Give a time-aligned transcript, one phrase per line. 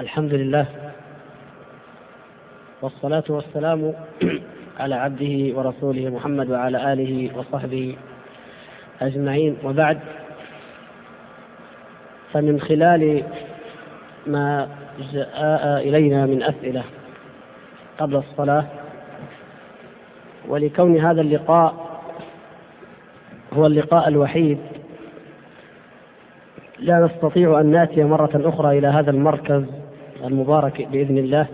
[0.00, 0.66] الحمد لله
[2.82, 3.94] والصلاة والسلام
[4.80, 7.96] على عبده ورسوله محمد وعلى آله وصحبه
[9.02, 9.56] أجمعين.
[9.64, 9.98] وبعد
[12.32, 13.22] فمن خلال
[14.26, 14.68] ما
[15.12, 16.84] جاء إلينا من أسئلة
[17.98, 18.66] قبل الصلاة
[20.48, 21.74] ولكون هذا اللقاء
[23.52, 24.58] هو اللقاء الوحيد
[26.78, 29.77] لا نستطيع أن نأتي مرة أخرى إلى هذا المركز
[30.24, 31.46] المبارك بإذن الله.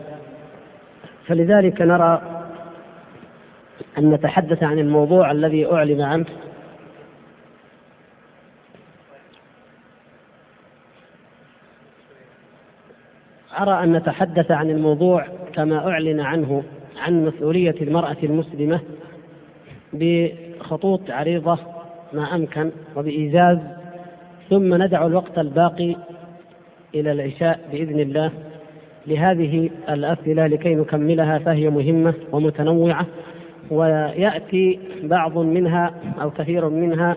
[1.26, 2.22] فلذلك نرى
[3.98, 6.26] أن نتحدث عن الموضوع الذي أعلن عنه.
[13.58, 16.62] أرى أن نتحدث عن الموضوع كما أعلن عنه
[16.96, 18.80] عن مسؤولية المرأة المسلمة
[19.92, 21.58] بخطوط عريضة
[22.12, 23.58] ما أمكن وبإيجاز
[24.50, 25.96] ثم ندع الوقت الباقي
[26.94, 28.32] إلى العشاء بإذن الله.
[29.06, 33.06] لهذه الأسئلة لكي نكملها فهي مهمة ومتنوعة
[33.70, 37.16] ويأتي بعض منها أو كثير منها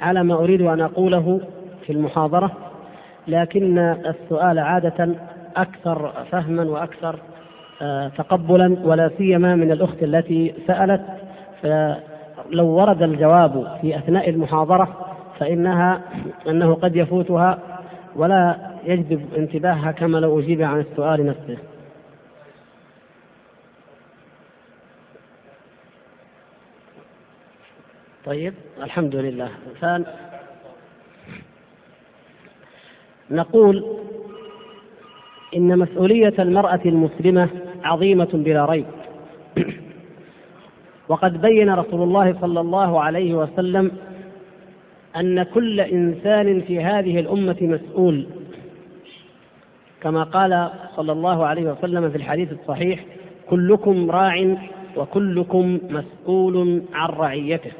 [0.00, 1.40] على ما أريد أن أقوله
[1.86, 2.50] في المحاضرة
[3.28, 5.08] لكن السؤال عادة
[5.56, 7.18] أكثر فهما وأكثر
[7.82, 11.02] آه، تقبلا ولا سيما من الأخت التي سألت
[11.62, 14.88] فلو ورد الجواب في أثناء المحاضرة
[15.38, 16.00] فإنها
[16.48, 17.58] أنه قد يفوتها
[18.16, 21.58] ولا يجذب انتباهها كما لو أجيب عن السؤال نفسه.
[28.24, 29.50] طيب الحمد لله.
[29.80, 30.04] فان
[33.30, 33.84] نقول
[35.56, 37.48] إن مسؤولية المرأة المسلمة
[37.84, 38.86] عظيمة بلا ريب.
[41.08, 43.90] وقد بين رسول الله صلى الله عليه وسلم
[45.16, 48.26] أن كل إنسان في هذه الأمة مسؤول.
[50.02, 53.04] كما قال صلى الله عليه وسلم في الحديث الصحيح
[53.50, 54.56] كلكم راع
[54.96, 57.70] وكلكم مسؤول عن رعيته.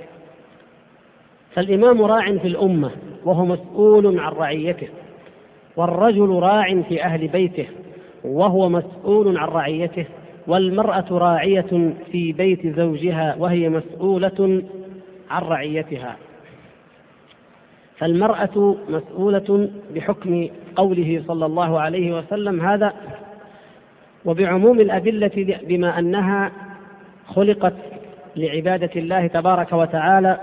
[1.54, 2.91] فالإمام راع في الأمة
[3.25, 4.88] وهو مسؤول عن رعيته
[5.76, 7.66] والرجل راع في أهل بيته
[8.25, 10.06] وهو مسؤول عن رعيته
[10.47, 14.62] والمرأة راعية في بيت زوجها وهي مسؤولة
[15.31, 16.16] عن رعيتها.
[17.98, 22.92] فالمرأة مسؤولة بحكم قوله صلى الله عليه وسلم هذا
[24.25, 26.53] وبعموم الأدلة بما أنها
[27.26, 27.75] خلقت
[28.36, 30.38] لعبادة الله تبارك وتعالى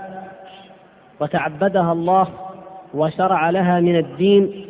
[1.20, 2.28] وتعبدها الله
[2.94, 4.66] وشرع لها من الدين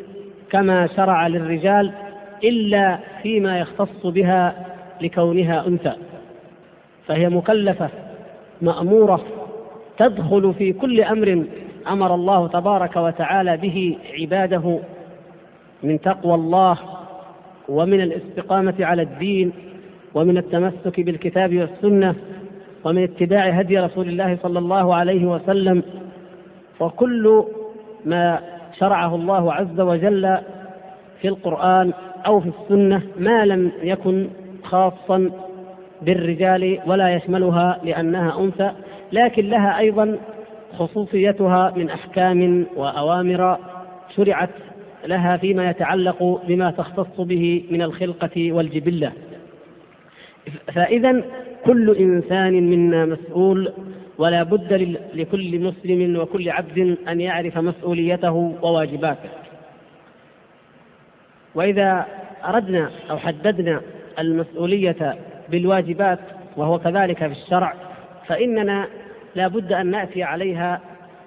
[0.51, 1.93] كما شرع للرجال
[2.45, 4.67] إلا فيما يختص بها
[5.01, 5.93] لكونها أنثى.
[7.07, 7.89] فهي مكلفة
[8.63, 9.25] مأمورة
[9.99, 11.45] تدخل في كل أمر
[11.89, 14.79] أمر الله تبارك وتعالى به عباده
[15.83, 16.79] من تقوى الله
[17.69, 19.53] ومن الاستقامة على الدين
[20.15, 22.15] ومن التمسك بالكتاب والسنة
[22.85, 25.83] ومن اتباع هدي رسول الله صلى الله عليه وسلم
[26.81, 27.45] وكل
[28.05, 28.39] ما
[28.79, 30.39] شرعه الله عز وجل
[31.21, 31.93] في القرآن
[32.27, 34.29] أو في السنة ما لم يكن
[34.65, 35.31] خاصا
[36.03, 38.71] بالرجال ولا يشملها لأنها أنثى
[39.13, 40.19] لكن لها أيضا
[40.79, 43.59] خصوصيتها من أحكام وأوامر
[44.17, 44.51] شرعت
[45.07, 49.13] لها فيما يتعلق بما تختص به من الخلقة والجبلة.
[50.75, 51.25] فإذا
[51.65, 53.73] كل إنسان منا مسؤول
[54.19, 54.73] ولا بد
[55.15, 59.31] لكل مسلم وكل عبد أن يعرف مسؤوليته وواجباته.
[61.55, 62.07] وإذا
[62.45, 63.81] أردنا أو حددنا
[64.19, 65.17] المسؤولية
[65.49, 66.19] بالواجبات
[66.57, 67.75] وهو كذلك في الشرع
[68.27, 68.89] فإننا
[69.37, 70.81] لا بد أن نأتي عليها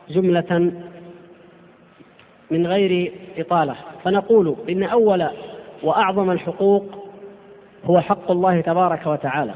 [0.10, 0.72] جملة
[2.52, 3.76] من غير إطالة.
[4.04, 5.28] فنقول إن أول
[5.84, 6.86] وأعظم الحقوق
[7.86, 9.54] هو حق الله تبارك وتعالى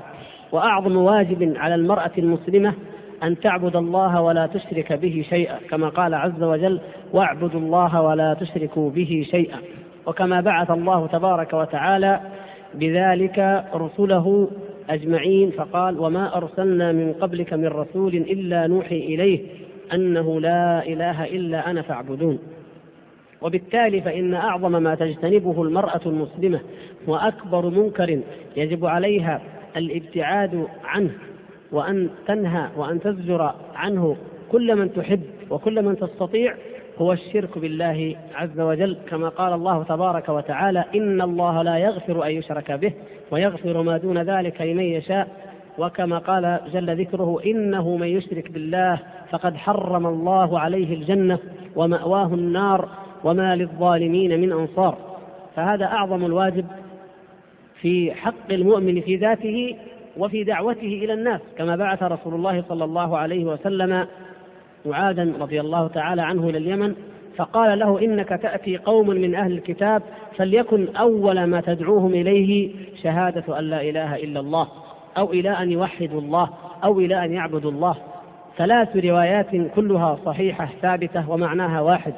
[0.52, 2.74] وأعظم واجب على المرأة المسلمة
[3.24, 6.80] أن تعبد الله ولا تشرك به شيئا كما قال عز وجل
[7.14, 9.58] واعبدوا الله ولا تشركوا به شيئا
[10.06, 12.20] وكما بعث الله تبارك وتعالى
[12.74, 14.50] بذلك رسله
[14.90, 19.40] أجمعين فقال وما أرسلنا من قبلك من رسول إلا نوحي إليه
[19.94, 22.40] أنه لا إله إلا أنا فاعبدون.
[23.42, 26.60] وبالتالي فإن أعظم ما تجتنبه المرأة المسلمة
[27.08, 28.20] وأكبر منكر
[28.58, 29.42] يجب عليها
[29.78, 31.12] الابتعاد عنه
[31.72, 34.18] وأن تنهى وأن تزجر عنه
[34.52, 36.56] كل من تحب وكل من تستطيع
[36.98, 42.32] هو الشرك بالله عز وجل كما قال الله تبارك وتعالى إن الله لا يغفر أن
[42.32, 42.94] يشرك به
[43.32, 45.28] ويغفر ما دون ذلك لمن يشاء.
[45.78, 49.00] وكما قال جل ذكره إنه من يشرك بالله
[49.30, 51.40] فقد حرم الله عليه الجنة
[51.76, 52.90] ومأواه النار
[53.24, 54.98] وما للظالمين من أنصار.
[55.56, 56.66] فهذا أعظم الواجب
[57.82, 59.76] في حق المؤمن في ذاته
[60.18, 64.08] وفي دعوته إلى الناس كما بعث رسول الله صلى الله عليه وسلم
[64.86, 66.96] معاذا رضي الله تعالى عنه إلى اليمن
[67.36, 70.02] فقال له إنك تأتي قوم من أهل الكتاب
[70.38, 72.72] فليكن أول ما تدعوهم إليه
[73.04, 74.68] شهادة أن لا إله إلا الله
[75.18, 76.50] أو إلى أن يوحدوا الله
[76.84, 77.96] أو إلى أن يعبدوا الله.
[78.58, 82.14] ثلاث روايات كلها صحيحة ثابتة ومعناها واحد.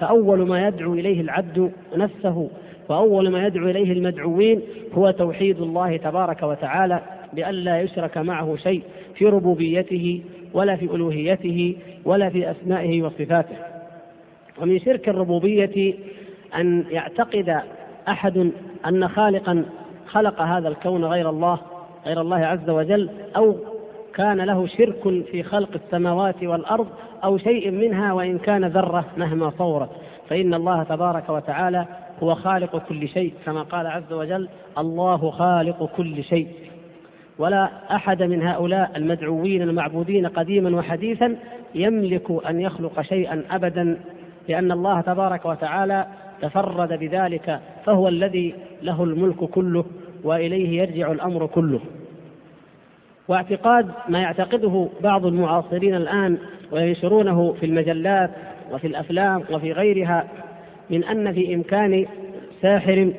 [0.00, 2.50] فأول ما يدعو إليه العبد نفسه
[2.88, 4.62] وأول ما يدعو إليه المدعوين
[4.94, 7.00] هو توحيد الله تبارك وتعالى.
[7.32, 8.82] بأن لا يشرك معه شيء
[9.14, 10.22] في ربوبيته
[10.54, 13.56] ولا في ألوهيته ولا في أسمائه وصفاته.
[14.62, 15.94] ومن شرك الربوبية
[16.56, 17.62] أن يعتقد
[18.08, 18.50] أحد
[18.86, 19.64] أن خالقا
[20.06, 21.58] خلق هذا الكون غير الله
[22.06, 23.56] غير الله عز وجل أو
[24.14, 26.86] كان له شرك في خلق السماوات والأرض
[27.24, 29.90] أو شيء منها وإن كان ذرة مهما صورت.
[30.28, 31.86] فإن الله تبارك وتعالى
[32.22, 34.48] هو خالق كل شيء كما قال عز وجل
[34.78, 36.48] الله خالق كل شيء.
[37.40, 41.36] ولا أحد من هؤلاء المدعوين المعبودين قديما وحديثا
[41.74, 44.00] يملك أن يخلق شيئا أبدا
[44.48, 46.06] لأن الله تبارك وتعالى
[46.42, 49.84] تفرد بذلك فهو الذي له الملك كله
[50.24, 51.80] وإليه يرجع الأمر كله.
[53.28, 56.38] واعتقاد ما يعتقده بعض المعاصرين الآن
[56.72, 58.30] وينشرونه في المجلات
[58.72, 60.28] وفي الأفلام وفي غيرها
[60.90, 62.06] من أن في إمكان
[62.62, 63.12] ساحر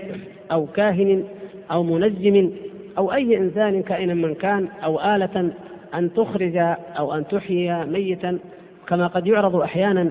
[0.51, 1.23] أو كاهن
[1.71, 2.51] أو منجم
[2.97, 5.51] أو أي إنسان كائنا من كان أو آلة
[5.93, 6.57] أن تخرج
[6.97, 8.39] أو أن تحيي ميتا
[8.87, 10.09] كما قد يعرض أحيانا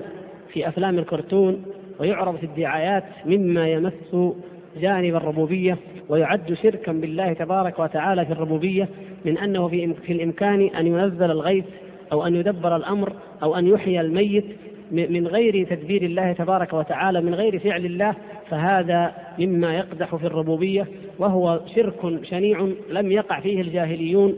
[0.53, 1.63] في أفلام الكرتون
[1.99, 4.15] ويعرض في الدعايات مما يمس
[4.81, 5.77] جانب الربوبية
[6.09, 8.89] ويعد شركا بالله تبارك وتعالى في الربوبية
[9.25, 9.67] من أنه
[10.07, 11.65] في الإمكان أن ينزل الغيث
[12.11, 13.13] أو أن يدبر الأمر
[13.43, 14.45] أو أن يحيي الميت
[14.91, 18.15] من غير تدبير الله تبارك وتعالى من غير فعل الله
[18.49, 20.87] فهذا مما يقدح في الربوبية
[21.19, 24.37] وهو شرك شنيع لم يقع فيه الجاهليون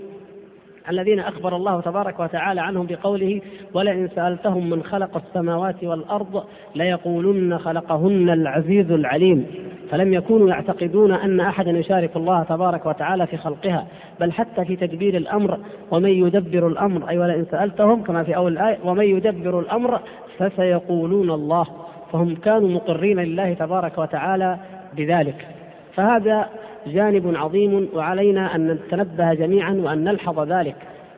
[0.89, 3.41] الذين أخبر الله تبارك وتعالى عنهم بقوله
[3.73, 6.43] ولئن سألتهم من خلق السماوات والأرض
[6.75, 9.45] ليقولن خلقهن العزيز العليم
[9.93, 13.87] فلم يكونوا يعتقدون أن أحدا يشارك الله تبارك وتعالى في خلقها
[14.19, 15.59] بل حتى في تدبير الأمر
[15.91, 19.99] ومن يدبر الأمر أي ولئن سألتهم كما في أول الآية ومن يدبر الأمر
[20.37, 21.65] فسيقولون الله
[22.11, 24.57] فهم كانوا مقرين لله تبارك وتعالى
[24.97, 25.47] بذلك.
[25.95, 26.49] فهذا
[26.87, 30.75] جانب عظيم وعلينا أن نتنبه جميعا وأن نلحظ ذلك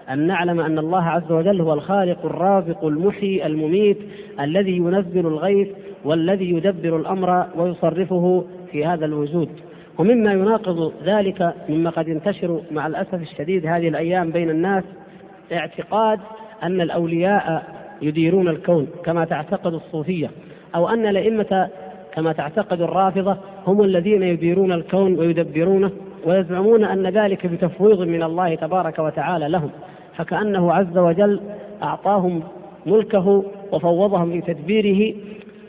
[0.10, 3.98] أن نعلم أن الله عز وجل هو الخالق الرازق المحيي المميت
[4.39, 5.68] الذي ينزل الغيث
[6.06, 9.50] والذي يدبر الأمر ويصرفه في هذا الوجود.
[9.98, 14.84] ومما يناقض ذلك مما قد ينتشر مع الأسف الشديد هذه الأيام بين الناس
[15.54, 16.20] اعتقاد
[16.64, 17.64] أن الأولياء
[18.02, 20.32] يديرون الكون كما تعتقد الصوفية
[20.76, 21.70] أو أن الأئمة
[22.14, 25.92] كما تعتقد الرافضة هم الذين يديرون الكون ويدبرونه
[26.26, 29.70] ويزعمون أن ذلك بتفويض من الله تبارك وتعالى لهم.
[30.18, 31.40] فكأنه عز وجل
[31.84, 32.44] أعطاهم
[32.86, 35.16] ملكه وفوضهم في تدبيره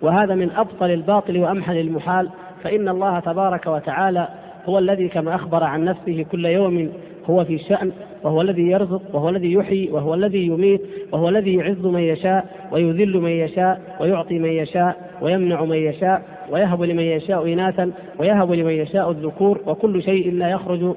[0.03, 2.31] وهذا من أبطل الباطل وأمحل المحال
[2.63, 4.29] فإن الله تبارك وتعالى
[4.67, 6.93] هو الذي كما أخبر عن نفسه كل يوم
[7.31, 10.81] هو في شأن وهو الذي يرزق وهو الذي يحيي وهو الذي يميت
[11.13, 16.83] وهو الذي يعز من يشاء ويذل من يشاء ويعطي من يشاء ويمنع من يشاء ويهب
[16.83, 20.95] لمن يشاء إناثا ويهب لمن يشاء الذكور وكل شيء لا يخرج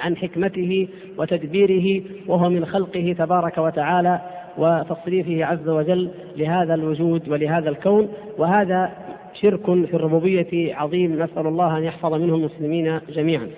[0.00, 4.20] عن حكمته وتدبيره وهو من خلقه تبارك وتعالى.
[4.58, 8.08] وتصريفه عز وجل لهذا الوجود ولهذا الكون.
[8.38, 8.90] وهذا
[9.34, 13.48] شرك في الربوبية عظيم نسأل الله أن يحفظ منه المسلمين جميعا.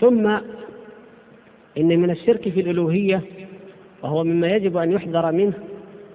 [0.00, 0.26] ثم
[1.78, 3.20] إن من الشرك في الألوهية
[4.02, 5.52] وهو مما يجب أن يحذر منه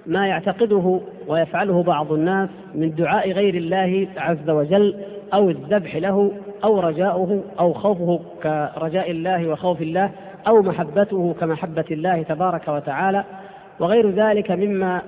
[0.06, 4.96] ما يعتقده ويفعله بعض الناس من دعاء غير الله عز وجل
[5.34, 6.32] أو الذبح له
[6.64, 10.12] أو رجاؤه أو خوفه كرجاء الله وخوف الله
[10.48, 13.24] أو محبته كمحبة الله تبارك وتعالى.
[13.82, 15.02] وغير ذلك مما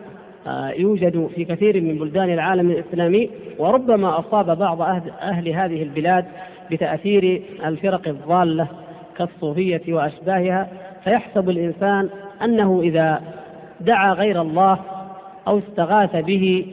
[0.47, 4.81] آه، يوجد في كثير من بلدان العالم الإسلامي وربما أصاب بعض
[5.21, 6.25] أهل هذه البلاد
[6.71, 8.67] بتأثير الفرق الضالة
[9.17, 10.67] كالصوفية وأشباهها.
[11.03, 12.09] فيحسب الإنسان
[12.43, 13.21] أنه إذا
[13.81, 14.79] دعا غير الله
[15.47, 16.65] أو استغاث به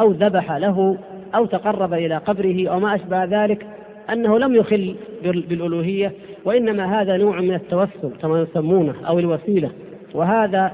[0.00, 0.98] أو ذبح له
[1.34, 3.66] أو تقرب إلى قبره أو ما أشبه ذلك
[4.12, 6.12] أنه لم يخل بالألوهية
[6.44, 9.70] وإنما هذا نوع من التوسل كما يسمونه أو الوسيلة.
[10.14, 10.72] وهذا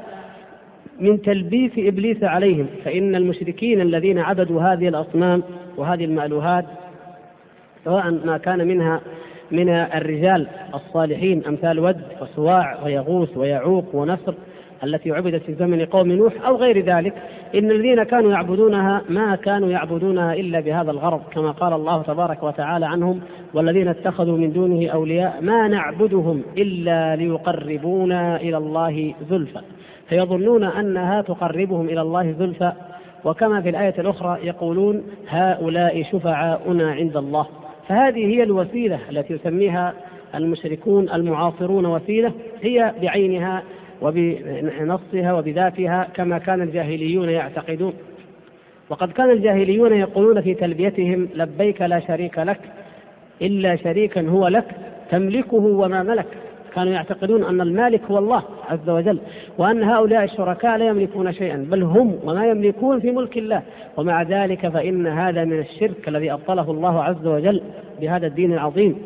[1.00, 5.42] من تلبيس إبليس عليهم فإن المشركين الذين عبدوا هذه الأصنام
[5.76, 6.64] وهذه المألوهات
[7.84, 9.00] سواء ما كان منها
[9.50, 14.34] من الرجال الصالحين أمثال ود وسواع ويغوث ويعوق ونصر
[14.84, 17.14] التي عبدت في زمن قوم نوح أو غير ذلك
[17.54, 22.86] إن الذين كانوا يعبدونها ما كانوا يعبدونها إلا بهذا الغرض كما قال الله تبارك وتعالى
[22.86, 23.20] عنهم
[23.54, 29.60] والذين اتخذوا من دونه أولياء ما نعبدهم إلا ليقربونا إلى الله زلفى.
[30.14, 32.72] فيظنون أنها تقربهم إلى الله زلفى
[33.24, 37.46] وكما في الآية الأخرى يقولون هؤلاء شفعاؤنا عند الله.
[37.88, 39.94] فهذه هي الوسيلة التي يسميها
[40.34, 43.62] المشركون المعاصرون وسيلة هي بعينها
[44.02, 47.92] وبنصها وبذاتها كما كان الجاهليون يعتقدون.
[48.90, 52.60] وقد كان الجاهليون يقولون في تلبيتهم لبيك لا شريك لك
[53.42, 54.66] إلا شريكا هو لك
[55.10, 56.26] تملكه وما ملك.
[56.74, 59.18] كانوا يعتقدون أن المالك هو الله عز وجل
[59.58, 63.62] وأن هؤلاء الشركاء لا يملكون شيئا بل هم وما يملكون في ملك الله.
[63.96, 67.60] ومع ذلك فإن هذا من الشرك الذي أبطله الله عز وجل
[68.00, 68.98] بهذا الدين العظيم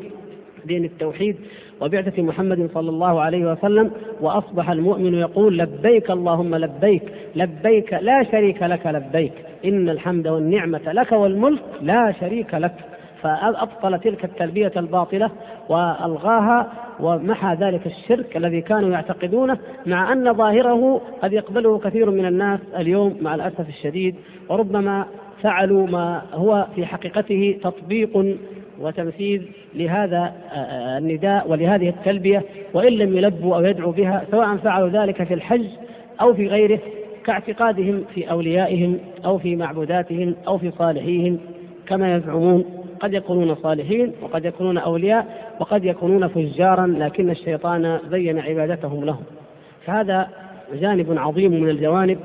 [0.65, 1.37] دين التوحيد
[1.81, 3.91] وبعثة محمد صلى الله عليه وسلم.
[4.21, 7.03] وأصبح المؤمن يقول لبيك اللهم لبيك
[7.37, 9.33] لبيك لا شريك لك لبيك
[9.65, 12.75] إن الحمد والنعمة لك والملك لا شريك لك.
[13.23, 15.31] فأبطل تلك التلبية الباطلة
[15.69, 22.61] وألغاها ومحى ذلك الشرك الذي كانوا يعتقدونه مع أن ظاهره قد يقبله كثير من الناس
[22.77, 24.15] اليوم مع الأسف الشديد.
[24.49, 25.07] وربما
[25.43, 28.37] فعلوا ما هو في حقيقته تطبيق
[28.81, 29.43] وتنفيذ
[29.75, 30.33] لهذا
[30.99, 32.45] النداء ولهذه التلبية
[32.75, 35.67] وإن لم يلبوا أو يدعوا بها سواء فعلوا ذلك في الحج
[36.21, 36.79] أو في غيره
[37.25, 41.39] كاعتقادهم في أوليائهم أو في معبوداتهم أو في صالحيهم
[41.87, 42.65] كما يزعمون.
[43.00, 49.23] قد يكونون صالحين وقد يكونون أولياء وقد يكونون فجارا لكن الشيطان زين عبادتهم لهم.
[49.87, 50.28] فهذا
[50.75, 52.19] جانب عظيم من الجوانب.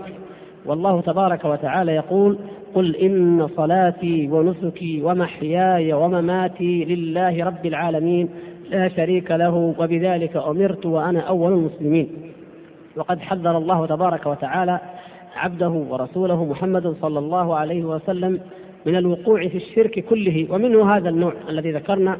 [0.65, 2.37] والله تبارك وتعالى يقول
[2.75, 8.29] قل إن صلاتي ونسكي ومحياي ومماتي لله رب العالمين
[8.69, 12.09] لا شريك له وبذلك أمرت وأنا أول المسلمين.
[12.95, 14.79] وقد حذر الله تبارك وتعالى
[15.35, 18.39] عبده ورسوله محمد صلى الله عليه وسلم
[18.85, 22.17] من الوقوع في الشرك كله ومنه هذا النوع الذي ذكرنا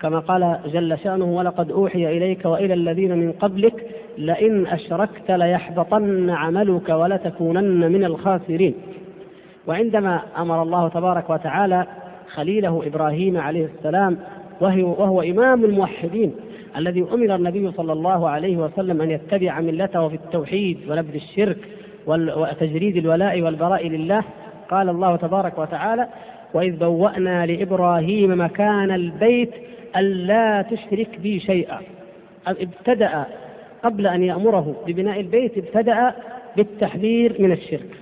[0.00, 3.86] كما قال جل شأنه ولقد أوحي إليك وإلى الذين من قبلك
[4.18, 8.74] لئن أشركت ليحبطن عملك ولتكونن من الخاسرين.
[9.66, 11.86] وعندما أمر الله تبارك وتعالى
[12.28, 14.18] خليله إبراهيم عليه السلام
[14.60, 16.34] وهو, وهو إمام الموحدين
[16.76, 21.58] الذي أمر النبي صلى الله عليه وسلم أن يتبع ملته في التوحيد ونبذ الشرك
[22.06, 24.24] وتجريد الولاء والبراء لله
[24.70, 26.08] قال الله تبارك وتعالى
[26.54, 29.50] وإذ بوأنا لإبراهيم مكان البيت
[29.96, 31.80] ألا تشرك بي شيئا.
[32.46, 33.26] ابتدأ
[33.84, 36.14] قبل أن يأمره ببناء البيت ابتدأ
[36.56, 37.96] بالتحذير من الشرك.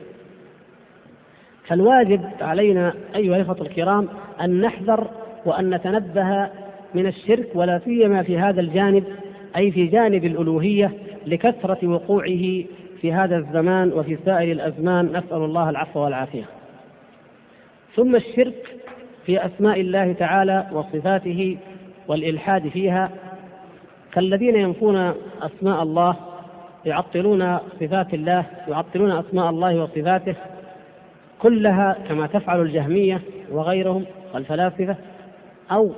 [1.66, 4.08] فالواجب علينا أيها الإخوة الكرام
[4.40, 5.08] أن نحذر
[5.44, 6.48] وأن نتنبه
[6.94, 9.04] من الشرك ولا سيما في هذا الجانب
[9.56, 10.92] أي في جانب الألوهية
[11.26, 12.64] لكثرة وقوعه
[13.00, 15.06] في هذا الزمان وفي سائر الأزمان.
[15.06, 16.55] نسأل الله العفو والعافية.
[17.96, 18.76] ثم الشرك
[19.26, 21.58] في أسماء الله تعالى وصفاته
[22.08, 23.10] والإلحاد فيها.
[24.12, 26.16] كالذين ينفون أسماء الله
[26.84, 30.34] يعطلون صفات الله يعطلون أسماء الله وصفاته
[31.38, 34.96] كلها كما تفعل الجهمية وغيرهم والفلاسفة
[35.72, 35.92] أو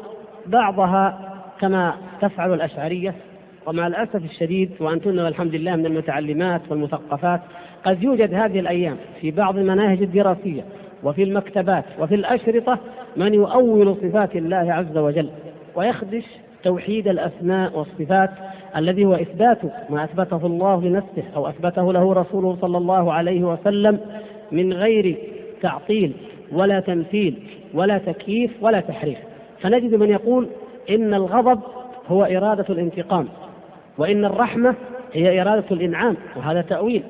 [0.46, 3.14] بعضها كما تفعل الأشعرية.
[3.66, 7.40] ومع الأسف الشديد وأنتن والحمد لله من المتعلمات والمثقفات
[7.84, 10.64] قد يوجد هذه الأيام في بعض المناهج الدراسية
[11.04, 12.78] وفي المكتبات وفي الأشرطة
[13.16, 15.28] من يؤول صفات الله عز وجل
[15.76, 16.24] ويخدش
[16.62, 18.30] توحيد الأسماء والصفات
[18.76, 19.58] الذي هو إثبات
[19.90, 23.98] ما أثبته الله لنفسه أو أثبته له رسوله صلى الله عليه وسلم
[24.52, 25.16] من غير
[25.62, 26.12] تعطيل
[26.52, 27.34] ولا تمثيل
[27.74, 29.18] ولا تكييف ولا تحريف.
[29.60, 30.48] فنجد من يقول
[30.90, 31.60] إن الغضب
[32.08, 33.28] هو إرادة الانتقام
[33.98, 34.74] وإن الرحمة
[35.12, 37.02] هي إرادة الإنعام وهذا تأويل.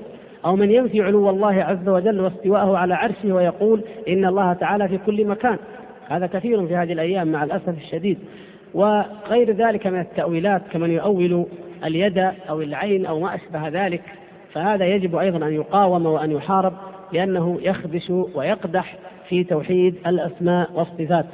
[0.49, 4.99] أو من ينفي علو الله عز وجل واستواءه على عرشه ويقول إن الله تعالى في
[4.99, 5.57] كل مكان.
[6.09, 8.19] هذا كثير في هذه الأيام مع الأسف الشديد.
[8.75, 11.47] وغير ذلك من التأويلات كمن يؤول
[11.85, 14.03] اليد أو العين أو ما أشبه ذلك
[14.53, 16.73] فهذا يجب أيضا أن يقاوم وأن يحارب
[17.13, 18.97] لأنه يخدش ويقدح
[19.29, 21.27] في توحيد الأسماء والصفات.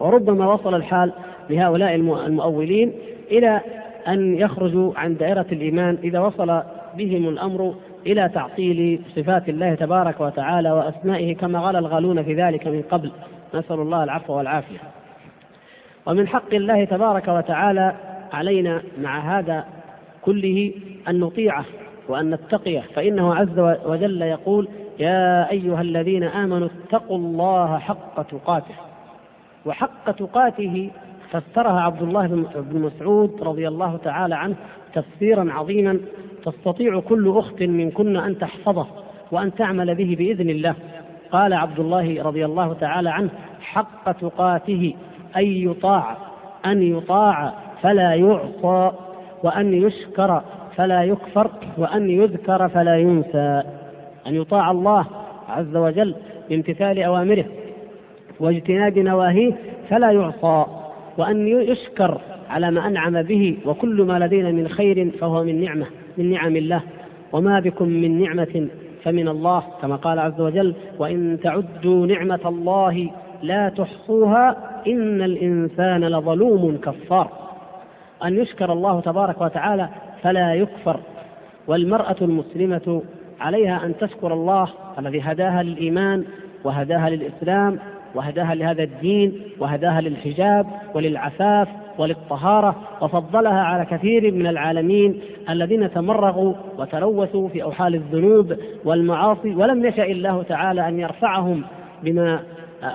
[0.00, 1.12] وربما وصل الحال
[1.50, 2.92] لهؤلاء المؤولين
[3.30, 3.60] إلى
[4.08, 5.98] أن يخرجوا عن دائرة الإيمان.
[6.04, 6.62] إذا وصل
[6.96, 7.74] بهم الأمر
[8.06, 13.10] إلى تعطيل صفات الله تبارك وتعالى وأسمائه كما قال الغالون في ذلك من قبل.
[13.54, 14.78] نسأل الله العفو والعافية.
[16.06, 17.94] ومن حق الله تبارك وتعالى
[18.32, 19.64] علينا مع هذا
[20.22, 20.72] كله
[21.08, 21.64] أن نطيعه
[22.08, 22.80] وأن نتقيه.
[22.94, 28.74] فإنه عز وجل يقول يا أيها الذين آمنوا اتقوا الله حق تقاته.
[29.66, 30.90] وحق تقاته
[31.30, 34.54] فسرها عبد الله بن مسعود رضي الله تعالى عنه
[34.94, 36.00] تفسيرا عظيما
[36.44, 38.86] تستطيع كل أخت منكن أن تحفظه
[39.32, 40.74] وأن تعمل به بإذن الله.
[41.32, 43.30] قال عبد الله رضي الله تعالى عنه
[43.60, 44.94] حق تقاته
[45.36, 46.16] أن يطاع
[46.66, 48.92] أن يطاع فلا يعصى
[49.42, 50.42] وأن يشكر
[50.76, 53.62] فلا يكفر وأن يذكر فلا ينسى.
[54.26, 55.06] أن يطاع الله
[55.48, 56.14] عز وجل
[56.50, 57.44] بامتثال أوامره
[58.40, 59.52] واجتناب نواهيه
[59.88, 60.66] فلا يعصى
[61.18, 62.20] وأن يشكر
[62.50, 65.86] على ما أنعم به وكل ما لدينا من خير فهو من نعمة.
[66.18, 66.82] من نعم الله
[67.32, 68.68] وما بكم من نعمة
[69.04, 73.10] فمن الله كما قال عز وجل وإن تعدوا نعمة الله
[73.42, 77.30] لا تحصوها إن الإنسان لظلوم كفار.
[78.24, 79.88] أن يشكر الله تبارك وتعالى
[80.22, 81.00] فلا يكفر
[81.66, 83.02] والمرأة المسلمة
[83.40, 86.24] عليها أن تشكر الله الذي هداها للإيمان
[86.64, 87.78] وهداها للإسلام
[88.14, 97.48] وهداها لهذا الدين وهداها للحجاب وللعفاف وللطهارة وفضلها على كثير من العالمين الذين تمرغوا وتلوثوا
[97.48, 101.62] في أوحال الذنوب والمعاصي ولم يشاء الله تعالى أن يرفعهم
[102.02, 102.40] بما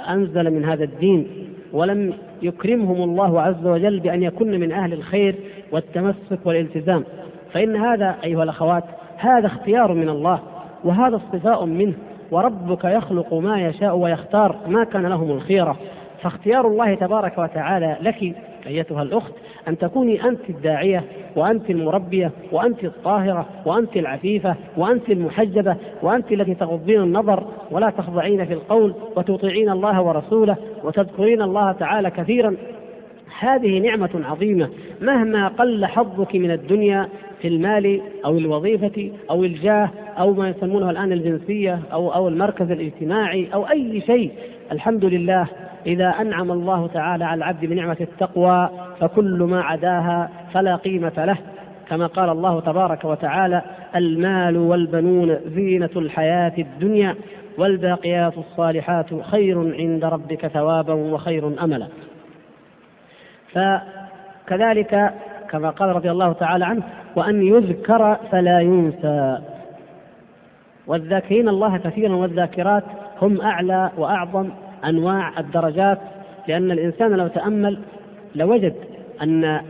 [0.10, 1.28] أنزل من هذا الدين
[1.74, 5.36] ولم يكرمهم الله عز وجل بأن يكن من أهل الخير
[5.72, 7.04] والتمسك والالتزام.
[7.54, 8.84] فإن هذا أيها الأخوات
[9.18, 10.40] هذا اختيار من الله
[10.84, 11.94] وهذا اصطفاء منه.
[12.32, 15.78] وربك يخلق ما يشاء ويختار ما كان لهم الخيرة.
[16.22, 18.36] فاختيار الله تبارك وتعالى لك
[18.68, 19.34] أيتها الأخت
[19.68, 21.04] أن تكوني أنت الداعية
[21.36, 28.54] وأنت المربية وأنت الطاهرة وأنت العفيفة وأنت المحجبة وأنت التي تغضين النظر ولا تخضعين في
[28.54, 32.56] القول وتطيعين الله ورسوله وتذكرين الله تعالى كثيرا.
[33.40, 34.70] هذه نعمة عظيمة.
[35.02, 37.10] مهما قل حظك من الدنيا
[37.42, 43.48] في المال أو الوظيفة أو الجاه أو ما يسمونه الآن الجنسية أو أو المركز الاجتماعي
[43.54, 44.32] أو أي شيء.
[44.72, 45.48] الحمد لله
[45.86, 48.70] إذا أنعم الله تعالى على العبد بنعمة التقوى
[49.00, 51.38] فكل ما عداها فلا قيمة له.
[51.90, 53.62] كما قال الله تبارك وتعالى
[53.96, 57.16] المال والبنون زينة الحياة الدنيا
[57.58, 61.88] والباقيات الصالحات خير عند ربك ثوابا وخير أملا.
[63.54, 65.14] فكذلك
[65.50, 66.84] كما قال رضي الله تعالى عنه
[67.16, 69.38] وأن يذكر فلا ينسى.
[70.88, 72.84] والذاكرين الله كثيرا والذاكرات
[73.22, 74.50] هم أعلى وأعظم
[74.86, 76.00] أنواع الدرجات
[76.48, 77.80] لأن الإنسان لو تأمل
[78.36, 78.76] لوجد
[79.22, 79.62] أن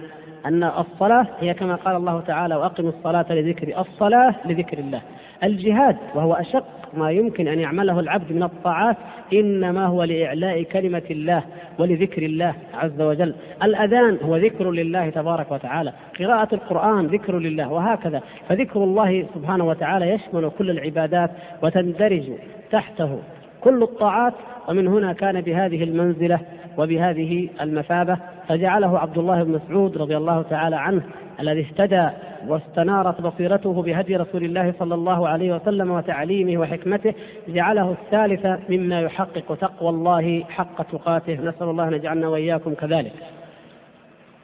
[0.45, 5.01] أن الصلاة هي كما قال الله تعالى وأقم الصلاة لذكر الصلاة لذكر الله.
[5.43, 6.65] الجهاد وهو أشق
[6.97, 8.97] ما يمكن أن يعمله العبد من الطاعات
[9.34, 11.43] إنما هو لإعلاء كلمة الله
[11.79, 13.36] ولذكر الله عز وجل.
[13.63, 15.93] الأذان هو ذكر لله تبارك وتعالى.
[16.19, 18.21] قراءة القرآن ذكر لله وهكذا.
[18.49, 21.31] فذكر الله سبحانه وتعالى يشمل كل العبادات
[21.63, 22.23] وتندرج
[22.71, 23.19] تحته
[23.62, 24.34] كل الطاعات.
[24.69, 26.39] ومن هنا كان بهذه المنزلة
[26.77, 28.17] وبهذه المثابة.
[28.47, 31.01] فجعله عبد الله بن مسعود رضي الله تعالى عنه
[31.39, 32.10] الذي اهتدى
[32.48, 37.13] واستنارت بصيرته بهدي رسول الله صلى الله عليه وسلم وتعليمه وحكمته
[37.48, 41.34] جعله الثالث مما يحقق تقوى الله حق تقاته.
[41.34, 43.13] نسأل الله أن يجعلنا وإياكم كذلك.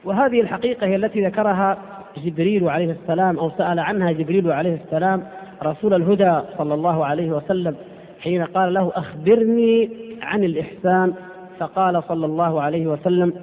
[0.04, 1.78] وهذه الحقيقة هي التي ذكرها
[2.18, 5.24] جبريل عليه السلام أو سأل عنها جبريل عليه السلام
[5.64, 7.76] رسول الهدى صلى الله عليه وسلم
[8.20, 9.90] حين قال له أخبرني
[10.22, 11.14] عن الإحسان.
[11.60, 13.34] فقال صلى الله عليه وسلم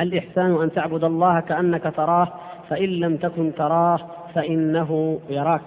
[0.00, 2.32] الإحسان أن تعبد الله كأنك تراه
[2.68, 3.98] فإن لم تكن تراه
[4.34, 5.60] فإنه يراك.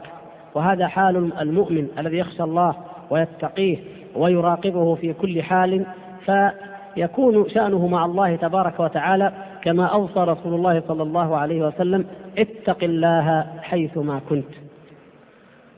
[0.56, 2.76] وهذا حال المؤمن الذي يخشى الله
[3.10, 3.78] ويتقيه
[4.16, 5.86] ويراقبه في كل حال
[6.26, 12.06] فيكون شأنه مع الله تبارك وتعالى كما أوصى رسول الله صلى الله عليه وسلم
[12.38, 14.54] اتق الله حيثما كنت.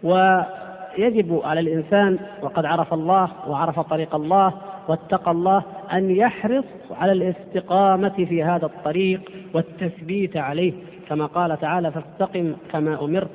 [0.04, 4.54] ويجب على الإنسان وقد عرف الله وعرف طريق الله
[4.88, 10.74] واتقى الله أن يحرص على الاستقامة في هذا الطريق والتثبيت عليه.
[11.10, 13.30] كما قال تعالى فاستقم كما أمرت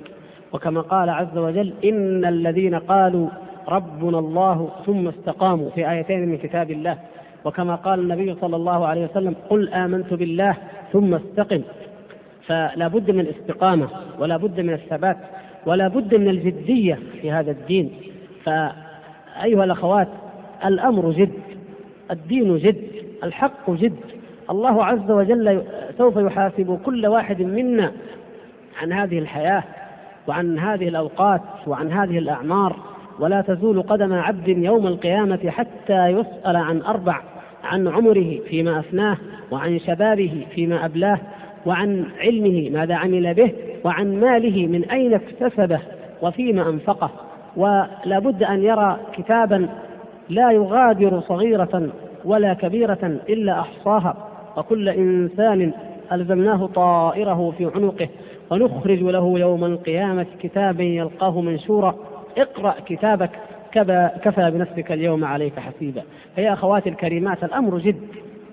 [0.52, 3.28] وكما قال عز وجل إن الذين قالوا
[3.68, 6.98] ربنا الله ثم استقاموا في آيتين من كتاب الله
[7.44, 10.56] وكما قال النبي صلى الله عليه وسلم قل آمنت بالله
[10.92, 11.62] ثم استقم
[12.46, 15.16] فلا بد من الاستقامة ولا بد من الثبات
[15.66, 17.90] ولا بد من الجدية في هذا الدين
[18.44, 20.08] فأيها الأخوات
[20.64, 21.32] الأمر جد
[22.10, 22.82] الدين جد
[23.24, 23.96] الحق جد
[24.50, 25.62] الله عز وجل
[25.98, 27.92] سوف يحاسب كل واحد منا
[28.82, 29.62] عن هذه الحياة
[30.26, 32.76] وعن هذه الأوقات وعن هذه الأعمار.
[33.20, 37.20] ولا تزول قدم عبد يوم القيامة حتى يسأل عن أربع
[37.64, 39.16] عن عمره فيما أفناه
[39.50, 41.18] وعن شبابه فيما أبلاه
[41.66, 43.52] وعن علمه ماذا عمل به
[43.84, 45.80] وعن ماله من أين اكتسبه
[46.22, 47.10] وفيما أنفقه.
[47.56, 49.68] ولا بد أن يرى كتابا
[50.28, 51.88] لا يغادر صغيرة
[52.24, 54.31] ولا كبيرة إلا أحصاها.
[54.56, 55.72] وكل إنسان
[56.12, 58.08] ألزمناه طائره في عنقه
[58.50, 61.94] ونخرج له يوم القيامة كتابا يلقاه منشورا.
[62.38, 63.30] اقرأ كتابك
[64.22, 66.02] كفى بنفسك اليوم عليك حسيبا.
[66.36, 68.00] فيا أخواتي الكريمات الأمر جد.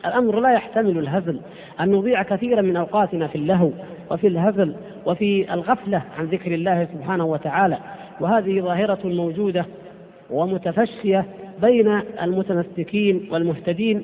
[0.06, 1.40] الأمر لا يحتمل الهزل.
[1.80, 3.70] أن نضيع كثيرا من أوقاتنا في اللهو
[4.12, 7.78] وفي الهزل وفي الغفلة عن ذكر الله سبحانه وتعالى.
[8.20, 9.66] وهذه ظاهرة موجودة
[10.30, 11.26] ومتفشية
[11.62, 14.04] بين المتمسكين والمهتدين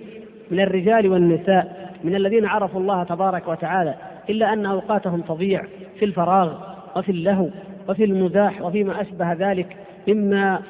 [0.51, 1.85] من الرجال والنساء.
[2.03, 3.95] من الذين عرفوا الله تبارك وتعالى
[4.29, 5.65] إلا أن أوقاتهم تضيع
[5.99, 6.53] في الفراغ
[6.95, 7.49] وفي اللهو
[7.89, 9.77] وفي المزاح وفيما أشبه ذلك
[10.08, 10.62] مما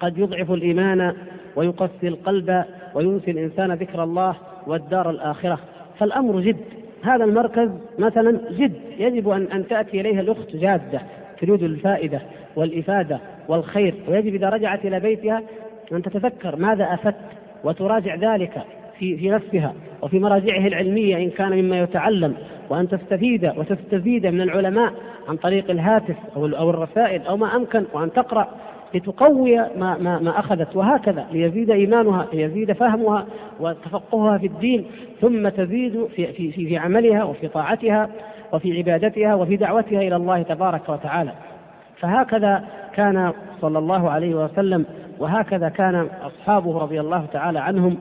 [0.00, 1.14] قد يضعف الإيمان
[1.56, 5.58] ويقسي القلب وينسي الإنسان ذكر الله والدار الآخرة.
[5.98, 6.56] فالأمر جد.
[7.02, 8.80] هذا المركز مثلا جد.
[8.98, 11.00] يجب أن أن تأتي إليه الأخت جادة
[11.40, 12.20] تريد الفائدة
[12.56, 13.94] والإفادة والخير.
[14.08, 15.42] ويجب إذا رجعت إلى بيتها
[15.92, 17.16] أن تتذكر ماذا أفدت
[17.64, 18.62] وتراجع ذلك.
[19.00, 22.34] في في نفسها وفي مراجعه العلمية إن كان مما يتعلم
[22.70, 24.92] وأن تستفيد وتستفيد من العلماء
[25.28, 28.48] عن طريق الهاتف أو أو الرسائل أو ما أمكن وأن تقرأ
[28.94, 33.26] لتقوي ما, ما, ما أخذت وهكذا ليزيد إيمانها ليزيد فهمها
[33.60, 34.84] وتفقهها في الدين
[35.20, 38.08] ثم تزيد في, في, في, في عملها وفي طاعتها
[38.52, 41.32] وفي عبادتها وفي دعوتها إلى الله تبارك وتعالى.
[41.96, 44.84] فهكذا كان صلى الله عليه وسلم
[45.18, 47.96] وهكذا كان أصحابه رضي الله تعالى عنهم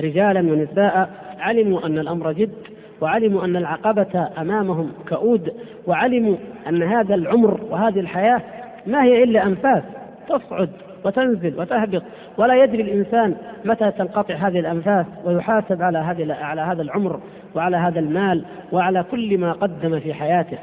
[0.00, 2.54] رجالا ونساء علموا أن الأمر جد
[3.00, 5.52] وعلموا أن العقبة أمامهم كؤود
[5.86, 6.36] وعلموا
[6.68, 8.40] أن هذا العمر وهذه الحياة
[8.86, 9.82] ما هي إلا أنفاس
[10.28, 10.70] تصعد
[11.04, 12.02] وتنزل وتهبط
[12.38, 17.20] ولا يدري الإنسان متى تنقطع هذه الأنفاس ويحاسب على هذه على هذا العمر
[17.54, 20.58] وعلى هذا المال وعلى كل ما قدم في حياته.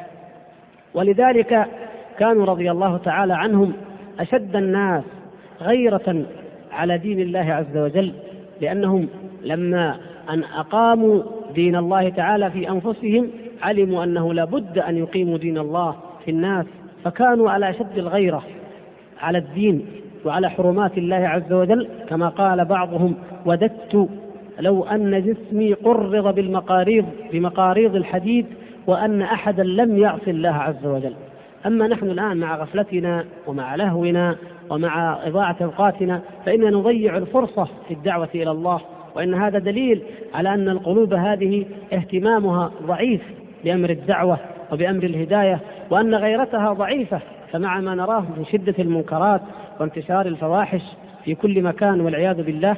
[0.94, 1.68] ولذلك
[2.20, 3.74] كانوا رضي الله تعالى عنهم
[4.20, 5.04] أشد الناس
[5.62, 6.26] غيرة
[6.72, 8.14] على دين الله عز وجل
[8.62, 9.08] لأنهم
[9.44, 9.98] لما
[10.30, 11.24] أن أقاموا
[11.56, 13.28] دين الله تعالى في أنفسهم
[13.62, 16.66] علموا أنه لابد أن يقيموا دين الله في الناس
[17.04, 18.44] فكانوا على أشد الغيرة
[19.22, 19.86] على الدين
[20.26, 21.88] وعلى حرمات الله عز وجل.
[22.10, 24.10] كما قال بعضهم وددت
[24.60, 28.46] لو أن جسمي قرض بالمقاريض بمقاريض الحديد
[28.88, 31.14] وأن أحدا لم يعص الله عز وجل.
[31.66, 34.36] أما نحن الآن مع غفلتنا ومع لهونا
[34.70, 38.82] ومع إضاعة أوقاتنا فإننا نضيع الفرصة في الدعوة إلى الله.
[39.16, 40.02] وإن هذا دليل
[40.34, 43.22] على أن القلوب هذه اهتمامها ضعيف
[43.64, 44.38] بأمر الدعوة
[44.72, 47.20] وبأمر الهداية وأن غيرتها ضعيفة
[47.52, 49.42] فمع ما نراه من شدة المنكرات
[49.80, 50.82] وانتشار الفواحش
[51.26, 52.76] في كل مكان والعياذ بالله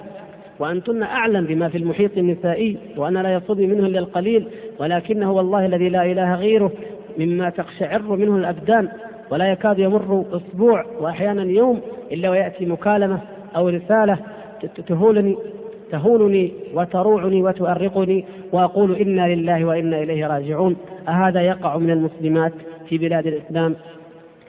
[0.60, 4.48] وأنتن أعلم بما في المحيط النسائي وأنا لا يصدي منه إلا القليل
[4.80, 6.72] ولكنه والله الذي لا إله غيره
[7.20, 8.90] مما تقشعر منه الأبدان
[9.32, 13.20] ولا يكاد يمر أسبوع وأحيانا يوم إلا ويأتي مكالمة
[13.56, 14.18] أو رسالة
[14.88, 15.38] تهولني
[15.94, 20.76] تهونني وتروعني وتؤرقني وأقول إنا لله وإنا إليه راجعون.
[21.08, 22.54] أهذا يقع من المسلمات
[22.90, 23.76] في بلاد الإسلام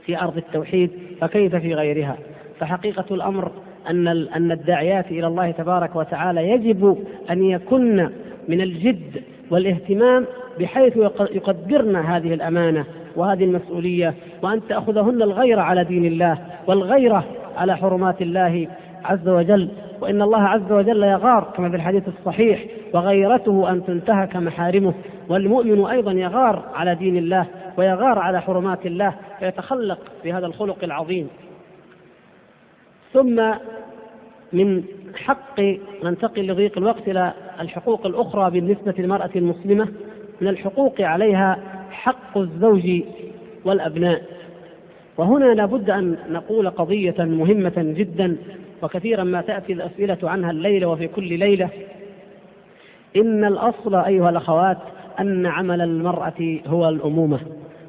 [0.06, 2.16] في أرض التوحيد فكيف في غيرها؟
[2.60, 3.50] فحقيقة الأمر
[3.90, 6.98] أن أن الداعيات إلى الله تبارك وتعالى يجب
[7.30, 8.10] أن يكن
[8.48, 10.26] من الجد والاهتمام
[10.60, 10.96] بحيث
[11.30, 12.84] يقدرن هذه الأمانة
[13.16, 17.24] وهذه المسؤولية وأن تأخذهن الغيرة على دين الله والغيرة
[17.56, 18.68] على حرمات الله
[19.04, 19.68] عز وجل.
[20.00, 24.94] وإن الله عز وجل يغار كما في الحديث الصحيح وغيرته أن تنتهك محارمه.
[25.28, 31.28] والمؤمن أيضا يغار على دين الله ويغار على حرمات الله فيتخلق بهذا الخلق العظيم.
[33.12, 33.52] ثم
[34.52, 34.82] من
[35.16, 35.60] حق
[36.04, 39.88] ننتقل لضيق الوقت إلى الحقوق الأخرى بالنسبة للمرأة المسلمة.
[40.40, 41.58] من الحقوق عليها
[41.90, 43.02] حق الزوج
[43.64, 44.22] والأبناء.
[45.18, 48.36] وهنا لابد أن نقول قضية مهمة جدا.
[48.84, 51.68] وكثيرا ما تأتي الأسئلة عنها الليلة وفي كل ليلة.
[53.16, 54.78] إن الأصل أيها الأخوات
[55.20, 57.40] أن عمل المرأة هو الأمومة.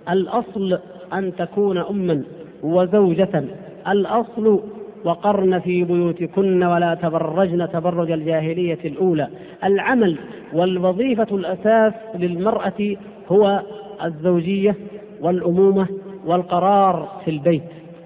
[0.09, 0.79] الأصل
[1.13, 2.23] أن تكون أما
[2.63, 3.43] وزوجة.
[3.87, 4.59] الأصل
[5.03, 9.27] وقرن في بيوتكن ولا تبرجن تبرج الجاهلية الأولى.
[9.63, 10.17] العمل
[10.53, 12.95] والوظيفة الأساس للمرأة
[13.29, 13.61] هو
[14.03, 14.75] الزوجية
[15.21, 15.87] والأمومة
[16.25, 17.63] والقرار في البيت.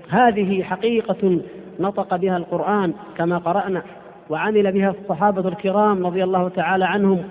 [0.09, 1.39] هذه حقيقة
[1.79, 3.81] نطق بها القرآن كما قرأنا
[4.29, 7.23] وعمل بها الصحابة الكرام رضي الله تعالى عنهم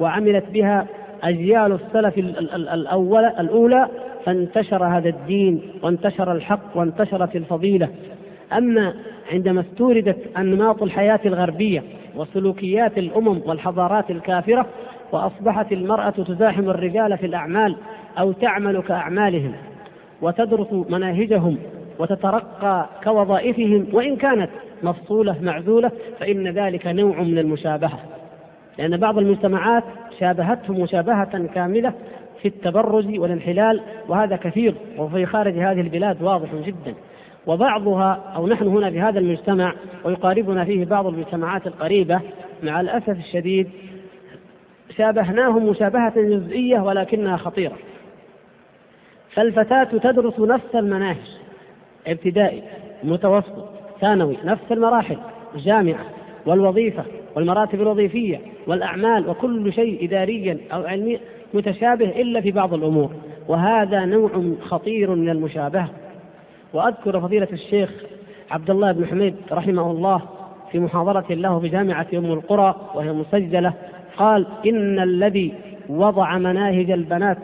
[0.00, 0.86] وعملت بها
[1.22, 3.88] أجيال السلف الأول الأولى
[4.24, 7.88] فانتشر هذا الدين وانتشر الحق وانتشرت الفضيلة.
[8.52, 8.94] أما
[9.32, 11.82] عندما استوردت أنماط الحياة الغربية
[12.16, 14.66] وسلوكيات الأمم والحضارات الكافرة
[15.12, 17.76] وأصبحت المرأة تزاحم الرجال في الأعمال
[18.18, 19.52] أو تعمل كأعمالهم
[20.22, 21.58] وتدرس مناهجهم
[21.98, 24.50] وتترقى كوظائفهم وإن كانت
[24.82, 27.98] مفصولة معزولة فإن ذلك نوع من المشابهة.
[28.78, 29.84] لأن بعض المجتمعات
[30.20, 31.92] شابهتهم مشابهة كاملة
[32.42, 36.94] في التبرج والانحلال وهذا كثير وفي خارج هذه البلاد واضح جدا.
[37.46, 39.72] وبعضها أو نحن هنا في هذا المجتمع
[40.04, 42.20] ويقاربنا فيه بعض المجتمعات القريبة
[42.62, 43.70] مع الأسف الشديد
[44.96, 47.76] شابهناهم مشابهة جزئية ولكنها خطيرة.
[49.34, 51.45] فالفتاة تدرس نفس المناهج.
[52.06, 52.62] ابتدائي
[53.04, 53.64] متوسط
[54.00, 55.16] ثانوي نفس المراحل
[55.56, 56.04] جامعة
[56.46, 57.04] والوظيفة
[57.36, 61.18] والمراتب الوظيفية والأعمال وكل شيء إداريا أو علمي
[61.54, 63.10] متشابه إلا في بعض الأمور.
[63.48, 65.88] وهذا نوع خطير من المشابهة.
[66.72, 67.90] وأذكر فضيلة الشيخ
[68.50, 70.22] عبد الله بن حميد رحمه الله
[70.72, 73.72] في محاضرة له في جامعة أم القرى وهي مسجلة
[74.16, 75.54] قال إن الذي
[75.88, 77.38] وضع مناهج البنات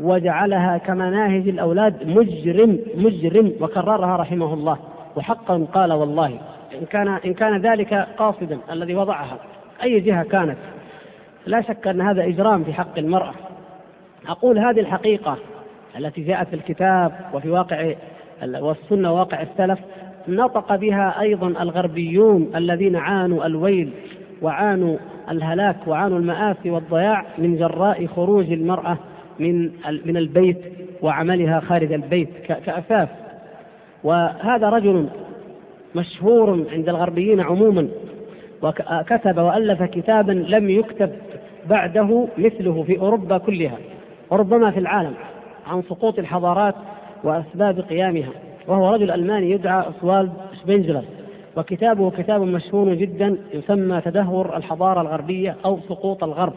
[0.00, 4.78] وجعلها كمناهج الأولاد مجرم مجرم وكررها رحمه الله.
[5.16, 6.40] وحقا قال والله
[6.74, 9.38] إن كان إن كان ذلك قاصدا الذي وضعها.
[9.82, 10.56] أي جهة كانت؟
[11.46, 13.34] لا شك أن هذا إجرام في حق المرأة.
[14.28, 15.36] أقول هذه الحقيقة
[15.98, 17.94] التي جاءت في الكتاب وفي واقع
[18.42, 19.78] والسنة وواقع السلف
[20.28, 23.92] نطق بها أيضا الغربيون الذين عانوا الويل
[24.42, 24.96] وعانوا
[25.30, 28.98] الهلاك وعانوا المآسي والضياع من جراء خروج المرأة
[29.38, 29.70] من
[30.04, 30.58] من البيت
[31.02, 33.08] وعملها خارج البيت كأساس
[34.04, 35.08] وهذا رجل
[35.94, 37.88] مشهور عند الغربيين عموما
[38.62, 41.12] وكتب وألف كتابا لم يكتب
[41.70, 43.78] بعده مثله في أوروبا كلها
[44.30, 45.14] وربما في العالم
[45.66, 46.74] عن سقوط الحضارات
[47.24, 48.30] وأسباب قيامها.
[48.68, 51.04] وهو رجل ألماني يدعى أسوالد شبنجلر
[51.56, 56.52] وكتابه كتاب مشهور جدا يسمى تدهور الحضارة الغربية أو سقوط الغرب.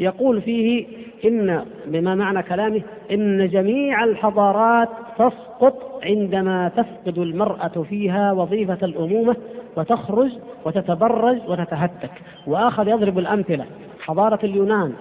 [0.00, 0.86] يقول فيه
[1.24, 9.36] إن بما معنى كلامه إن جميع الحضارات تسقط عندما تفقد المرأة فيها وظيفة الأمومة
[9.76, 10.30] وتخرج
[10.64, 12.10] وتتبرج وتتهتك.
[12.46, 13.64] وآخذ يضرب الأمثلة
[14.00, 14.92] حضارة اليونان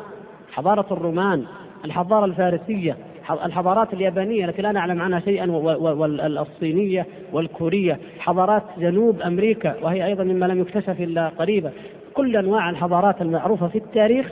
[0.51, 1.43] حضارة الرومان
[1.85, 2.97] الحضارة الفارسية
[3.45, 10.45] الحضارات اليابانية التي لا نعلم عنها شيئا والصينية والكورية حضارات جنوب أمريكا وهي أيضا مما
[10.45, 11.71] لم يكتشف إلا قريبا.
[12.13, 14.31] كل أنواع الحضارات المعروفة في التاريخ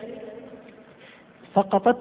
[1.56, 1.98] سقطت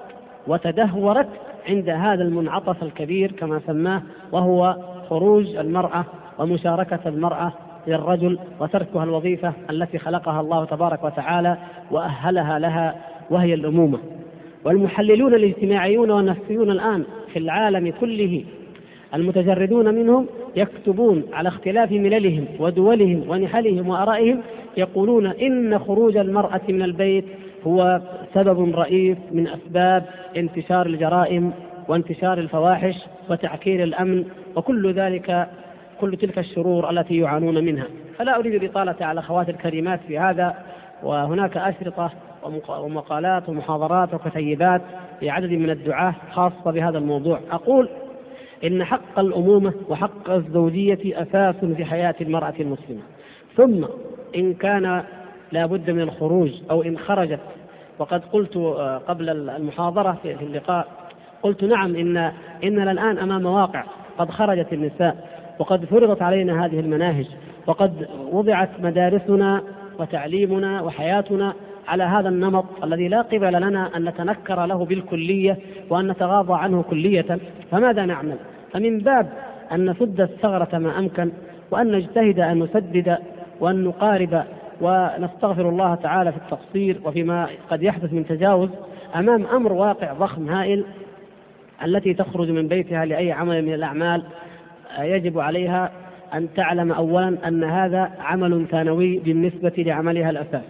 [0.46, 1.28] وتدهورت
[1.68, 4.76] عند هذا المنعطف الكبير كما سماه وهو
[5.10, 6.04] خروج المرأة
[6.38, 7.52] ومشاركة المرأة
[7.86, 11.58] للرجل وتركها الوظيفة التي خلقها الله تبارك وتعالى
[11.90, 12.96] وأهلها لها
[13.30, 13.98] وهي الأمومة.
[14.64, 18.44] والمحللون الاجتماعيون والنفسيون الآن في العالم كله
[19.14, 24.40] المتجردون منهم يكتبون على اختلاف مللهم ودولهم ونحلهم وآرائهم
[24.76, 27.24] يقولون إن خروج المرأة من البيت
[27.66, 28.00] هو
[28.34, 30.04] سبب رئيس من أسباب
[30.36, 31.52] انتشار الجرائم
[31.88, 32.94] وانتشار الفواحش
[33.30, 34.24] وتعكير الأمن
[34.56, 35.48] وكل ذلك
[36.00, 37.86] كل تلك الشرور التي يعانون منها.
[38.18, 40.54] فلا أريد الإطالة على اخواتي الكريمات في هذا
[41.02, 42.10] وهناك أشرطة
[42.68, 44.82] ومقالات ومحاضرات وكتيبات
[45.22, 47.40] لعدد من الدعاة خاصة بهذا الموضوع.
[47.50, 47.88] أقول
[48.64, 53.02] إن حق الأمومة وحق الزوجية أساس في حياة المرأة المسلمة.
[53.56, 53.84] ثم
[54.36, 55.02] إن كان
[55.52, 57.40] لا بد من الخروج أو إن خرجت.
[57.98, 60.88] وقد قلت آه، قبل المحاضرة في اللقاء
[61.42, 62.32] قلت نعم إن
[62.64, 63.84] إننا الآن أمام واقع.
[64.18, 67.26] قد خرجت النساء وقد فرضت علينا هذه المناهج
[67.66, 69.62] وقد وضعت مدارسنا
[69.98, 71.54] وتعليمنا وحياتنا
[71.88, 75.58] على هذا النمط الذي لا قبل لنا أن نتنكر له بالكلية
[75.90, 77.38] وأن نتغاضى عنه كلية.
[77.70, 78.36] فماذا نعمل؟
[78.72, 79.32] فمن باب
[79.72, 81.30] أن نسد الثغرة ما أمكن
[81.70, 83.18] وأن نجتهد أن نسدد
[83.60, 84.44] وأن نقارب
[84.80, 88.68] ونستغفر الله تعالى في التقصير وفيما قد يحدث من تجاوز
[89.16, 90.84] أمام أمر واقع ضخم هائل
[91.84, 94.22] التي تخرج من بيتها لأي عمل من الأعمال
[94.98, 95.90] يجب عليها
[96.34, 100.62] أن تعلم أولا أن هذا عمل ثانوي بالنسبة لعملها الأساس.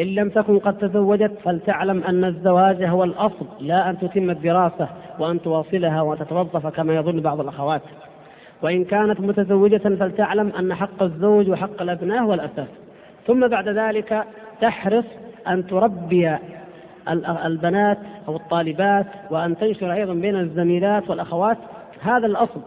[0.00, 5.42] إن لم تكن قد تزوجت فلتعلم أن الزواج هو الأصل لا أن تتم الدراسة وأن
[5.42, 7.82] تواصلها وتتوظف كما يظن بعض الأخوات.
[8.62, 12.68] وإن كانت متزوجة فلتعلم أن حق الزوج وحق الأبناء هو الأساس.
[13.28, 14.24] ثم بعد ذلك
[14.60, 15.04] تحرص
[15.48, 16.36] أن تربي
[17.44, 21.58] البنات أو الطالبات وأن تنشر أيضا بين الزميلات والأخوات
[22.00, 22.60] هذا الأصل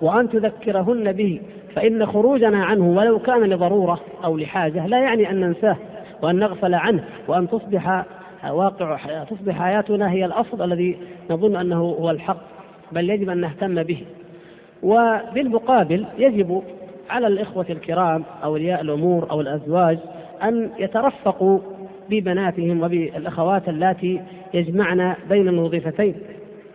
[0.00, 1.40] وأن تذكرهن به
[1.74, 5.76] فإن خروجنا عنه ولو كان لضرورة أو لحاجة لا يعني أن ننساه
[6.22, 8.04] وأن نغفل عنه وأن تصبح
[8.50, 10.98] واقع تصبح حياتنا هي الأصل الذي
[11.30, 12.40] نظن أنه هو الحق
[12.92, 14.02] بل يجب أن نهتم به.
[14.82, 16.62] وبالمقابل يجب
[17.10, 19.98] على الإخوة الكرام أولياء الأمور أو الأزواج
[20.42, 21.58] أن يترفقوا
[22.10, 24.20] ببناتهم وبالأخوات اللاتي
[24.54, 26.14] يجمعن بين الوظيفتين.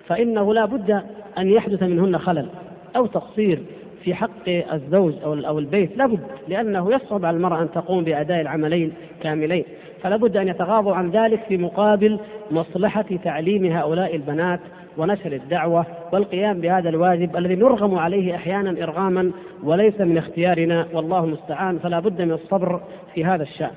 [0.07, 1.01] فإنه لا بد
[1.37, 2.47] أن يحدث منهن خلل
[2.95, 3.59] أو تقصير
[4.03, 5.97] في حق الزوج أو البيت.
[5.97, 9.63] لابد لأنه يصعب على المرأة أن تقوم بأداء العملين كاملين.
[10.01, 12.19] فلا بد أن يتغاضوا عن ذلك في مقابل
[12.51, 14.59] مصلحة تعليم هؤلاء البنات
[14.97, 19.31] ونشر الدعوة والقيام بهذا الواجب الذي نرغم عليه أحيانا إرغاما
[19.63, 22.81] وليس من اختيارنا والله المستعان فلا بد من الصبر
[23.13, 23.71] في هذا الشأن.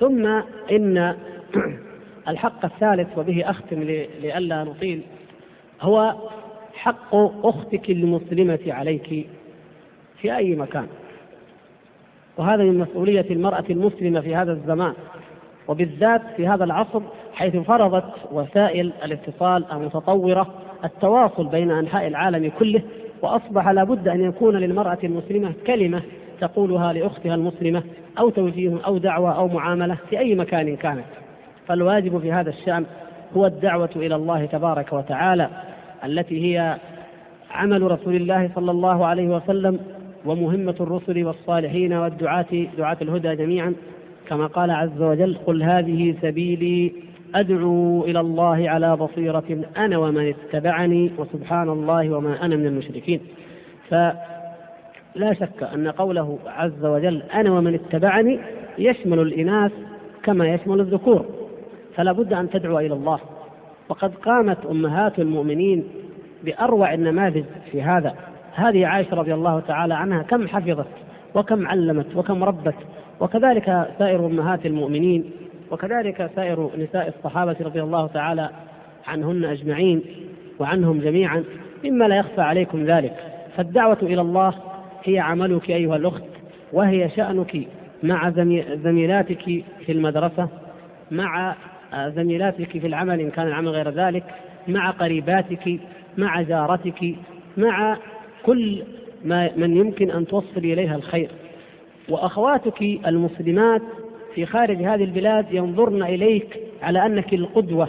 [0.00, 0.26] ثم
[0.72, 1.16] إن
[2.28, 3.82] الحق الثالث وبه أختم
[4.22, 5.02] لئلا نطيل
[5.80, 6.14] هو
[6.74, 9.26] حق أختك المسلمة عليك
[10.20, 10.86] في أي مكان.
[12.36, 14.94] وهذا من مسؤولية المرأة المسلمة في هذا الزمان
[15.68, 17.02] وبالذات في هذا العصر
[17.40, 20.46] حيث فرضت وسائل الاتصال المتطورة
[20.84, 22.82] التواصل بين أنحاء العالم كله
[23.22, 26.02] وأصبح لابد أن يكون للمرأة المسلمة كلمة
[26.40, 27.82] تقولها لأختها المسلمة
[28.18, 31.04] أو توجيه أو دعوة أو معاملة في أي مكان كانت.
[31.66, 32.86] فالواجب في هذا الشأن
[33.36, 35.48] هو الدعوة إلى الله تبارك وتعالى
[36.04, 36.76] التي هي
[37.50, 39.78] عمل رسول الله صلى الله عليه وسلم
[40.24, 43.74] ومهمة الرسل والصالحين والدعاة دعاة الهدى جميعا.
[44.28, 51.10] كما قال عز وجل قل هذه سبيلي أدعو إلى الله على بصيرة أنا ومن اتبعني
[51.18, 53.20] وسبحان الله وما أنا من المشركين.
[53.88, 58.38] فلا شك أن قوله عز وجل أنا ومن اتبعني
[58.78, 59.72] يشمل الإناث
[60.22, 61.26] كما يشمل الذكور.
[61.96, 63.20] فلا بد أن تدعو إلى الله.
[63.88, 65.84] وقد قامت أمهات المؤمنين
[66.44, 68.14] بأروع النماذج في هذا.
[68.54, 70.86] هذه عائشة رضي الله تعالى عنها كم حفظت
[71.34, 72.74] وكم علمت وكم ربت.
[73.20, 75.30] وكذلك سائر أمهات المؤمنين
[75.70, 78.50] وكذلك سائر نساء الصحابة رضي الله تعالى
[79.06, 80.02] عنهن أجمعين
[80.58, 81.44] وعنهم جميعا
[81.84, 83.16] مما لا يخفى عليكم ذلك.
[83.56, 84.54] فالدعوة إلى الله
[85.04, 86.24] هي عملك أيها الأخت
[86.72, 87.56] وهي شأنك
[88.02, 88.30] مع
[88.84, 89.42] زميلاتك
[89.86, 90.48] في المدرسة
[91.10, 91.56] مع
[92.06, 94.24] زميلاتك في العمل إن كان العمل غير ذلك
[94.68, 95.80] مع قريباتك
[96.18, 97.14] مع جارتك
[97.56, 97.96] مع
[98.42, 98.82] كل
[99.24, 101.30] ما من يمكن أن توصل إليها الخير.
[102.08, 103.82] وأخواتك المسلمات
[104.34, 107.88] في خارج هذه البلاد ينظرن إليك على أنك القدوة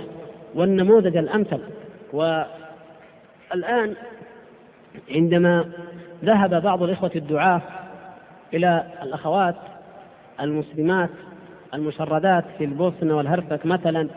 [0.56, 1.60] والنموذج الأمثل.
[2.14, 3.96] والآن
[5.12, 5.66] عندما
[6.24, 7.62] ذهب بعض الإخوة الدعاة
[8.54, 9.56] إلى الأخوات
[10.42, 11.10] المسلمات
[11.74, 14.08] المشردات في البوسنة والهرسك مثلا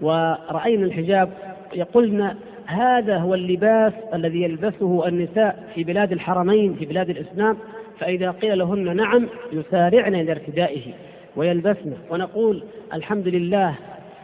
[0.00, 1.30] ورأينا الحجاب
[1.74, 2.34] يقولن
[2.66, 7.56] هذا هو اللباس الذي يلبسه النساء في بلاد الحرمين في بلاد الإسلام
[7.98, 10.92] فإذا قيل لهن نعم يسارعن إلى ارتدائه.
[11.36, 11.92] ويلبسن.
[12.10, 13.74] ونقول الحمد لله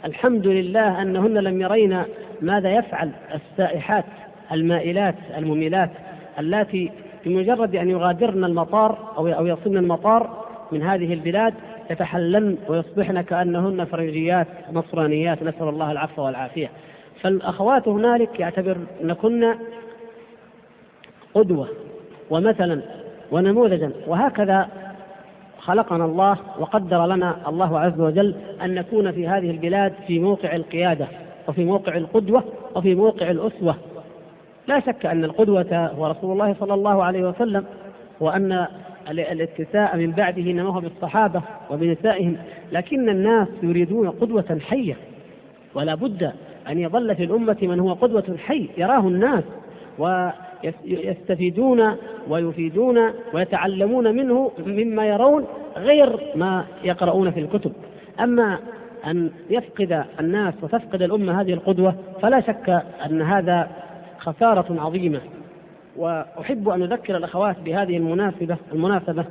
[0.05, 2.03] الحمد لله أنهن لم يرين
[2.41, 4.05] ماذا يفعل السائحات
[4.53, 5.91] المائلات المميلات
[6.39, 6.91] اللاتي
[7.25, 11.55] بمجرد أن يغادرن المطار أو أو يصلن المطار من هذه البلاد
[11.91, 16.71] يتحللن ويصبحن كأنهن فرنجيات نصرانيات نسأل الله العفو والعافية.
[17.21, 19.55] فالأخوات هنالك يعتبرنكن
[21.35, 21.69] قدوة
[22.31, 22.83] ومثلا
[23.31, 24.69] ونموذجا وهكذا
[25.69, 31.07] خلقنا الله وقدر لنا الله عز وجل أن نكون في هذه البلاد في موقع القيادة
[31.49, 32.45] وفي موقع القدوة
[32.77, 33.75] وفي موقع الأسوة.
[34.69, 37.65] لا شك أن القدوة هو رسول الله صلى الله عليه وسلم
[38.21, 38.67] وأن
[39.11, 42.37] الاتساء من بعده إنما هو بالصحابة وبنسائهم
[42.73, 44.97] لكن الناس يريدون قدوة حية.
[45.75, 46.33] ولا بد
[46.69, 49.45] أن يظل في الأمة من هو قدوة حي يراه الناس
[49.99, 51.97] ويستفيدون
[52.29, 52.99] ويفيدون
[53.35, 55.45] ويتعلمون منه مما يرون
[55.79, 57.73] غير ما يقرؤون في الكتب.
[58.21, 58.59] أما
[59.07, 63.71] أن يفقد الناس وتفقد الأمة هذه القدوة فلا شك أن هذا
[64.19, 65.21] خسارة عظيمة.
[65.97, 69.25] وأحب أن أذكر الأخوات بهذه المناسبة المناسبة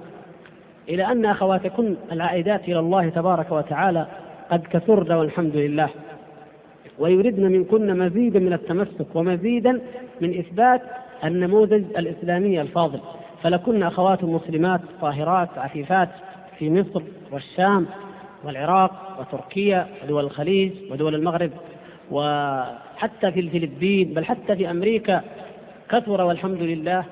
[0.90, 4.08] إلى أن أخواتكن العائدات إلى الله تبارك وتعالى
[4.52, 5.90] قد كثرن والحمد لله.
[7.00, 9.82] ويردن منكن مزيدا من التمسك ومزيدا
[10.22, 10.82] من إثبات
[11.24, 13.00] النموذج الإسلامي الفاضل.
[13.44, 16.10] فلكن أخوات مسلمات طاهرات عفيفات
[16.60, 17.86] في مصر والشام
[18.44, 21.52] والعراق وتركيا ودول الخليج ودول المغرب
[22.12, 25.24] وحتى في الفلبين بل حتى في أمريكا
[25.90, 27.06] كثر والحمد لله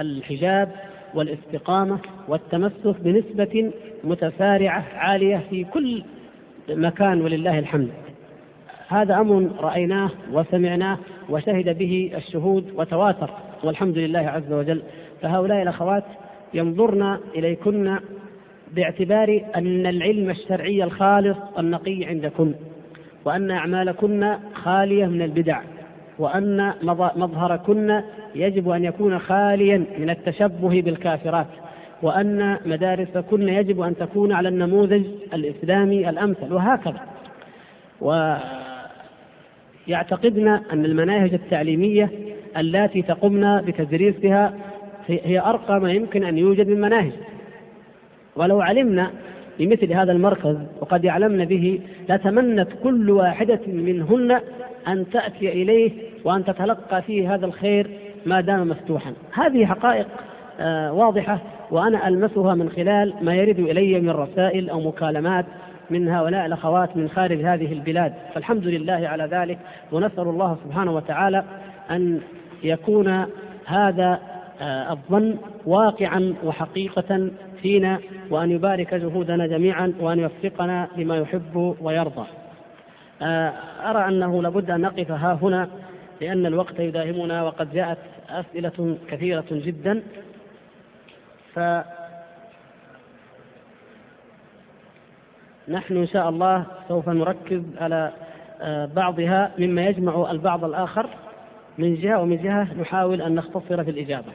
[0.00, 0.72] الحجاب
[1.14, 3.72] والاستقامة والتمسك بنسبة
[4.04, 6.04] متسارعة عالية في كل
[6.68, 7.90] مكان ولله الحمد.
[8.88, 10.98] هذا أمر رأيناه وسمعناه
[11.30, 13.30] وشهد به الشهود وتواتر
[13.64, 14.82] والحمد لله عز وجل.
[15.22, 16.04] فهؤلاء الأخوات
[16.54, 17.98] ينظرن إليكن
[18.76, 22.54] باعتبار أن العلم الشرعي الخالص النقي عندكن
[23.24, 25.60] وأن أعمالكن خالية من البدع
[26.18, 26.72] وأن
[27.16, 28.02] مظهركن
[28.34, 31.46] يجب أن يكون خاليا من التشبه بالكافرات
[32.02, 35.04] وأن مدارسكن يجب أن تكون على النموذج
[35.34, 37.00] الإسلامي الأمثل وهكذا.
[39.88, 42.10] ويعتقدن أن المناهج التعليمية
[42.56, 44.54] اللاتي تقمن بتدريسها
[45.06, 47.12] هي أرقى ما يمكن أن يوجد من مناهج.
[48.36, 49.10] ولو علمنا
[49.58, 54.40] بمثل هذا المركز وقد يعلمن به لتمنت كل واحدة منهن
[54.88, 55.92] أن تأتي إليه
[56.24, 57.90] وأن تتلقى فيه هذا الخير
[58.26, 59.12] ما دام مفتوحا.
[59.32, 60.06] هذه حقائق
[60.60, 61.38] آه واضحة
[61.70, 65.44] وأنا ألمسها من خلال ما يرد إلي من رسائل أو مكالمات
[65.90, 68.14] من هؤلاء الأخوات من خارج هذه البلاد.
[68.34, 69.58] فالحمد لله على ذلك
[69.92, 71.44] ونسأل الله سبحانه وتعالى
[71.90, 72.20] أن
[72.62, 73.24] يكون
[73.66, 74.20] هذا
[74.60, 77.30] آه الظن واقعا وحقيقة
[77.64, 78.00] فينا
[78.30, 82.26] وأن يبارك جهودنا جميعا وأن يوفقنا لما يحب ويرضى.
[83.22, 83.52] آه،
[83.84, 85.68] أرى أنه لابد أن نقف ها هنا
[86.20, 87.98] لأن الوقت يداهمنا وقد جاءت
[88.30, 90.02] أسئلة كثيرة جدا.
[91.54, 91.58] ف
[95.68, 98.12] نحن إن شاء الله سوف نركز على
[98.60, 101.10] آه، بعضها مما يجمع البعض الآخر
[101.78, 104.32] من جهة ومن جهة نحاول أن نختصر في الإجابة.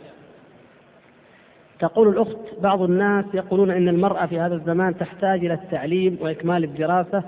[1.80, 7.24] تقول الأخت بعض الناس يقولون إن المرأة في هذا الزمان تحتاج إلى التعليم وإكمال الدراسة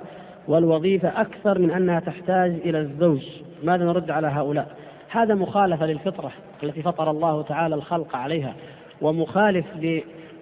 [0.47, 3.27] والوظيفة أكثر من أنها تحتاج إلى الزوج.
[3.63, 4.75] ماذا نرد على هؤلاء؟
[5.09, 6.31] هذا مخالفة للفطرة
[6.63, 8.55] التي فطر الله تعالى الخلق عليها
[9.01, 9.65] ومخالف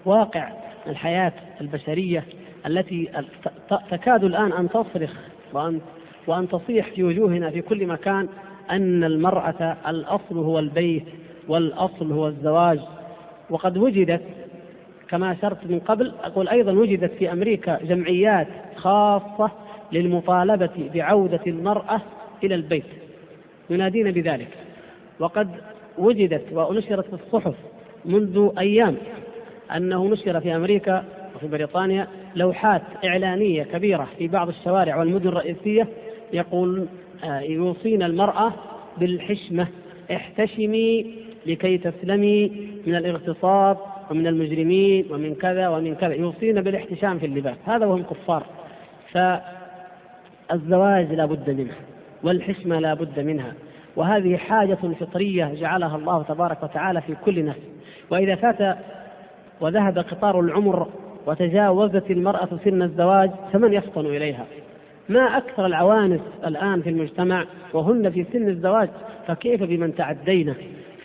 [0.05, 0.49] لواقع
[0.87, 2.23] الحياة البشرية
[2.67, 3.09] التي
[3.91, 5.13] تكاد الآن أن تصرخ
[5.53, 5.79] وأن
[6.27, 8.27] وأن تصيح في وجوهنا في كل مكان
[8.71, 11.05] أن المرأة الأصل هو البيت
[11.47, 12.79] والأصل هو الزواج.
[13.49, 14.21] وقد وجدت
[15.09, 19.51] كما أشرت من قبل أقول أيضا وجدت في أمريكا جمعيات خاصة
[19.91, 22.01] للمطالبة بعودة المرأة
[22.43, 22.83] إلى البيت
[23.69, 24.47] ينادين بذلك.
[25.19, 25.49] وقد
[25.97, 27.55] وجدت ونشرت في الصحف
[28.05, 28.95] منذ أيام
[29.75, 31.03] أنه نشر في أمريكا
[31.35, 35.87] وفي بريطانيا لوحات إعلانية كبيرة في بعض الشوارع والمدن الرئيسية
[36.33, 36.85] يقول
[37.23, 38.53] آه، يوصين المرأة
[38.97, 39.67] بالحشمة
[40.11, 42.51] احتشمي لكي تسلمي
[42.89, 43.77] من الاغتصاب
[44.11, 47.57] ومن المجرمين ومن كذا ومن كذا يوصين بالاحتشام في اللباس.
[47.65, 48.43] هذا وهم كفار.
[50.49, 51.73] فالزواج لا بد منه
[52.23, 53.53] والحشمة لا بد منها.
[53.95, 57.59] وهذه حاجة فطرية جعلها الله تبارك وتعالى في كل نفس.
[58.11, 58.77] وإذا فات
[59.61, 60.87] وذهب قطار العمر
[61.27, 64.45] وتجاوزت المرأة سن الزواج فمن يفطن إليها؟
[65.09, 68.89] ما أكثر العوانس الآن في المجتمع وهن في سن الزواج؟
[69.27, 70.55] فكيف بمن تعدينا؟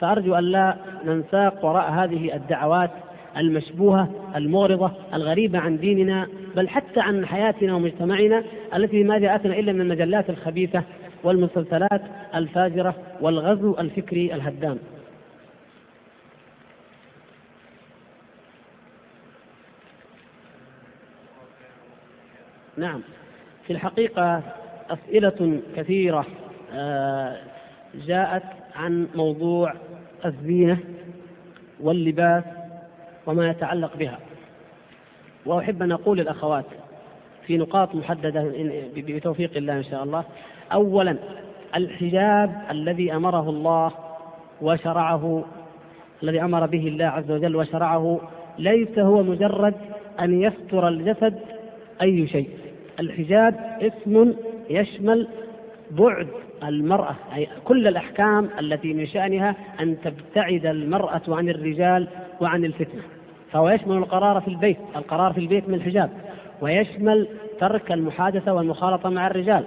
[0.01, 2.91] فأرجو أن لا ننساق وراء هذه الدعوات
[3.37, 6.27] المشبوهة المغرضة الغريبة عن ديننا
[6.57, 10.83] بل حتى عن حياتنا ومجتمعنا التي ما جاءتنا إلا من المجلات الخبيثة
[11.25, 12.03] والمسلسلات
[12.35, 14.79] الفاجرة والغزو الفكري الهدام.
[22.77, 23.01] نعم.
[23.67, 24.43] في الحقيقة
[24.91, 26.27] أسئلة كثيرة
[26.73, 27.37] آه،
[27.95, 28.43] جاءت
[28.75, 29.72] عن موضوع
[30.25, 30.79] الزينة
[31.81, 32.45] واللباس
[33.27, 34.18] وما يتعلق بها.
[35.47, 36.64] وأحب أن أقول للأخوات
[37.47, 38.53] في نقاط محددة
[38.97, 40.25] بتوفيق الله إن شاء الله.
[40.72, 41.16] أولا
[41.77, 43.93] الحجاب الذي أمره الله
[44.62, 45.45] وشرعه
[46.22, 48.20] الذي أمر به الله عز وجل وشرعه
[48.59, 49.75] ليس هو مجرد
[50.20, 51.39] أن يستر الجسد
[52.03, 52.49] أي شيء.
[53.01, 54.35] الحجاب اسم
[54.70, 55.29] يشمل
[55.91, 56.29] بعد
[56.69, 62.09] المرأة أي كل الأحكام التي من شأنها أن تبتعد المرأة عن الرجال
[62.41, 63.03] وعن الفتنة.
[63.53, 66.11] فهو يشمل القرار في البيت القرار في البيت من الحجاب.
[66.61, 67.29] ويشمل
[67.61, 69.65] ترك المحادثة والمخالطة مع الرجال.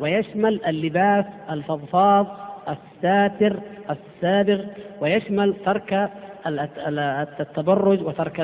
[0.00, 2.26] ويشمل اللباس الفضفاض
[2.68, 3.56] الساتر
[3.90, 4.64] السابغ.
[5.00, 6.10] ويشمل ترك
[7.40, 8.40] التبرج وترك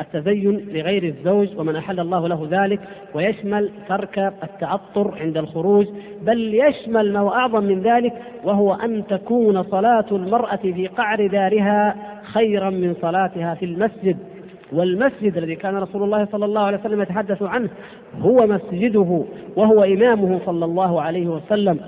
[0.00, 2.80] التزين لغير الزوج ومن أحل الله له ذلك
[3.14, 5.86] ويشمل ترك التعطر عند الخروج
[6.22, 8.12] بل يشمل ما هو أعظم من ذلك
[8.44, 14.16] وهو أن تكون صلاة المرأة في قعر دارها خيرا من صلاتها في المسجد.
[14.72, 17.68] والمسجد الذي كان رسول الله صلى الله عليه وسلم يتحدث عنه
[18.20, 19.24] هو مسجده
[19.56, 21.80] وهو إمامه صلى الله عليه وسلم.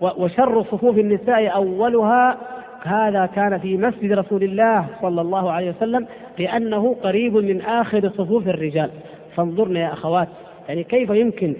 [0.00, 2.38] وشر صفوف النساء أولها
[2.82, 6.06] هذا كان في مسجد رسول الله صلى الله عليه وسلم
[6.38, 8.90] لأنه قريب من آخر صفوف الرجال.
[9.36, 10.28] فانظرنا يا أخوات
[10.68, 11.54] يعني كيف يمكن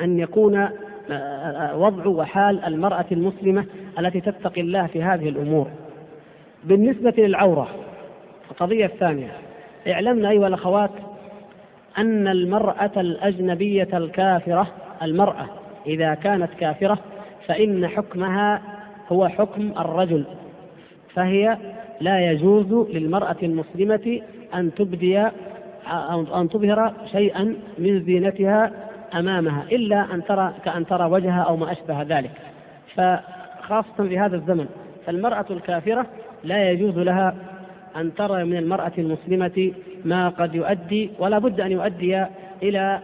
[0.00, 0.70] أن يكون آه،
[1.12, 3.64] آه، وضع وحال المرأة المسلمة
[3.98, 5.66] التي تتقي الله في هذه الأمور.
[6.64, 7.68] بالنسبة للعورة
[8.50, 9.30] القضية الثانية
[9.88, 10.90] اعلمنا أيها الأخوات
[11.98, 14.66] أن المرأة الأجنبية الكافرة
[15.02, 15.46] المرأة
[15.86, 16.98] إذا كانت كافرة
[17.46, 18.62] فإن حكمها
[19.12, 20.24] هو حكم الرجل
[21.14, 21.58] فهي
[22.00, 24.20] لا يجوز للمرأة المسلمة
[24.54, 25.18] أن تبدي
[26.34, 28.72] أن تظهر شيئا من زينتها
[29.14, 32.30] أمامها إلا أن ترى كأن ترى وجهها أو ما أشبه ذلك.
[32.94, 34.66] فخاصة في هذا الزمن
[35.06, 36.06] فالمرأة الكافرة
[36.44, 37.34] لا يجوز لها
[37.96, 39.72] أن ترى من المرأة المسلمة
[40.04, 42.24] ما قد يؤدي ولا بد أن يؤدي
[42.62, 43.00] إلى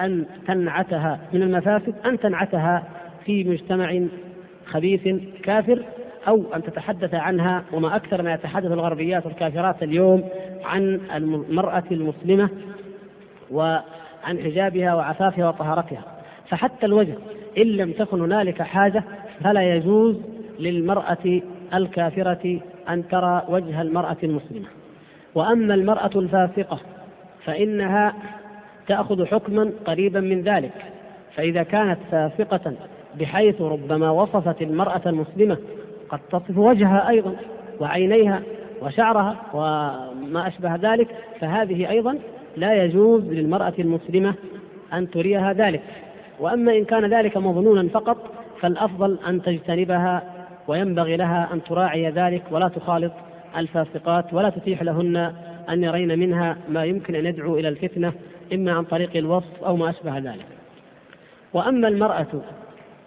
[0.00, 2.82] أن تنعتها من المفاسد أن تنعتها
[3.24, 4.06] في مجتمع
[4.66, 5.08] خبيث
[5.42, 5.82] كافر
[6.28, 10.28] أو أن تتحدث عنها وما أكثر ما يتحدث الغربيات والكافرات اليوم
[10.64, 12.48] عن المرأة المسلمة
[13.50, 16.02] وعن حجابها وعفافها وطهارتها.
[16.48, 17.14] فحتى الوجه
[17.58, 19.04] إن لم تكن هنالك حاجة
[19.44, 20.16] فلا يجوز
[20.58, 21.40] للمرأة
[21.74, 24.66] الكافرة أن ترى وجه المرأة المسلمة.
[25.34, 26.80] وأما المرأة الفاسقة
[27.44, 28.14] فإنها
[28.88, 30.72] تأخذ حكما قريبا من ذلك.
[31.36, 32.74] فإذا كانت فاسقة
[33.18, 35.56] بحيث ربما وصفت المرأة المسلمة
[36.08, 37.36] قد تصف وجهها أيضا
[37.80, 38.42] وعينيها
[38.82, 41.08] وشعرها وما أشبه ذلك
[41.40, 42.18] فهذه أيضا
[42.56, 44.34] لا يجوز للمرأة المسلمة
[44.92, 45.82] أن تريها ذلك.
[46.40, 48.16] وأما إن كان ذلك مظنونا فقط
[48.60, 50.22] فالأفضل أن تجتنبها
[50.68, 53.12] وينبغي لها أن تراعي ذلك ولا تخالط
[53.56, 55.32] الفاسقات ولا تتيح لهن
[55.70, 58.12] أن يرين منها ما يمكن أن يدعو إلى الفتنة
[58.52, 60.46] إما عن طريق الوصف أو ما أشبه ذلك.
[61.52, 62.26] وأما المرأة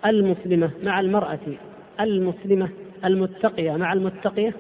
[0.06, 1.39] المسلمة مع المرأة
[2.00, 2.70] المسلمة
[3.06, 4.54] المتقية مع المتقية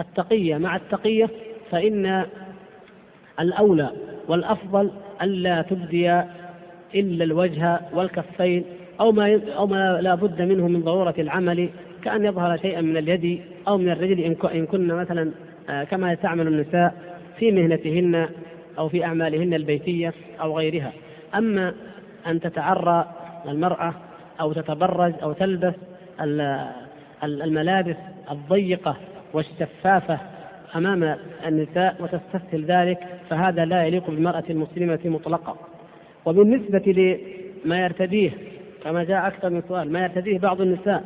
[0.00, 1.30] التقية مع التقية
[1.70, 2.26] فإن
[3.40, 3.90] الأولى
[4.28, 4.90] والأفضل
[5.22, 6.22] ألا تبدي
[6.94, 8.64] إلا الوجه والكفين
[9.00, 11.68] أو ما أو ما لا بد منه من ضرورة العمل
[12.04, 15.30] كأن يظهر شيئا من اليد أو من الرجل إن كن مثلا
[15.68, 16.94] آه، كما تعمل النساء
[17.38, 18.28] في مهنتهن
[18.78, 20.92] أو في أعمالهن البيتية أو غيرها.
[21.34, 21.74] أما
[22.26, 23.08] أن تتعرى
[23.48, 23.94] المرأة
[24.40, 25.74] أو تتبرج أو تلبس
[27.22, 27.96] الملابس
[28.30, 28.96] الضيقة
[29.32, 30.18] والشفافة
[30.76, 31.16] أمام
[31.46, 32.98] النساء وتستسهل ذلك
[33.30, 35.56] فهذا لا يليق بالمرأة المسلمة مطلقا.
[36.24, 36.92] وبالنسبة
[37.64, 38.30] لما يرتديه
[38.84, 41.04] كما جاء أكثر من سؤال ما يرتديه بعض النساء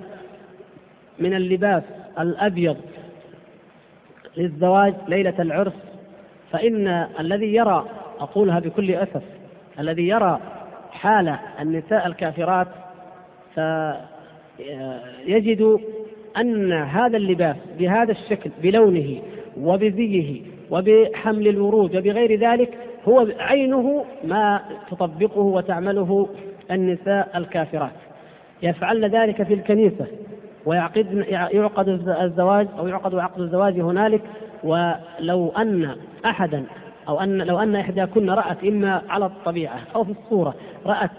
[1.18, 1.82] من اللباس
[2.18, 2.76] الأبيض
[4.36, 5.72] للزواج ليلة العرس
[6.52, 7.86] فإن الذي يرى
[8.20, 9.22] أقولها بكل أسف
[9.78, 10.40] الذي يرى
[10.90, 12.68] حال النساء الكافرات
[15.24, 15.78] فيجد
[16.36, 19.22] أن هذا اللباس بهذا الشكل بلونه
[19.60, 20.40] وبزيه
[20.70, 22.78] وبحمل الورود وبغير ذلك
[23.08, 26.28] هو عينه ما تطبقه وتعمله
[26.70, 27.92] النساء الكافرات.
[28.62, 30.06] يفعلن ذلك في الكنيسة
[30.66, 34.20] ويعقد يعقد الزواج أو يعقد عقد الزواج هنالك.
[34.64, 36.64] ولو أن أحدا
[37.08, 40.54] أو أن لو أن إحداكن رأت إما على الطبيعة أو في الصورة
[40.86, 41.10] رأت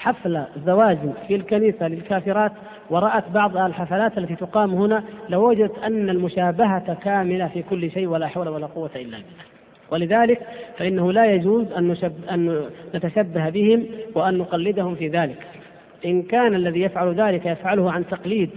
[0.00, 0.98] حفل زواج
[1.28, 2.52] في الكنيسة للكافرات
[2.90, 8.48] ورأت بعض الحفلات التي تقام هنا لوجدت أن المشابهة كاملة في كل شيء ولا حول
[8.48, 9.24] ولا قوة إلا بالله.
[9.90, 10.40] ولذلك
[10.78, 11.96] فإنه لا يجوز أن,
[12.30, 15.46] أن نتشبه بهم وأن نقلدهم في ذلك.
[16.04, 18.50] إن كان الذي يفعل ذلك يفعله عن تقليد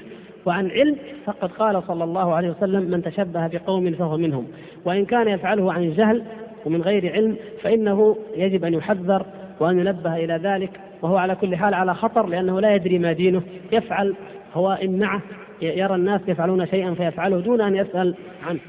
[0.45, 4.47] وعن علم فقد قال صلى الله عليه وسلم من تشبه بقوم فهو منهم.
[4.85, 6.23] وإن كان يفعله عن جهل
[6.65, 9.25] ومن غير علم فإنه يجب أن يحذر
[9.59, 13.41] وأن ينبه إلى ذلك وهو على كل حال على خطر لأنه لا يدري ما دينه.
[13.71, 14.15] يفعل
[14.53, 15.21] هو إن معه
[15.61, 18.59] يرى الناس يفعلون شيئا فيفعله دون أن يسأل عنه.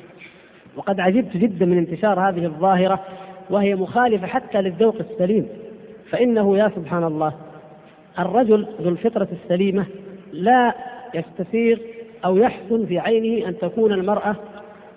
[0.76, 3.00] وقد عجبت جدا من انتشار هذه الظاهرة
[3.50, 5.48] وهي مخالفة حتى للذوق السليم.
[6.10, 7.34] فإنه يا سبحان الله
[8.18, 9.86] الرجل ذو الفطرة السليمة
[10.32, 10.74] لا
[11.14, 11.80] يستثير
[12.24, 14.36] أو يحسن في عينه أن تكون المرأة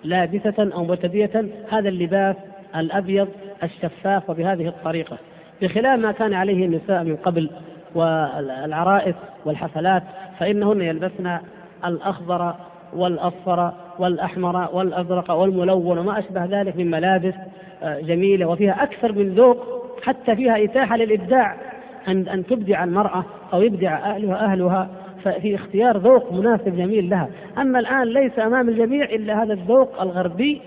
[0.04, 2.36] لابسة أو مرتدية هذا اللباس
[2.76, 3.28] الأبيض
[3.62, 5.18] الشفاف وبهذه الطريقة.
[5.62, 7.50] بخلاف ما كان عليه النساء من قبل
[7.94, 10.02] والعرائس والحفلات
[10.38, 11.38] فإنهن يلبسن
[11.84, 12.54] الأخضر
[12.92, 17.34] والأصفر والأحمر والأزرق والملون وما أشبه ذلك من ملابس
[17.82, 21.56] آه، جميلة وفيها أكثر من ذوق حتى فيها إتاحة للإبداع.
[22.08, 24.88] أن أن تبدع المرأة أو يبدع أهلها أهلها
[25.40, 27.28] في اختيار ذوق مناسب جميل لها.
[27.58, 30.60] أما الآن ليس أمام الجميع إلا هذا الذوق الغربي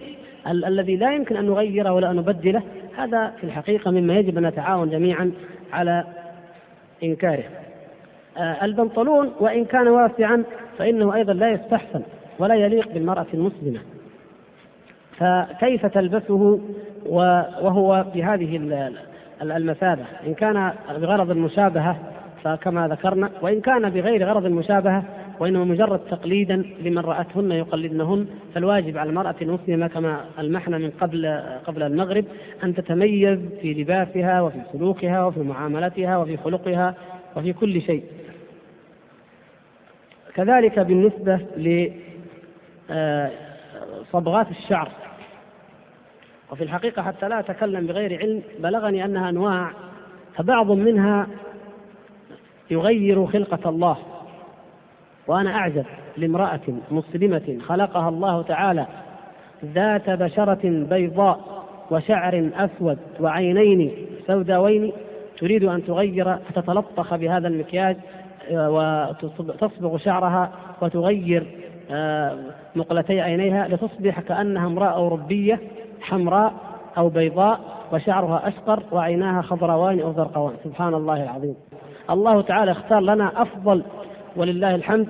[0.47, 2.63] ال الذي لا يمكن أن نغيره ولا أن نبدله
[2.97, 5.31] هذا في الحقيقة مما يجب أن نتعاون جميعا
[5.73, 6.03] على
[7.03, 7.43] إنكاره.
[8.37, 10.43] آه البنطلون وإن كان واسعا
[10.77, 12.01] فإنه أيضا لا يستحسن
[12.39, 13.79] ولا يليق بالمرأة المسلمة.
[15.17, 16.61] فكيف تلبسه
[17.05, 18.57] وهو بهذه
[19.41, 21.97] المثابة؟ إن كان بغرض المشابهة
[22.43, 25.03] فكما ذكرنا وإن كان بغير غرض المشابهة
[25.41, 31.83] وإنما مجرد تقليدا لمن رأتهن يقلدنهن فالواجب على المرأة المسلمة كما المحنة من قبل قبل
[31.83, 32.25] المغرب
[32.63, 36.95] أن تتميز في لباسها وفي سلوكها وفي معاملتها وفي خلقها
[37.35, 38.03] وفي كل شيء.
[40.35, 41.39] كذلك بالنسبة
[44.09, 44.91] لصبغات الشعر.
[46.51, 49.71] وفي الحقيقة حتى لا أتكلم بغير علم بلغني أنها أنواع
[50.35, 51.27] فبعض منها
[52.71, 53.97] يغير خلقة الله.
[55.31, 55.85] وأنا أعجب
[56.17, 56.59] لامرأة
[56.91, 58.87] مسلمة خلقها الله تعالى
[59.65, 61.39] ذات بشرة بيضاء
[61.91, 63.91] وشعر أسود وعينين
[64.27, 64.91] سوداوين
[65.37, 67.97] تريد أن تغير فتتلطخ بهذا المكياج
[68.51, 70.51] آه، وتصبغ شعرها
[70.81, 71.47] وتغير
[71.91, 72.37] آه،
[72.75, 75.59] مقلتي عينيها لتصبح كأنها امرأة أوروبية
[76.01, 76.53] حمراء
[76.97, 77.59] أو بيضاء
[77.93, 81.55] وشعرها أشقر وعيناها خضروان أو زرقوان سبحان الله العظيم.
[82.09, 83.83] الله تعالى اختار لنا أفضل
[84.35, 85.07] ولله الحمد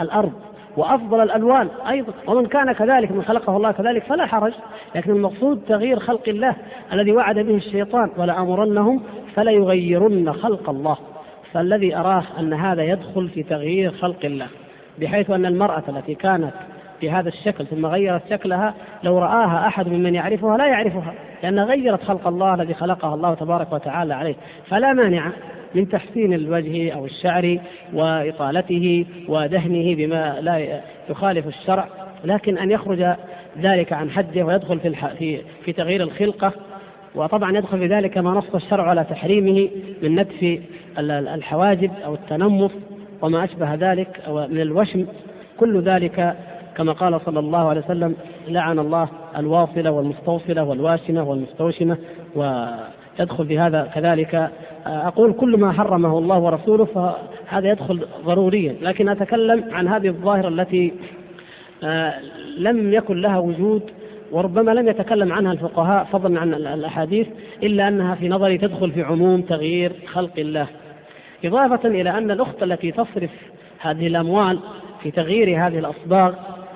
[0.00, 0.32] الأرض
[0.76, 4.52] وأفضل الألوان أيضا ومن كان كذلك من خلقه الله كذلك فلا حرج
[4.94, 6.56] لكن المقصود تغيير خلق الله
[6.92, 9.02] الذي وعد به الشيطان ولأمرنهم
[9.34, 10.96] فلا يغيرن خلق الله.
[11.54, 14.46] فالذي أراه أن هذا يدخل في تغيير خلق الله
[14.98, 16.52] بحيث أن المرأة التي كانت
[17.02, 22.26] بهذا الشكل ثم غيرت شكلها لو رآها أحد ممن يعرفها لا يعرفها لأنها غيرت خلق
[22.26, 24.34] الله الذي خلقها الله تبارك وتعالى عليه
[24.66, 25.32] فلا مانع
[25.74, 27.58] من تحسين الوجه أو الشعر
[27.92, 31.88] وإطالته ودهنه بما لا يخالف الشرع
[32.24, 33.14] لكن أن يخرج
[33.60, 36.52] ذلك عن حده ويدخل في, في, في تغيير الخلقة.
[37.14, 39.68] وطبعا يدخل في ذلك ما نص الشرع على تحريمه
[40.02, 40.60] من نتف
[40.98, 42.70] الحواجب أو التنمص
[43.22, 45.06] وما أشبه ذلك من الوشم.
[45.56, 46.36] كل ذلك
[46.76, 48.16] كما قال صلى الله عليه وسلم
[48.48, 51.96] لعن الله الواصلة والمستوصلة والواشمة والمستوشمة.
[52.34, 54.50] ويدخل في هذا كذلك
[54.86, 58.76] أقول كل ما حرمه الله ورسوله فهذا يدخل ضروريا.
[58.80, 60.92] لكن أتكلم عن هذه الظاهرة التي
[61.84, 62.14] آه،
[62.58, 63.82] لم يكن لها وجود
[64.32, 67.26] وربما لم يتكلم عنها الفقهاء فضلا عن الأحاديث
[67.62, 70.66] إلا أنها في نظري تدخل في عموم تغيير خلق الله.
[71.44, 73.30] إضافة إلى أن الأخت التي تصرف
[73.78, 74.58] هذه الأموال
[75.02, 76.34] في تغيير هذه الأصباغ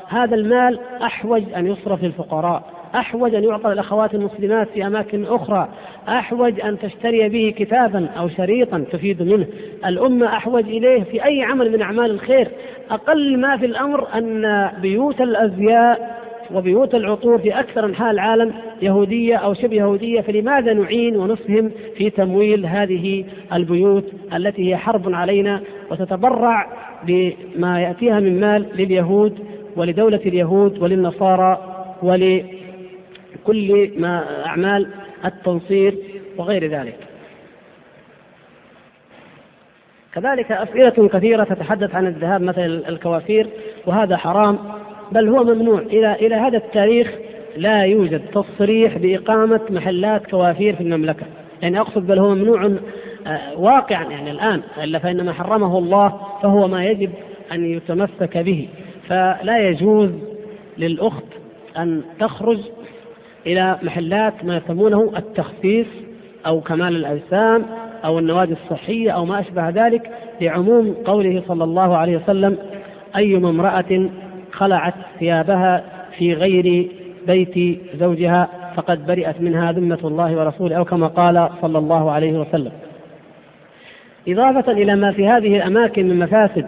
[0.08, 2.77] هذا المال أحوج أن يصرف للفقراء.
[2.94, 5.68] أحوج أن يعطى للأخوات المسلمات في أماكن أخرى.
[6.08, 9.46] أحوج أن تشتري به كتابا أو شريطا تفيد منه.
[9.86, 12.48] الأمة أحوج إليه في أي عمل من أعمال الخير.
[12.90, 16.18] أقل ما في الأمر أن بيوت الأزياء
[16.54, 22.66] وبيوت العطور في أكثر أنحاء العالم يهودية أو شبه يهودية فلماذا نعين ونسهم في تمويل
[22.66, 25.60] هذه البيوت التي هي حرب علينا
[25.90, 26.66] وتتبرع
[27.06, 29.38] بما يأتيها من مال لليهود
[29.76, 31.58] ولدولة اليهود وللنصارى
[33.46, 34.88] ولكل ما أعمال
[35.24, 35.94] التنصير
[36.36, 36.96] وغير ذلك.
[40.14, 43.46] كذلك أسئلة كثيرة تتحدث عن الذهاب مثلا الكوافير
[43.86, 44.58] وهذا حرام
[45.12, 45.80] بل هو ممنوع.
[45.80, 47.14] إلى إلى هذا التاريخ
[47.56, 51.26] لا يوجد تصريح بإقامة محلات كوافير في المملكة.
[51.62, 52.78] يعني أقصد بل هو ممنوع
[53.26, 57.10] آه، واقعا يعني الآن إلا فإن ما حرمه الله فهو ما يجب
[57.52, 58.68] أن يتمسك به.
[59.08, 60.10] فلا يجوز
[60.78, 61.24] للأخت
[61.78, 62.58] أن تخرج
[63.48, 65.86] إلى محلات ما يسمونه التخفيف
[66.46, 67.66] أو كمال الأجسام
[68.04, 72.58] أو النوادي الصحية أو ما أشبه ذلك لعموم قوله صلى الله عليه وسلم
[73.16, 74.08] أيما امرأة
[74.52, 75.84] خلعت ثيابها
[76.18, 76.88] في غير
[77.26, 82.72] بيت زوجها فقد برئت منها ذمة الله ورسوله أو كما قال صلى الله عليه وسلم.
[84.28, 86.66] إضافة إلى ما في هذه الأماكن من مفاسد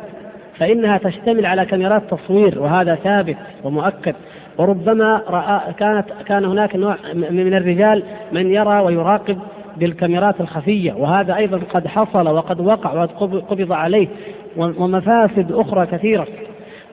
[0.59, 4.15] فإنها تشتمل على كاميرات تصوير وهذا ثابت ومؤكد.
[4.59, 9.39] وربما رأى كانت كان هناك نوع من الرجال من يرى ويراقب
[9.77, 14.09] بالكاميرات الخفية وهذا أيضا قد حصل وقد وقع وقد قبض عليه
[14.57, 16.27] ومفاسد أخرى كثيرة.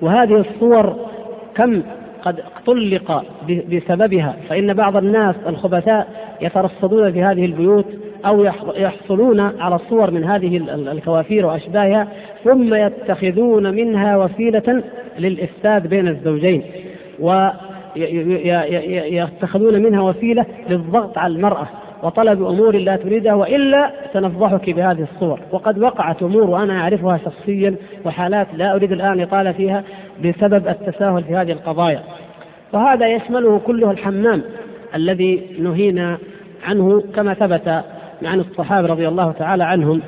[0.01, 0.95] وهذه الصور
[1.55, 1.81] كم
[2.21, 3.23] قد طلق
[3.71, 6.07] بسببها؟ فإن بعض الناس الخبثاء
[6.41, 7.85] يترصدون في هذه البيوت
[8.25, 8.43] أو
[8.75, 10.57] يحصلون على الصور من هذه
[10.91, 12.07] الكوافير وأشباهها
[12.43, 14.83] ثم يتخذون منها وسيلة
[15.19, 16.63] للإفساد بين الزوجين.
[18.59, 21.67] ويتخذون منها وسيلة للضغط على المرأة
[22.03, 25.39] وطلب أمور لا تريدها وإلا سنفضحك بهذه الصور.
[25.51, 29.83] وقد وقعت أمور وأنا أعرفها شخصيا وحالات لا أريد الآن الإطالة فيها
[30.23, 32.03] بسبب التساهل في هذه القضايا.
[32.73, 34.41] وهذا يشمله كله الحمام
[34.95, 36.17] الذي نهينا
[36.67, 37.83] عنه كما ثبت
[38.23, 40.01] عن الصحابة رضي الله تعالى عنهم.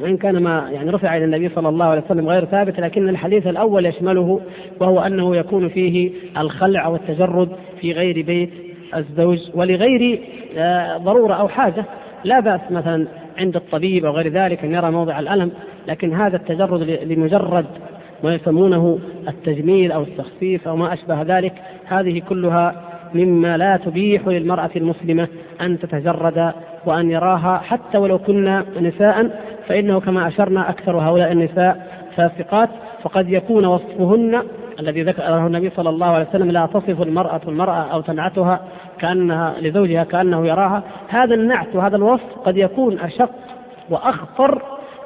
[0.00, 3.46] وإن كان ما يعني رفع إلى النبي صلى الله عليه وسلم غير ثابت لكن الحديث
[3.46, 4.40] الأول يشمله
[4.80, 7.48] وهو أنه يكون فيه الخلع والتجرد
[7.80, 8.50] في غير بيت
[8.96, 10.20] الزوج ولغير
[10.56, 11.84] آه، ضرورة أو حاجة.
[12.24, 13.06] لا بأس مثلا
[13.38, 15.50] عند الطبيب أو غير ذلك أن يرى موضع الألم
[15.88, 17.66] لكن هذا التجرد لمجرد
[18.24, 21.52] ما يسمونه التجميل أو التخفيف أو ما أشبه ذلك
[21.84, 22.82] هذه كلها
[23.14, 25.28] مما لا تبيح للمرأة المسلمة
[25.60, 26.52] أن تتجرد
[26.86, 32.68] وأن يراها حتى ولو كنا نساء فإنه كما أشرنا أكثر هؤلاء النساء فاسقات
[33.02, 34.42] فقد يكون وصفهن
[34.80, 38.60] الذي ذكره النبي صلى الله عليه وسلم لا تصف المرأة المرأة أو تنعتها
[38.98, 40.82] كأنها لزوجها كأنه يراها.
[41.08, 43.30] هذا النعت وهذا الوصف قد يكون أشق
[43.90, 44.62] وأخطر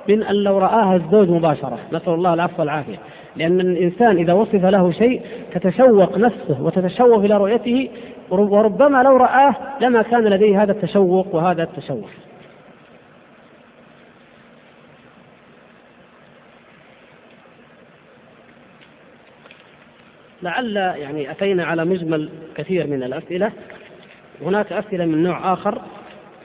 [0.09, 1.79] من أن لو رآها الزوج مباشرة.
[1.93, 2.99] نسأل الله العفو والعافية.
[3.37, 5.23] لأن الإنسان إذا وصف له شيء
[5.55, 7.89] تتشوق نفسه وتتشوق إلى رؤيته
[8.31, 12.09] وربما لو رآه لما كان لديه هذا التشوق وهذا التشوق.
[20.43, 23.53] لعل يعني أتينا على مجمل كثير من الأسئلة.
[24.43, 25.83] هناك أسئلة من نوع آخر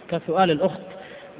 [0.09, 0.81] كسؤال الأخت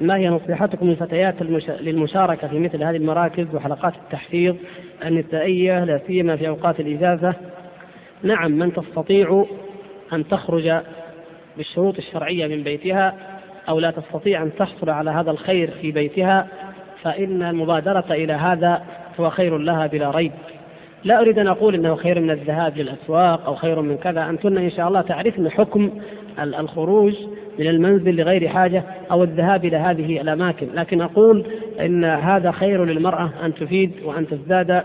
[0.00, 1.34] ما هي نصيحتكم للفتيات
[1.80, 4.56] للمشاركة في مثل هذه المراكز وحلقات التحفيظ
[5.04, 7.34] النسائية لا سيما في أوقات الإجازة؟
[8.22, 9.46] نعم من تستطيع
[10.12, 10.72] أن تخرج
[11.56, 13.14] بالشروط الشرعية من بيتها
[13.68, 16.48] أو لا تستطيع أن تحصل على هذا الخير في بيتها
[17.02, 18.82] فإن المبادرة إلى هذا
[19.20, 20.32] هو خير لها بلا ريب.
[21.04, 24.28] لا أريد أن أقول أنه خير من الذهاب للأسواق أو خير من كذا.
[24.28, 25.90] أنتن إن شاء الله تعرفن حكم
[26.38, 27.14] الخروج
[27.58, 30.68] من المنزل لغير حاجة أو الذهاب إلى هذه الأماكن.
[30.74, 31.46] لكن أقول
[31.80, 34.84] إن هذا خير للمرأة أن تفيد وأن تزداد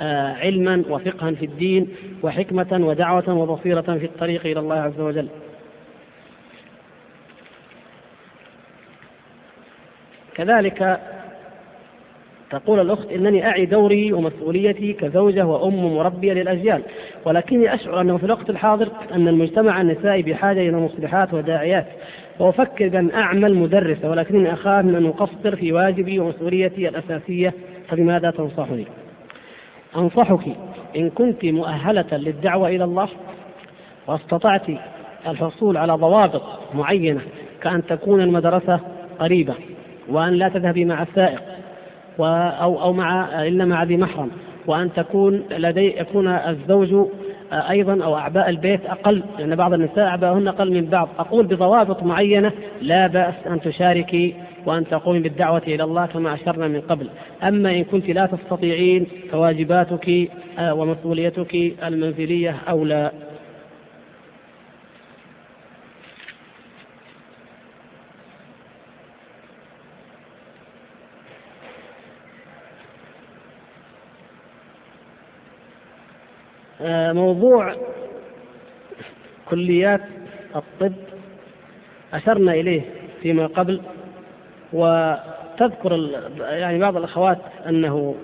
[0.00, 1.88] آه، علما وفقها في الدين
[2.22, 5.28] وحكمة ودعوة وبصيرة في الطريق إلى الله عز وجل.
[10.34, 11.00] كذلك
[12.50, 16.82] تقول الأخت إنني أعي دوري ومسؤوليتي كزوجة وأم مربية للأجيال
[17.24, 21.86] ولكني أشعر أنه في الوقت الحاضر أن المجتمع النسائي بحاجة إلى مصلحات وداعيات
[22.38, 27.54] وأفكر بأن أعمل مدرسة ولكنني أخاف من أن أقصر في واجبي ومسؤوليتي الأساسية
[27.88, 28.84] فبماذا تنصحني؟
[29.96, 30.56] أنصحك
[30.96, 33.08] إن كنت مؤهلة للدعوة إلى الله
[34.06, 34.62] واستطعت
[35.26, 36.42] الحصول على ضوابط
[36.74, 37.20] معينة
[37.62, 38.80] كأن تكون المدرسة
[39.18, 39.54] قريبة
[40.08, 41.57] وأن لا تذهبي مع السائق
[42.20, 44.30] أو أو مع إلا مع ذي محرم.
[44.66, 47.08] وأن تكون لدي يكون الزوج
[47.52, 51.08] أيضا أو أعباء البيت أقل لأن بعض النساء أعباءهن أقل من بعض.
[51.18, 52.52] أقول بضوابط معينة
[52.82, 54.34] لا بأس أن تشاركي
[54.66, 57.08] وأن تقومي بالدعوة إلى الله كما أشرنا من قبل.
[57.42, 61.54] أما إن كنت لا تستطيعين فواجباتك ومسؤوليتك
[61.86, 63.10] المنزلية أولى.
[77.12, 77.74] موضوع
[79.50, 80.00] كليات
[80.56, 80.92] الطب
[82.14, 82.82] أشرنا إليه
[83.22, 83.80] فيما قبل
[84.72, 86.10] وتذكر
[86.40, 88.14] يعني بعض الأخوات أنه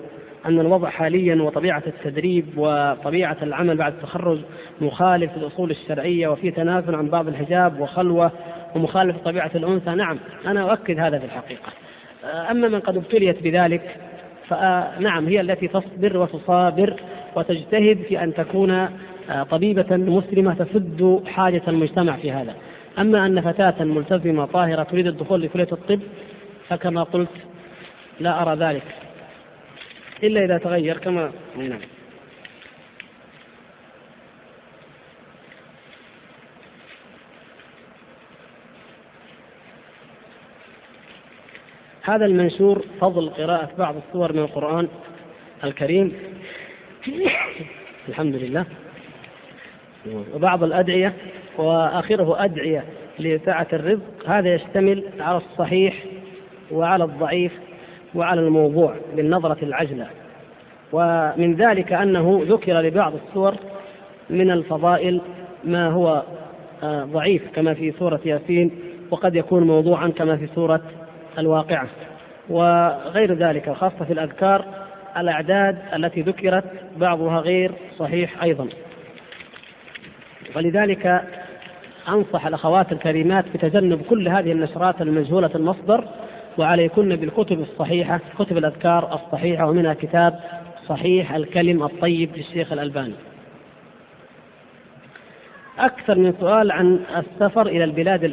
[0.45, 4.39] أن الوضع حاليا وطبيعة التدريب وطبيعة العمل بعد التخرج
[4.81, 8.31] مخالف للأصول الشرعية وفي تنازل عن بعض الحجاب وخلوة
[8.75, 9.89] ومخالف طبيعة الأنثى.
[9.95, 11.71] نعم أنا أؤكد هذا في الحقيقة.
[12.25, 13.97] آه، أما من قد ابتليت بذلك
[14.47, 16.99] فنعم هي التي تصبر وتصابر
[17.35, 18.71] وتجتهد في أن تكون
[19.29, 22.55] آه، طبيبة مسلمة تسد حاجة المجتمع في هذا.
[22.99, 25.99] أما أن فتاة ملتزمة طاهرة تريد الدخول لكلية الطب
[26.69, 27.29] فكما قلت
[28.19, 28.83] لا أرى ذلك
[30.23, 31.79] إلا إذا تغير كما نعم
[42.01, 44.87] هذا المنشور فضل قراءة بعض السور من القرآن
[45.63, 46.13] الكريم.
[48.09, 48.65] الحمد لله.
[50.35, 51.13] وبعض الأدعية
[51.57, 52.83] وآخره أدعية
[53.19, 56.03] لسعة الرزق هذا يشتمل على الصحيح
[56.71, 57.51] وعلى الضعيف
[58.15, 60.07] وعلى الموضوع بالنظرة العجلة.
[60.91, 63.55] ومن ذلك أنه ذكر لبعض السور
[64.29, 65.21] من الفضائل
[65.63, 66.23] ما هو
[66.83, 68.71] آه، ضعيف كما في سورة ياسين
[69.11, 70.81] وقد يكون موضوعا كما في سورة
[71.37, 71.87] الواقعة.
[72.49, 74.84] وغير ذلك خاصة في الأذكار
[75.17, 76.63] الأعداد التي ذكرت
[76.97, 78.67] بعضها غير صحيح أيضا.
[80.55, 81.21] ولذلك
[82.09, 86.07] أنصح الأخوات الكريمات بتجنب كل هذه النشرات المجهولة المصدر
[86.57, 90.39] وعليكن بالكتب الصحيحة كتب الأذكار الصحيحة ومنها كتاب
[90.87, 93.13] صحيح الكلم الطيب للشيخ الألباني.
[95.79, 98.23] أكثر من سؤال عن السفر إلى البلاد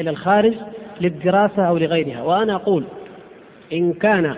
[0.00, 0.54] إلى الخارج
[1.00, 2.84] للدراسة أو لغيرها وأنا أقول
[3.72, 4.36] إن كان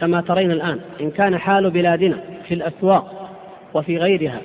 [0.00, 2.16] كما ترين الآن إن كان حال بلادنا
[2.48, 3.30] في الأسواق
[3.74, 4.40] وفي غيرها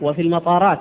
[0.00, 0.78] وفي المطارات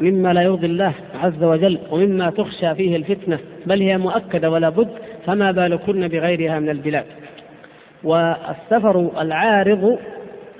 [0.00, 4.88] مما لا يرضي الله عز وجل ومما تخشى فيه الفتنة بل هي مؤكدة ولا بد
[5.26, 7.04] فما بالكن بغيرها من البلاد.
[8.04, 9.98] والسفر العارض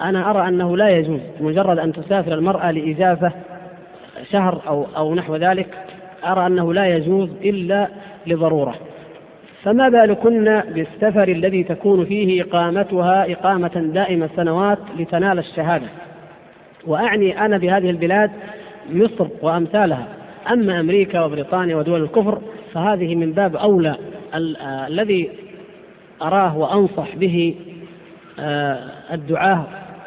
[0.00, 3.32] أنا أرى أنه لا يجوز مجرد أن تسافر المرأة لإجازة
[4.30, 5.78] شهر أو, أو نحو ذلك
[6.26, 7.88] أرى أنه لا يجوز إلا
[8.26, 8.74] لضرورة.
[9.62, 15.86] فما بالكن بالسفر الذي تكون فيه إقامتها إقامة دائمة سنوات لتنال الشهادة؟
[16.86, 18.30] وأعني أنا بهذه البلاد
[18.92, 20.06] مصر وأمثالها.
[20.52, 22.38] أما أمريكا وبريطانيا ودول الكفر
[22.74, 23.96] فهذه من باب أولى
[24.88, 25.30] الذي
[26.22, 27.54] أراه وأنصح به
[28.40, 28.78] آه،
[29.12, 29.64] الدعاة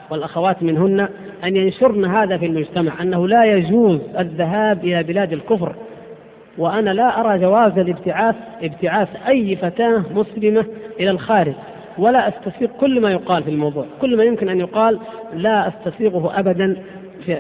[0.10, 1.08] والأخوات منهن
[1.44, 5.76] أن ينشرن هذا في المجتمع أنه لا يجوز الذهاب إلى بلاد الكفر
[6.58, 10.66] وأنا لا أرى جواز الابتعاث ابتعاث أي فتاة مسلمة
[11.00, 11.54] إلى الخارج.
[11.98, 13.86] ولا أستسيغ كل ما يقال في الموضوع.
[14.02, 15.00] كل ما يمكن أن يقال
[15.34, 16.78] لا أستسيغه أبدا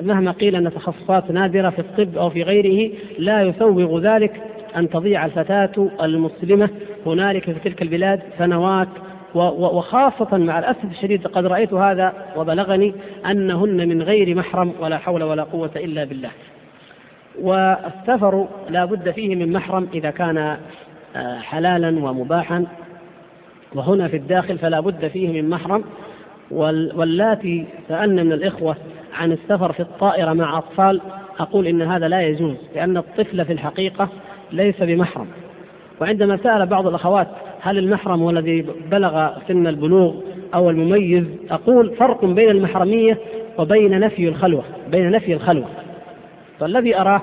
[0.01, 4.41] مهما قيل أن تخصصات نادرة في الطب أو في غيره لا يسوغ ذلك
[4.75, 6.69] أن تضيع الفتاة المسلمة
[7.05, 8.87] هنالك في تلك البلاد سنوات.
[9.35, 12.93] وخاصة مع الأسف الشديد قد رأيت هذا وبلغني
[13.25, 16.29] أنهن من غير محرم ولا حول ولا قوة إلا بالله.
[17.41, 20.57] والسفر لا بد فيه من محرم إذا كان
[21.15, 22.65] آه، حلالا ومباحا.
[23.75, 25.83] وهنا في الداخل فلا بد فيه من محرم.
[26.51, 28.75] واللاتي سألنا من الإخوة
[29.13, 31.01] عن السفر في الطائرة مع أطفال
[31.39, 34.09] أقول إن هذا لا يجوز لأن الطفل في الحقيقة
[34.51, 35.27] ليس بمحرم.
[36.01, 37.27] وعندما سأل بعض الأخوات
[37.61, 40.13] هل المحرم هو الذي بلغ سن البلوغ
[40.53, 43.17] أو المميز أقول فرق بين المحرمية
[43.57, 45.80] وبين نفي الخلوة بين نفي الخلوة.
[46.61, 47.21] فالذي أراه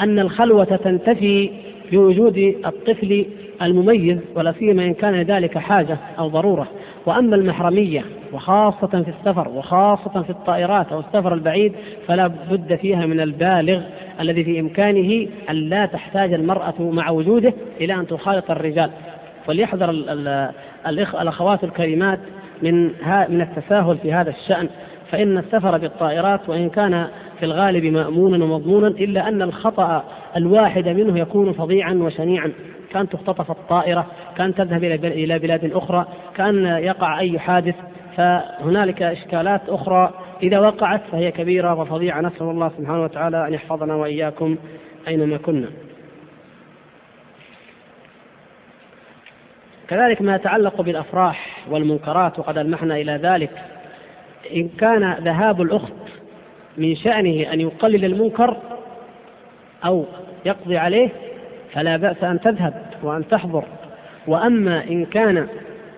[0.00, 1.50] أن الخلوة تنتفي
[1.92, 3.26] بوجود الطفل
[3.62, 6.66] المميز ولا سيما إن كان ذلك حاجة أو ضرورة.
[7.06, 11.72] وأما المحرمية وخاصة في السفر وخاصة في الطائرات أو السفر البعيد
[12.06, 13.80] فلا بد فيها من البالغ
[14.20, 18.90] الذي في إمكانه أن لا تحتاج المرأة مع وجوده إلى أن تخالط الرجال.
[19.46, 19.90] فليحذر
[21.20, 22.18] الأخوات الكريمات
[22.62, 22.84] من
[23.28, 24.68] من التساهل في هذا الشأن.
[25.10, 27.06] فإن السفر بالطائرات وإن كان
[27.44, 30.04] في الغالب مأمونا ومضمونا إلا أن الخطأ
[30.36, 32.52] الواحد منه يكون فظيعا وشنيعا.
[32.90, 37.74] كان تختطف الطائرة كان تذهب إلى بلاد أخرى كان يقع أي حادث
[38.16, 40.14] فهنالك إشكالات أخرى.
[40.42, 42.20] إذا وقعت فهي كبيرة وفظيعة.
[42.20, 44.56] نسأل الله سبحانه وتعالى أن يحفظنا وإياكم
[45.08, 45.68] أينما كنا.
[49.88, 53.50] كذلك ما يتعلق بالأفراح والمنكرات وقد ألمحنا إلى ذلك.
[54.56, 55.92] إن كان ذهاب الأخت
[56.78, 58.56] من شأنه أن يقلل المنكر
[59.84, 60.04] أو
[60.46, 61.08] يقضي عليه
[61.72, 63.64] فلا بأس أن تذهب وأن تحضر.
[64.26, 65.46] وأما إن كان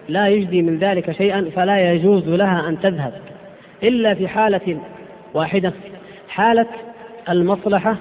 [0.08, 3.12] لا يجدي من ذلك شيئا فلا يجوز لها أن تذهب.
[3.82, 4.78] إلا في حالة
[5.34, 5.72] واحدة
[6.28, 6.66] حالة
[7.28, 7.96] المصلحة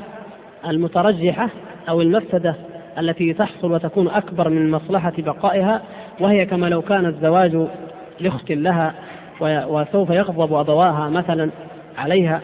[0.67, 1.49] المترجحة
[1.89, 2.55] أو المفسدة
[2.99, 5.82] التي تحصل وتكون أكبر من مصلحة بقائها
[6.19, 7.67] وهي كما لو كان الزواج
[8.19, 8.93] لأخت لها
[9.41, 11.49] وسوف يغضب أبواها مثلا
[11.97, 12.41] عليها.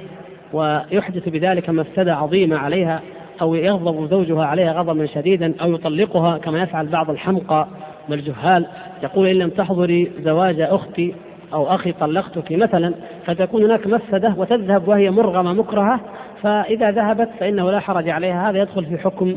[0.53, 3.01] ويحدث بذلك مفسدة عظيمة عليها
[3.41, 7.67] أو يغضب زوجها عليها غضبا شديدا أو يطلقها كما يفعل بعض الحمقى
[8.09, 8.65] والجهال.
[9.03, 11.13] يقول إن لم تحضري زواج أختي
[11.53, 12.93] أو أخي طلقتك مثلا
[13.25, 15.99] فتكون هناك مفسدة وتذهب وهي مرغمة مكرهة
[16.43, 18.49] فإذا ذهبت فإنه لا حرج عليها.
[18.49, 19.35] هذا يدخل في حكم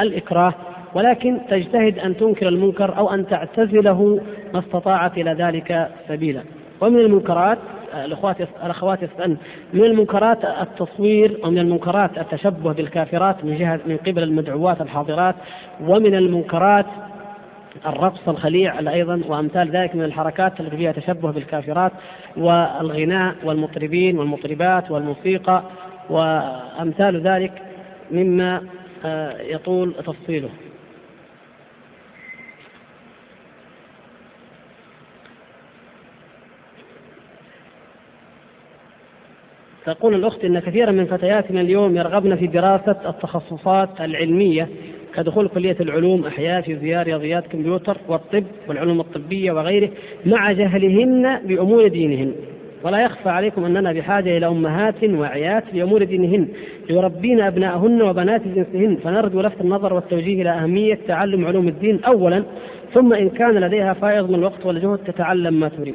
[0.00, 0.54] الإكراه.
[0.94, 4.20] ولكن تجتهد أن تنكر المنكر أو أن تعتزله
[4.54, 6.42] ما استطاعت إلى ذلك سبيلا.
[6.80, 7.58] ومن المنكرات
[7.94, 9.36] الأخوات الأخوات يسألن
[9.72, 15.34] من المنكرات التصوير ومن المنكرات التشبه بالكافرات من جهه من قبل المدعوات الحاضرات
[15.80, 16.86] ومن المنكرات
[17.86, 21.92] الرقص الخليع أيضا وأمثال ذلك من الحركات التي فيها تشبه بالكافرات
[22.36, 25.62] والغناء والمطربين والمطربات والموسيقى
[26.10, 27.52] وأمثال ذلك
[28.10, 28.62] مما
[29.04, 30.48] آه، يطول تفصيله
[39.86, 44.68] تقول الأخت إن كثيرا من فتياتنا اليوم يرغبن في دراسة التخصصات العلمية
[45.14, 49.90] كدخول كلية العلوم أحياء فيزياء رياضيات كمبيوتر والطب والعلوم الطبية وغيره
[50.26, 52.32] مع جهلهن بأمور دينهن.
[52.82, 56.48] ولا يخفى عليكم أننا بحاجة إلى أمهات واعيات بأمور دينهن
[56.90, 58.96] يربين أبناءهن وبنات جنسهن.
[58.96, 62.42] فنرجو لفت النظر والتوجيه إلى أهمية تعلم علوم الدين أولا
[62.94, 65.94] ثم إن كان لديها فائض من الوقت والجهد تتعلم ما تريد.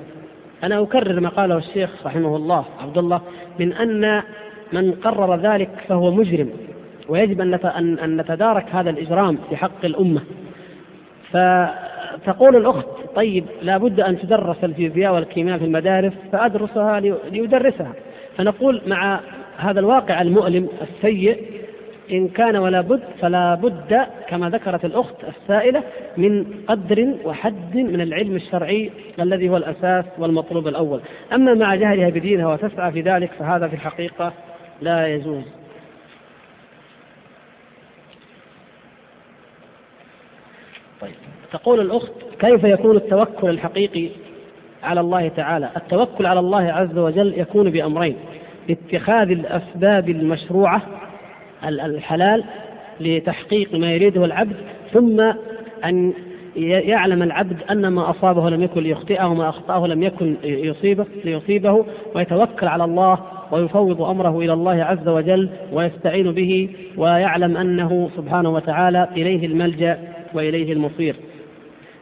[0.63, 3.21] أنا أكرر ما قاله الشيخ رحمه الله عبد الله
[3.59, 4.23] من أن
[4.73, 6.49] من قرر ذلك فهو مجرم
[7.09, 10.21] ويجب أن نتدارك هذا الإجرام في حق الأمة
[11.31, 17.93] فتقول الأخت طيب لابد أن تدرس الفيزياء والكيمياء في المدارس فأدرسها ليدرسها.
[18.37, 19.19] فنقول مع
[19.57, 21.37] هذا الواقع المؤلم السيء
[22.11, 25.83] إن كان ولا بد فلا بد كما ذكرت الأخت السائلة
[26.17, 31.01] من قدر وحد من العلم الشرعي الذي هو الأساس والمطلوب الأول.
[31.33, 34.33] أما مع جهلها بدينها وتسعى في ذلك فهذا في الحقيقة
[34.81, 35.43] لا يجوز.
[41.01, 41.11] طيب.
[41.51, 44.09] تقول الأخت كيف يكون التوكل الحقيقي
[44.83, 48.15] على الله تعالى؟ التوكل على الله عز وجل يكون بأمرين
[48.69, 50.81] اتخاذ الأسباب المشروعة
[51.63, 52.43] الحلال
[52.99, 54.55] لتحقيق ما يريده العبد
[54.93, 55.21] ثم
[55.85, 56.13] أن
[56.55, 61.85] يعلم العبد أن ما أصابه لم يكن ليخطئه وما أخطأه لم يكن يصيبه ليصيبه
[62.15, 63.19] ويتوكل على الله
[63.51, 69.99] ويفوض أمره إلى الله عز وجل ويستعين به ويعلم أنه سبحانه وتعالى إليه الملجأ
[70.33, 71.15] وإليه المصير.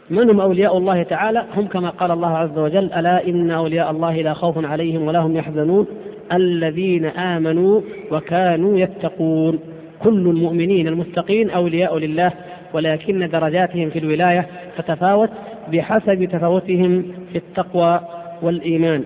[0.09, 4.21] من هم أولياء الله تعالى هم كما قال الله عز وجل ألا إن أولياء الله
[4.21, 5.87] لا خوف عليهم ولا هم يحزنون؟
[6.33, 9.59] الذين آمنوا وكانوا يتقون.
[9.99, 12.31] كل المؤمنين المتقين أولياء لله
[12.73, 15.29] ولكن درجاتهم في الولاية تتفاوت
[15.71, 18.01] بحسب تفاوتهم في التقوى
[18.41, 19.05] والإيمان.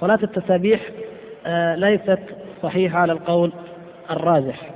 [0.00, 0.80] صلاة التسابيح
[1.46, 2.20] آه، ليست
[2.62, 3.52] صحيحة على القول
[4.10, 4.70] الراجح.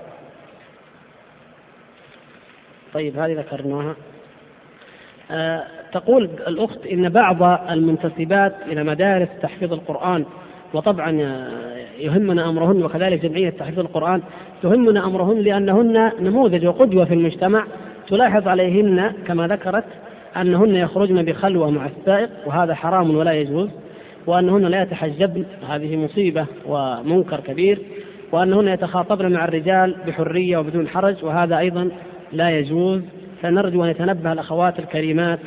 [2.95, 3.97] طيب هذه ذكرناها.
[5.31, 10.25] آه، تقول الأخت إن بعض المنتسبات إلى مدارس تحفيظ القرآن
[10.75, 11.11] وطبعا
[11.99, 14.23] يهمنا أمرهن وكذلك جمعية تحفيظ القرآن
[14.65, 17.65] يهمنا أمرهن لأنهن نموذج وقدوة في المجتمع
[18.09, 19.85] تلاحظ عليهن كما ذكرت
[20.37, 23.69] أنهن يخرجن بخلوة مع السائق وهذا حرام ولا يجوز
[24.27, 27.79] وأنهن لا يتحجبن هذه مصيبة ومنكر كبير
[28.33, 31.91] وأنهن يتخاطبن مع الرجال بحرية وبدون حرج وهذا أيضا
[32.33, 33.01] لا يجوز.
[33.43, 35.39] فنرجو أن يتنبه الأخوات الكريمات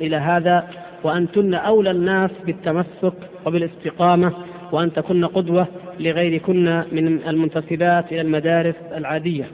[0.00, 0.68] إلى هذا
[1.04, 3.14] وأنتن أولى الناس بالتمسك
[3.46, 4.32] وبالاستقامة
[4.72, 5.66] وأن تكن قدوة
[6.00, 9.50] لغيركن من المنتسبات إلى المدارس العادية.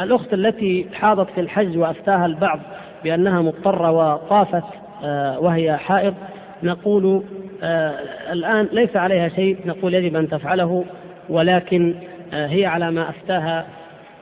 [0.00, 2.60] الأخت التي حاضت في الحج وأفتاها البعض
[3.04, 4.64] بأنها مضطرة وطافت
[5.04, 6.14] آه، وهي حائض
[6.62, 7.22] نقول
[7.62, 7.98] آه،
[8.32, 10.84] الآن ليس عليها شيء نقول يجب أن تفعله
[11.28, 11.94] ولكن
[12.32, 13.66] هي على ما أفتاها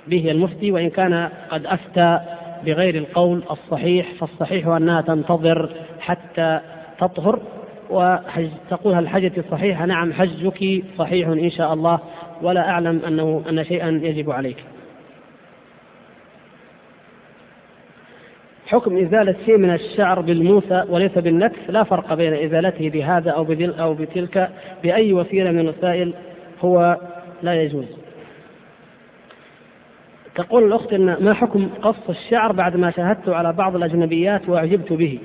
[0.06, 2.20] به المفتي وإن كان قد أفتى
[2.64, 6.60] بغير القول الصحيح فالصحيح أنها تنتظر حتى
[7.00, 7.40] تطهر
[7.90, 11.98] وحج تقول هل حجتي صحيحة؟ نعم حجك صحيح إن شاء الله
[12.42, 14.64] ولا أعلم أنه أن شيئا يجب عليك.
[18.66, 23.94] حكم إزالة شيء من الشعر بالموسى وليس بالنتف لا فرق بين إزالته بهذا أو أو
[23.94, 24.50] بتلك
[24.82, 26.14] بأي وسيلة من الوسائل
[26.60, 26.98] هو
[27.44, 27.84] لا يجوز.
[30.34, 35.18] تقول الأخت إن ما حكم قص الشعر بعد ما شاهدت على بعض الأجنبيات وأعجبت به؟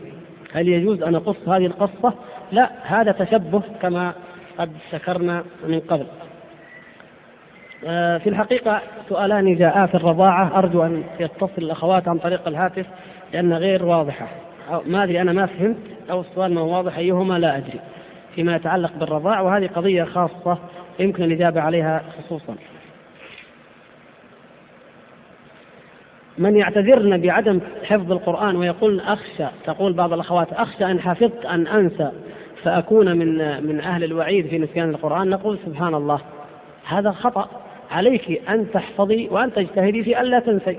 [0.53, 2.13] هل يجوز أن أقص هذه القصة؟
[2.51, 4.13] لا هذا تشبه كما
[4.57, 6.05] قد ذكرنا من قبل.
[7.86, 12.86] آه، في الحقيقة سؤالان جاءا في الرضاعة أرجو أن يتصل الأخوات عن طريق الهاتف
[13.34, 14.28] لأنها غير واضحة
[14.86, 15.78] ما أدري أنا ما فهمت
[16.11, 17.80] أو السؤال ما واضح أيهما لا أدري
[18.36, 20.57] فيما يتعلق بالرضاع وهذه قضية خاصة
[21.00, 22.56] يمكن الإجابة عليها خصوصا.
[26.38, 32.12] من يعتذرن بعدم حفظ القرآن ويقول أخشى تقول بعض الأخوات أخشى أن حفظت أن أنسى
[32.64, 36.20] فأكون من من أهل الوعيد في نسيان القرآن نقول سبحان الله
[36.88, 37.50] هذا خطأ.
[37.91, 40.78] عليك أن تحفظي وأن تجتهدي في ألا تنسي.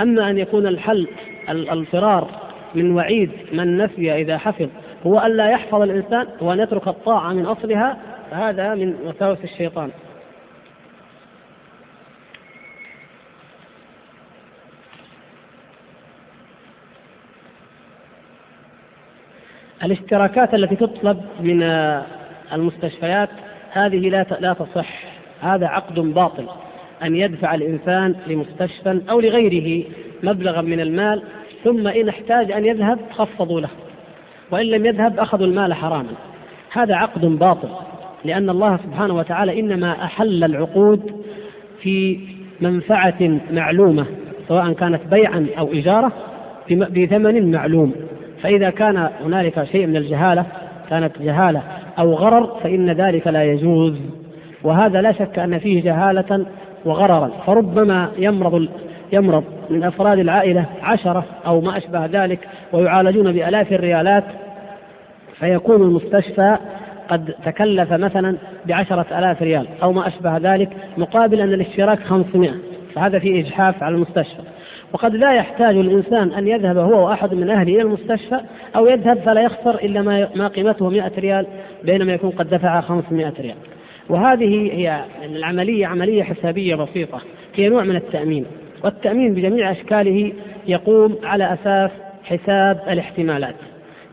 [0.00, 1.08] أما أن يكون الحل
[1.50, 2.28] الفرار
[2.74, 4.68] من وعيد من نسي إذا حفظ
[5.06, 7.96] هو ألا يحفظ الإنسان وأن يترك الطاعة من أصلها
[8.30, 9.90] فهذا من وساوس الشيطان.
[19.84, 21.62] الاشتراكات التي تطلب من
[22.52, 23.28] المستشفيات
[23.70, 25.04] هذه لا لا تصح.
[25.40, 26.48] هذا عقد باطل.
[27.02, 29.84] أن يدفع الإنسان لمستشفى أو لغيره
[30.22, 31.22] مبلغا من المال
[31.64, 33.70] ثم إن احتاج أن يذهب خفضوا له.
[34.50, 36.12] وإن لم يذهب أخذوا المال حراما.
[36.72, 37.68] هذا عقد باطل.
[38.24, 41.12] لأن الله سبحانه وتعالى إنما أحل العقود
[41.82, 42.18] في
[42.60, 44.06] منفعة معلومة
[44.48, 46.12] سواء كانت بيعا أو إجارة
[46.70, 47.92] بثمن معلوم.
[48.42, 50.46] فإذا كان هنالك شيء من الجهالة
[50.90, 51.62] كانت جهالة
[51.98, 53.94] أو غرر فإن ذلك لا يجوز.
[54.64, 56.46] وهذا لا شك أن فيه جهالة
[56.84, 57.30] وغررا.
[57.46, 58.68] فربما يمرض
[59.12, 62.38] يمرض من أفراد العائلة عشرة أو ما أشبه ذلك
[62.72, 64.24] ويعالجون بآلاف الريالات
[65.38, 66.56] فيكون المستشفى
[67.08, 68.36] قد تكلف مثلا
[68.66, 72.50] بعشرة آلاف ريال أو ما أشبه ذلك مقابل أن الاشتراك 500
[72.94, 74.42] فهذا فيه إجحاف على المستشفى.
[74.92, 78.40] وقد لا يحتاج الإنسان أن يذهب هو وأحد من أهله إلى المستشفى
[78.76, 80.02] أو يذهب فلا يخسر إلا
[80.36, 81.46] ما قيمته 100 ريال
[81.84, 83.56] بينما يكون قد دفع 500 ريال.
[84.08, 87.20] وهذه هي العملية عملية حسابية بسيطة
[87.54, 88.44] هي نوع من التأمين.
[88.84, 90.32] والتأمين بجميع أشكاله
[90.66, 91.90] يقوم على أساس
[92.24, 93.54] حساب الاحتمالات.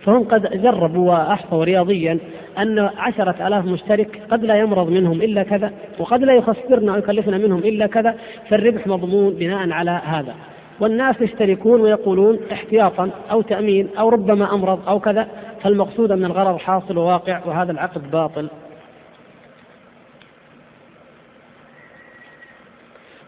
[0.05, 2.19] فهم قد جربوا وأحصوا رياضيا
[2.57, 7.37] أن عشرة ألاف مشترك قد لا يمرض منهم إلا كذا وقد لا يخسرنا أو يكلفنا
[7.37, 8.15] منهم إلا كذا
[8.49, 10.35] فالربح مضمون بناء على هذا.
[10.79, 15.27] والناس يشتركون ويقولون احتياطا أو تأمين أو ربما أمرض أو كذا
[15.61, 18.49] فالمقصود أن الغرض حاصل وواقع وهذا العقد باطل.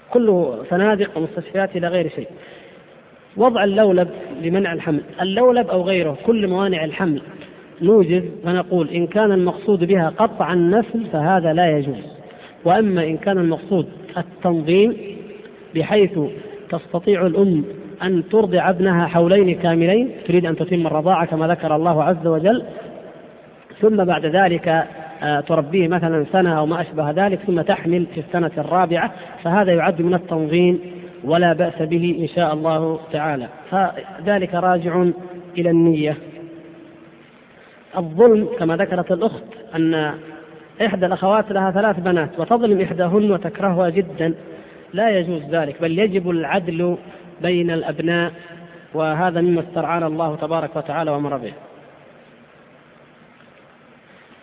[0.09, 2.28] كله فنادق ومستشفيات إلى غير شيء.
[3.38, 4.09] وضع اللولب
[4.41, 5.01] لمنع الحمل.
[5.21, 7.21] اللولب أو غيره كل موانع الحمل.
[7.82, 12.17] نوجد فنقول إن كان المقصود بها قطع النسل فهذا لا يجوز.
[12.65, 14.97] وأما إن كان المقصود التنظيم
[15.75, 16.19] بحيث
[16.69, 17.63] تستطيع الأم
[18.03, 22.63] أن ترضع ابنها حولين كاملين تريد أن تتم الرضاعة كما ذكر الله عز وجل
[23.82, 24.88] ثم بعد ذلك
[25.23, 29.13] آه، تربيه مثلا سنة أو ما أشبه ذلك ثم تحمل في السنة الرابعة
[29.43, 30.80] فهذا يعد من التنظيم
[31.28, 33.47] ولا بأس به إن شاء الله تعالى.
[33.71, 35.05] فذلك راجع
[35.57, 36.17] إلى النية.
[37.97, 39.43] الظلم كما ذكرت الأخت
[39.75, 40.13] أن
[40.86, 44.34] إحدى الأخوات لها ثلاث بنات وتظلم إحداهن وتكرهها جدا.
[44.93, 46.97] لا يجوز ذلك بل يجب العدل
[47.41, 48.34] بين الأبناء
[48.93, 51.53] وهذا مما استرعانا الله تبارك وتعالى وأمر به.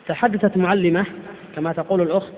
[0.09, 1.07] تحدثت معلمة
[1.57, 2.35] كما تقول الأخت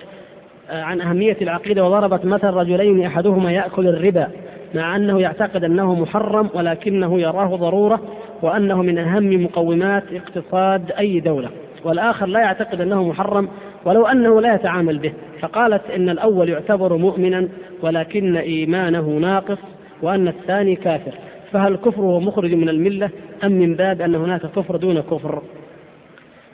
[0.70, 4.28] عن أهمية العقيدة وضربت مثل رجلين أحدهما يأكل الربا
[4.74, 8.00] مع أنه يعتقد أنه محرم ولكنه يراه ضرورة
[8.42, 11.50] وأنه من أهم مقومات اقتصاد أي دولة.
[11.84, 13.48] والآخر لا يعتقد أنه محرم
[13.84, 17.48] ولو أنه لا يتعامل به فقالت إن الأول يعتبر مؤمنا
[17.82, 19.58] ولكن إيمانه ناقص
[20.02, 21.14] وأن الثاني كافر.
[21.52, 23.10] فهل كفره مخرج من الملة
[23.44, 25.42] أم من باب أن هناك كفر دون كفر؟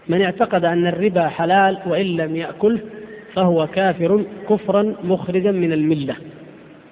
[0.09, 2.79] من اعتقد أن الربا حلال وإن لم يأكله
[3.35, 6.17] فهو كافر كفرا مخرجا من الملة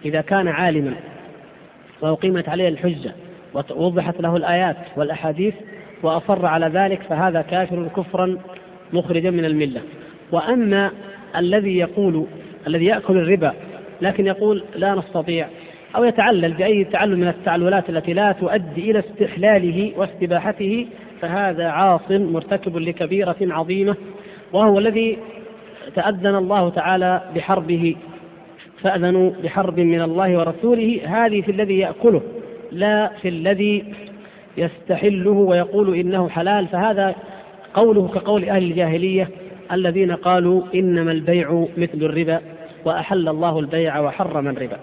[0.05, 0.95] إذا كان عالما.
[2.03, 3.14] وأقيمت عليه الحجة
[3.55, 5.55] ووضحت له الآيات والأحاديث
[6.03, 8.38] وأصر على ذلك فهذا كافر كفرا
[8.93, 9.80] مخرجا من الملة.
[10.32, 10.91] وأما
[11.36, 12.26] الذي يقول
[12.66, 13.53] الذي يأكل الربا
[14.03, 15.49] لكن يقول لا نستطيع
[15.97, 20.86] أو يتعلل بأي تعلل من التعللات التي لا تؤدي إلى استحلاله واستباحته
[21.20, 23.97] فهذا عاص مرتكب لكبيرة عظيمة
[24.53, 25.18] وهو الذي
[25.95, 27.97] تأذن الله تعالى بحربه
[28.82, 32.22] فأذنوا بحرب من الله ورسوله هذه في الذي يأكله
[32.72, 33.84] لا في الذي
[34.57, 37.14] يستحله ويقول إنه حلال فهذا
[37.74, 39.28] قوله كقول أهل الجاهلية
[39.72, 42.41] الذين قالوا إنما البيع مثل الربا
[42.84, 44.76] وأحل الله البيع وحرم الربا.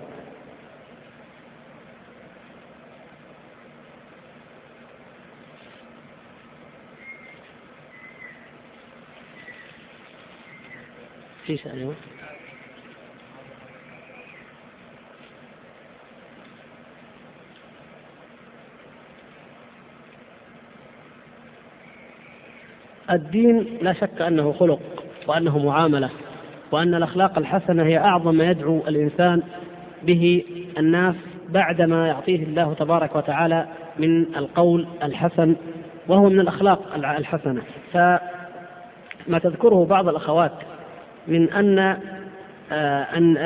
[11.47, 11.57] في
[23.11, 24.79] الدين لا شك أنه خلق
[25.27, 26.09] وأنه معاملة
[26.71, 29.43] وأن الأخلاق الحسنة هي أعظم ما يدعو الإنسان
[30.03, 30.43] به
[30.77, 31.15] الناس
[31.49, 33.67] بعدما يعطيه الله تبارك وتعالى
[33.99, 35.55] من القول الحسن
[36.07, 37.61] وهو من الأخلاق الحسنة.
[37.93, 40.51] فما تذكره بعض الأخوات
[41.27, 41.97] من أن
[42.71, 43.37] آه، أن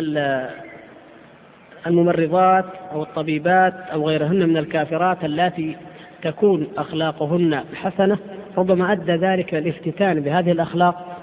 [1.88, 5.76] الممرضات أو الطبيبات أو غيرهن من الكافرات اللاتي
[6.24, 8.18] تكون أخلاقهن حسنة
[8.58, 11.18] ربما أدى ذلك الافتتان بهذه الأخلاق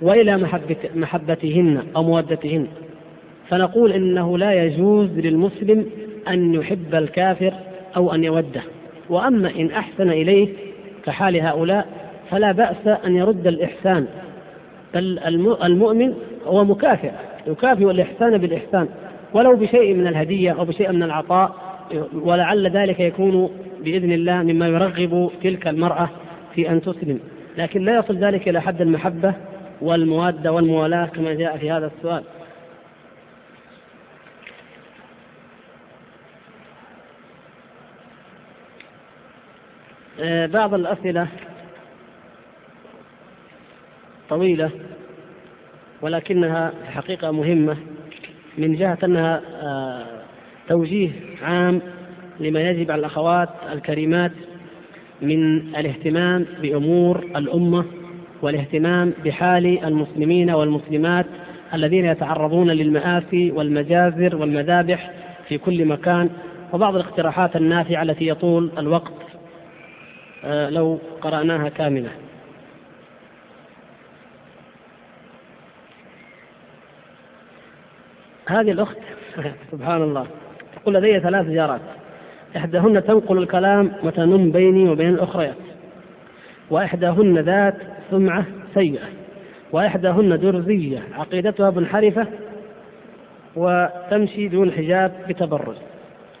[0.00, 0.48] وإلى
[0.94, 2.66] محبتهن أو مودتهن.
[3.48, 5.86] فنقول إنه لا يجوز للمسلم
[6.28, 7.52] أن يحب الكافر
[7.96, 8.62] أو أن يوده.
[9.08, 10.48] وأما إن أحسن إليه
[11.04, 11.86] كحال هؤلاء
[12.30, 14.06] فلا بأس أن يرد الإحسان.
[14.98, 16.14] المؤمن
[16.46, 17.10] هو مكافئ.
[17.46, 18.88] يكافئ الإحسان بالإحسان.
[19.34, 21.54] ولو بشيء من الهدية أو بشيء من العطاء
[22.14, 26.08] ولعل ذلك يكون بإذن الله مما يرغب تلك المرأة
[26.54, 27.20] في أن تسلم.
[27.58, 29.34] لكن لا يصل ذلك إلى حد المحبة
[29.80, 32.22] والموادة والموالاة كما جاء في هذا السؤال.
[40.20, 41.28] آه، بعض الأسئلة
[44.28, 44.70] طويلة.
[46.02, 47.76] ولكنها حقيقة مهمة
[48.58, 50.06] من جهة أنها آه،
[50.68, 51.10] توجيه
[51.42, 51.80] عام
[52.40, 54.32] لما يجب على الأخوات الكريمات
[55.22, 57.84] من الاهتمام بأمور الأمة
[58.42, 61.26] والاهتمام بحال المسلمين والمسلمات
[61.74, 65.10] الذين يتعرضون للمآسي والمجازر والمذابح
[65.48, 66.30] في كل مكان.
[66.72, 69.12] وبعض الاقتراحات النافعة التي يطول الوقت
[70.44, 72.10] آه، لو قرأناها كاملة.
[78.48, 78.96] هذه الأخت
[79.72, 80.26] سبحان الله
[80.76, 81.80] تقول لدي ثلاث جارات
[82.56, 85.56] إحداهن تنقل الكلام وتنم بيني وبين الأخريات
[86.70, 87.76] وإحداهن ذات
[88.10, 88.44] سمعة
[88.74, 89.08] سيئة
[89.72, 92.26] وإحداهن درزية عقيدتها منحرفة
[93.56, 95.76] وتمشي دون حجاب بتبرج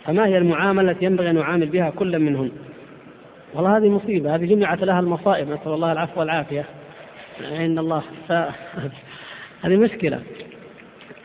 [0.04, 2.50] فما هي المعاملة التي ينبغي أن نعامل بها كل منهن؟
[3.54, 6.64] والله هذه مصيبة هذه جمعت لها المصائب نسأل الله العفو والعافية.
[7.52, 8.32] عند الله ف...
[9.64, 10.20] هذه مشكلة.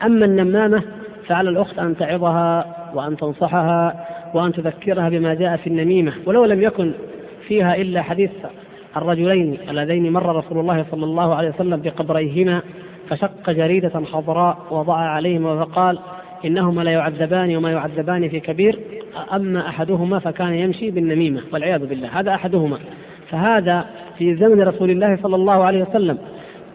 [0.04, 0.82] أما النمامة
[1.26, 6.92] فعلى الأخت أن تعظها وأن تنصحها وأن تذكرها بما جاء في النميمة ولو لم يكن
[7.48, 8.30] فيها إلا حديث
[8.96, 12.62] الرجلين اللذين مر رسول الله صلى الله عليه وسلم بقبريهما
[13.08, 15.98] فشق جريدة خضراء وضع عليهما فقال
[16.44, 18.78] إنهما لا يعذبان وما يعذبان في كبير
[19.32, 22.78] أما أحدهما فكان يمشي بالنميمة والعياذ بالله هذا أحدهما.
[23.30, 23.86] فهذا
[24.18, 26.18] في زمن رسول الله صلى الله عليه وسلم.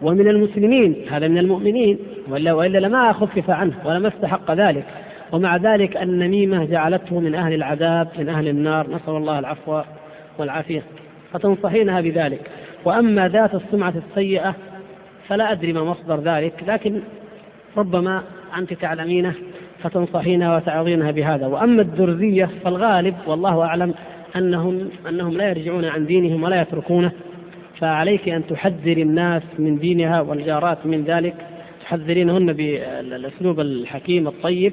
[0.02, 1.98] ومن المسلمين هذا من المؤمنين
[2.28, 4.84] وإلا, وإلا لما خفف عنه ولما استحق ذلك.
[5.32, 8.86] ومع ذلك النميمة جعلته من أهل العذاب من أهل النار.
[8.90, 9.80] نسأل الله العفو
[10.38, 10.82] والعافية.
[11.32, 12.40] فتنصحينها بذلك.
[12.84, 14.54] وأما ذات السمعة السيئة
[15.28, 17.00] فلا أدري ما مصدر ذلك لكن
[17.76, 18.22] ربما
[18.58, 19.34] أنت تعلمينه
[19.82, 21.46] فتنصحينها وتعظينها بهذا.
[21.46, 23.94] وأما الدرزية فالغالب والله أعلم
[24.36, 27.10] أنهم أنهم لا يرجعون عن دينهم ولا يتركونه.
[27.80, 31.34] فعليك أن تحذري الناس من دينها والجارات من ذلك
[31.80, 34.72] تحذرينهن بالأسلوب الحكيم الطيب.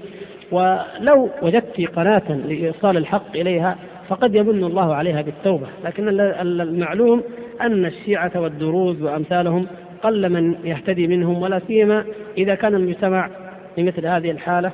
[0.51, 3.77] ولو وجدت قناة لإيصال الحق إليها
[4.07, 5.67] فقد يمن الله عليها بالتوبة.
[5.85, 6.19] لكن
[6.61, 7.23] المعلوم
[7.61, 9.67] أن الشيعة والدروز وأمثالهم
[10.03, 12.05] قل من يهتدي منهم ولا سيما
[12.37, 13.29] إذا كان المجتمع
[13.77, 14.71] بمثل هذه الحالة.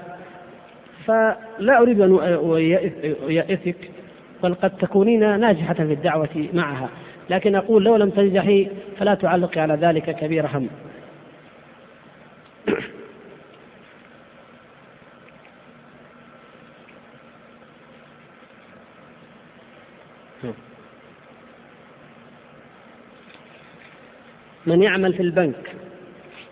[1.06, 2.20] فلا أريد أن
[3.30, 3.76] أيئسك
[4.44, 6.90] بل قد تكونين ناجحة في الدعوة معها.
[7.32, 8.68] لكن أقول لو لم تنجحي
[9.00, 10.70] فلا تعلقي على ذلك كبير هم.
[24.66, 25.76] من يعمل في البنك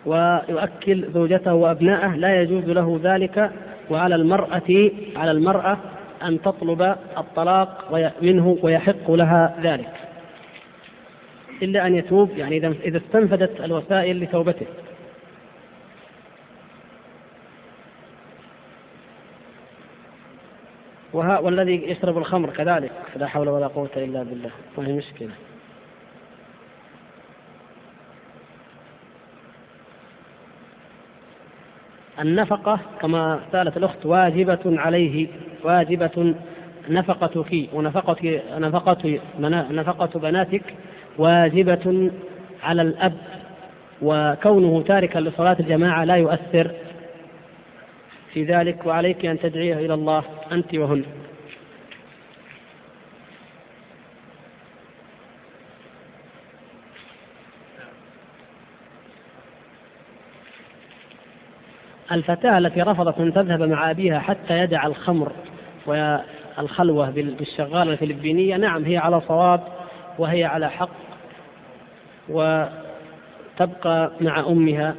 [0.06, 3.50] ويؤكل زوجته وأبنائه لا يجوز له ذلك
[3.90, 5.78] وعلى المرأة على المرأة
[6.22, 6.82] أن تطلب
[7.18, 10.09] الطلاق منه ويحق لها ذلك.
[11.62, 14.66] إلا أن يتوب يعني إذا استنفدت الوسائل لتوبته.
[21.12, 24.50] وها والذي يشرب الخمر كذلك فلا حول ولا قوة إلا بالله.
[24.76, 25.30] وهي مشكلة؟
[32.20, 35.28] النفقة كما سألت الأخت واجبة عليه
[35.64, 36.34] واجبة
[36.88, 39.20] نفقتك ونفقة نفقة
[39.70, 40.62] نفقة بناتك
[41.18, 42.10] واجبة
[42.62, 43.16] على الأب
[44.02, 46.70] وكونه تاركا لصلاة الجماعة لا يؤثر
[48.32, 51.04] في ذلك وعليك أن تدعيه إلى الله أنت وهن.
[62.12, 65.32] الفتاة التي رفضت أن تذهب مع أبيها حتى يدع الخمر
[65.86, 69.79] والخلوة بالشغالة الفلبينية نعم هي على صواب
[70.20, 70.90] وهي على حق
[72.28, 74.94] وتبقى مع أمها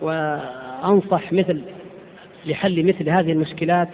[0.00, 1.62] وأنصح مثل
[2.46, 3.88] لحل مثل هذه المشكلات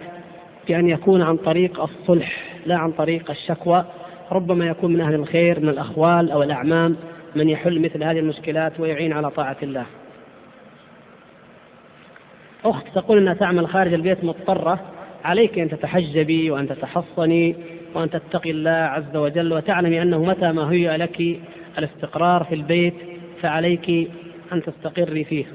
[0.67, 3.85] بأن يكون عن طريق الصلح لا عن طريق الشكوى.
[4.31, 6.95] ربما يكون من أهل الخير من الأخوال أو الأعمام
[7.35, 9.85] من يحل مثل هذه المشكلات ويعين على طاعة الله.
[12.65, 14.79] أخت تقول أنها تعمل خارج البيت مضطرة.
[15.23, 17.55] عليك أن تتحجبي وأن تتحصني.
[17.95, 21.39] وأن تتقي الله عز وجل وتعلمي أنه متى ما هي لك
[21.77, 22.93] الاستقرار في البيت
[23.41, 23.89] فعليك
[24.53, 25.45] أن تستقري فيه.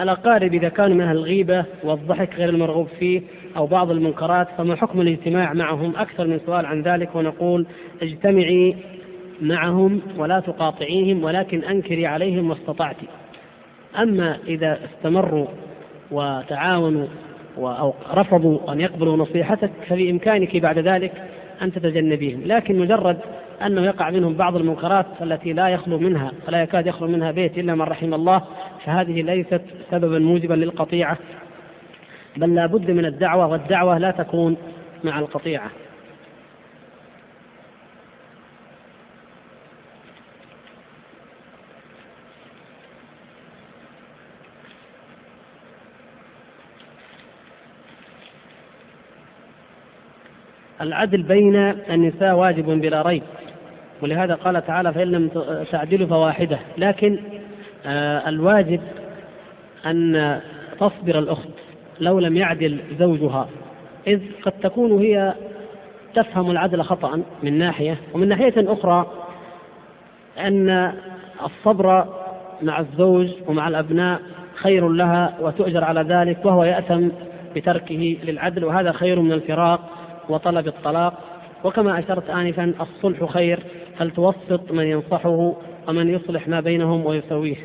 [0.00, 3.22] الأقارب إذا كانوا من الغيبة والضحك غير المرغوب فيه
[3.56, 7.66] أو بعض المنكرات فما حكم الاجتماع معهم؟ أكثر من سؤال عن ذلك ونقول
[8.02, 8.76] اجتمعي
[9.40, 12.96] معهم ولا تقاطعيهم ولكن أنكري عليهم ما استطعت.
[13.98, 15.46] أما إذا استمروا
[16.10, 17.06] وتعاونوا
[17.58, 21.12] أو رفضوا أن يقبلوا نصيحتك فبإمكانك بعد ذلك
[21.62, 22.42] أن تتجنبيهم.
[22.44, 23.18] لكن مجرد
[23.66, 27.74] أنه يقع منهم بعض المنكرات التي لا يخلو منها فلا يكاد يخلو منها بيت إلا
[27.74, 28.42] من رحم الله
[28.84, 31.18] فهذه ليست سببا موجبا للقطيعة
[32.36, 34.56] بل لا بد من الدعوة والدعوة لا تكون
[35.04, 35.70] مع القطيعة.
[50.80, 51.56] العدل بين
[51.90, 53.22] النساء واجب بلا ريب.
[54.02, 55.28] ولهذا قال تعالى فإن لم
[55.72, 56.58] تعدلوا فواحدة.
[56.78, 57.18] لكن
[57.86, 58.80] آه، الواجب
[59.86, 60.40] أن
[60.80, 61.48] تصبر الأخت
[62.00, 63.48] لو لم يعدل زوجها.
[64.06, 65.34] إذ قد تكون هي
[66.14, 69.06] تفهم العدل خطأ من ناحية ومن ناحية أخرى
[70.38, 70.92] أن
[71.44, 72.04] الصبر
[72.62, 74.20] مع الزوج ومع الأبناء
[74.54, 77.08] خير لها وتؤجر على ذلك وهو يأثم
[77.56, 79.80] بتركه للعدل وهذا خير من الفراق.
[80.30, 81.18] وطلب الطلاق.
[81.64, 83.58] وكما أشرت آنفا الصلح خير.
[83.98, 85.56] فلتوسط من ينصحه
[85.88, 87.56] ومن يصلح ما بينهم ويسويه؟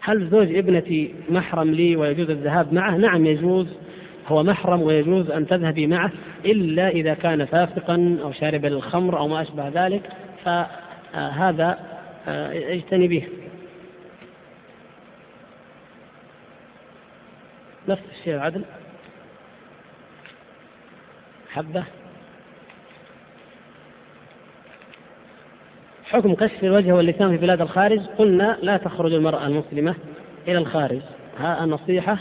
[0.00, 3.66] هل زوج ابنتي محرم لي ويجوز الذهاب معه؟ نعم يجوز.
[4.26, 6.12] هو محرم ويجوز أن تذهبي معه
[6.44, 10.02] إلا إذا كان فاسقا أو شاربا للخمر أو ما أشبه ذلك.
[10.44, 11.78] فهذا
[12.28, 13.28] آه، اجتنبيه.
[17.88, 18.64] نفس الشيء العدل
[21.52, 21.84] حبة.
[26.04, 28.00] حكم كشف الوجه واللسان في بلاد الخارج.
[28.18, 29.94] قلنا لا تخرج المرأة المسلمة
[30.48, 31.00] إلى الخارج.
[31.38, 32.18] ها النصيحة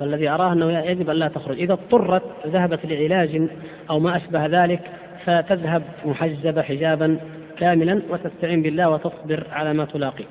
[0.00, 1.58] والذي أراه أنه يجب أن لا تخرج.
[1.58, 3.48] إذا اضطرت ذهبت لعلاج
[3.90, 4.80] أو ما أشبه ذلك
[5.24, 7.20] فتذهب محجبة حجابا
[7.58, 10.24] كاملا وتستعين بالله وتصبر على ما تلاقي.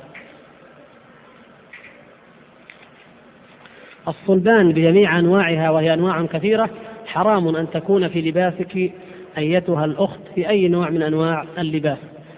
[4.07, 6.69] الصلبان بجميع أنواعها وهي أنواع كثيرة.
[7.05, 8.91] حرام أن تكون في لباسك
[9.37, 11.97] أيتها الأخت في أي نوع من أنواع اللباس.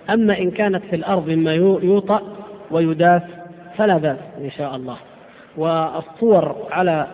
[0.09, 2.21] أما إن كانت في الأرض مما يوطأ
[2.71, 3.21] ويداس
[3.77, 4.97] فلا بأس إن شاء الله.
[5.57, 7.07] والصور على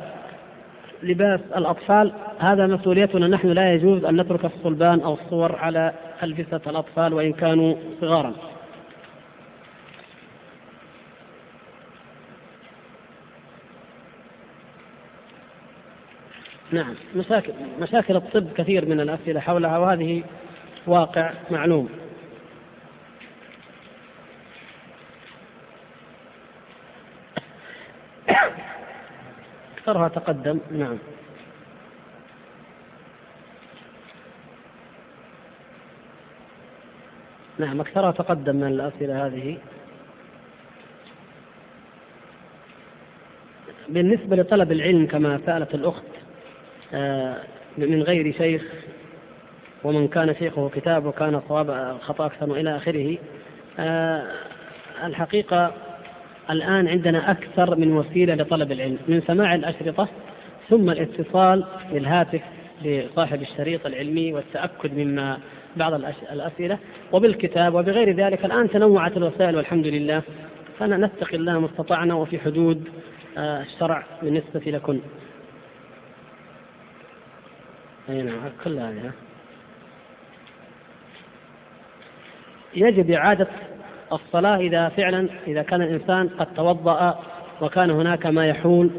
[1.04, 3.28] لباس الأطفال هذا مسؤوليتنا.
[3.28, 8.34] نحن لا يجوز أن نترك الصلبان أو الصور على ألبسة الأطفال وإن كانوا صغارا.
[16.72, 16.96] نعم.
[17.16, 20.24] مشاكل مشاكل الطب كثير من الأسئلة حولها وهذه
[20.88, 21.90] واقع معلوم.
[29.78, 30.60] أكثرها تقدم.
[30.72, 30.98] نعم.
[37.60, 39.58] نعم أكثرها تقدم من الأسئلة هذه.
[43.90, 46.21] بالنسبة لطلب العلم كما سألت الأخت
[47.78, 48.64] من غير شيخ
[49.84, 53.18] ومن كان شيخه كتاب وكان صواب خطأ أكثر إلى آخره.
[53.80, 54.24] آه،
[55.04, 55.74] الحقيقة
[56.50, 60.08] الآن عندنا أكثر من وسيلة لطلب العلم من سماع الأشرطة
[60.70, 62.42] ثم الاتصال بالهاتف
[62.82, 65.38] لصاحب الشريط العلمي والتأكد مما
[65.76, 65.94] بعض
[66.32, 66.78] الأسئلة.
[67.12, 70.22] وبالكتاب وبغير ذلك الآن تنوعت الوسائل والحمد لله.
[70.80, 72.84] فنتقي الله ما استطعنا وفي حدود
[73.38, 75.00] آه، الشرع بالنسبة لكن.
[78.12, 79.12] أي نعم كل هذه
[82.76, 83.48] يجب إعادة
[84.14, 87.20] الصلاة إذا فعلا إذا كان الإنسان قد توضأ
[87.62, 88.90] وكان هناك ما يحول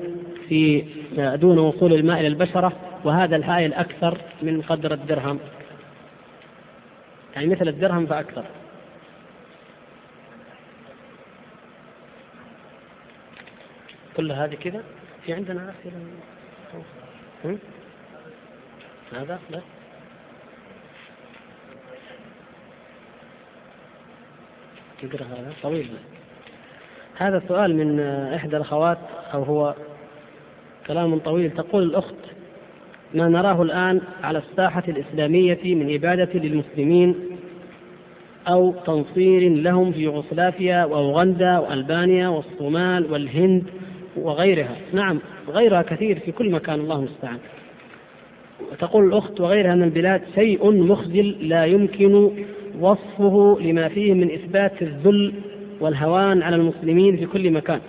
[0.49, 0.85] في
[1.17, 2.73] دون وصول الماء إلى البشرة
[3.05, 5.39] وهذا الحائل أكثر من قدر الدرهم.
[7.35, 8.45] يعني مثل الدرهم فأكثر.
[14.17, 14.83] كل هذه كذا؟
[15.27, 15.73] في عندنا
[17.45, 17.59] أسئلة
[19.51, 19.61] لا.
[25.03, 25.89] تقرأ هذا؟ طويل.
[27.17, 28.01] هذا سؤال من
[28.35, 28.99] إحدى الأخوات
[29.35, 29.75] أو هو
[30.87, 31.51] كلام طويل.
[31.51, 32.15] تقول الأخت
[33.15, 37.15] ما نراه الآن على الساحة الإسلامية من إبادة للمسلمين
[38.49, 43.65] أو تنصير لهم في يوغوسلافيا وأوغندا وألبانيا والصومال والهند
[44.17, 46.81] وغيرها؟ نعم غيرها كثير في كل مكان.
[46.81, 47.39] الله المستعان.
[48.73, 52.31] وتقول الأخت وغيرها من البلاد شيء مخجل لا يمكن
[52.81, 55.33] وصفه لما فيه من إثبات الذل
[55.81, 57.81] والهوان على المسلمين في كل مكان.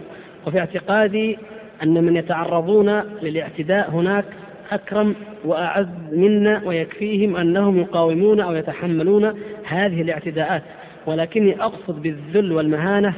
[0.47, 1.37] وفي اعتقادي
[1.83, 4.25] أن من يتعرضون للاعتداء هناك
[4.71, 9.33] أكرم وأعز منا ويكفيهم أنهم يقاومون أو يتحملون
[9.63, 10.63] هذه الاعتداءات.
[11.05, 13.13] ولكني أقصد بالذل والمهانة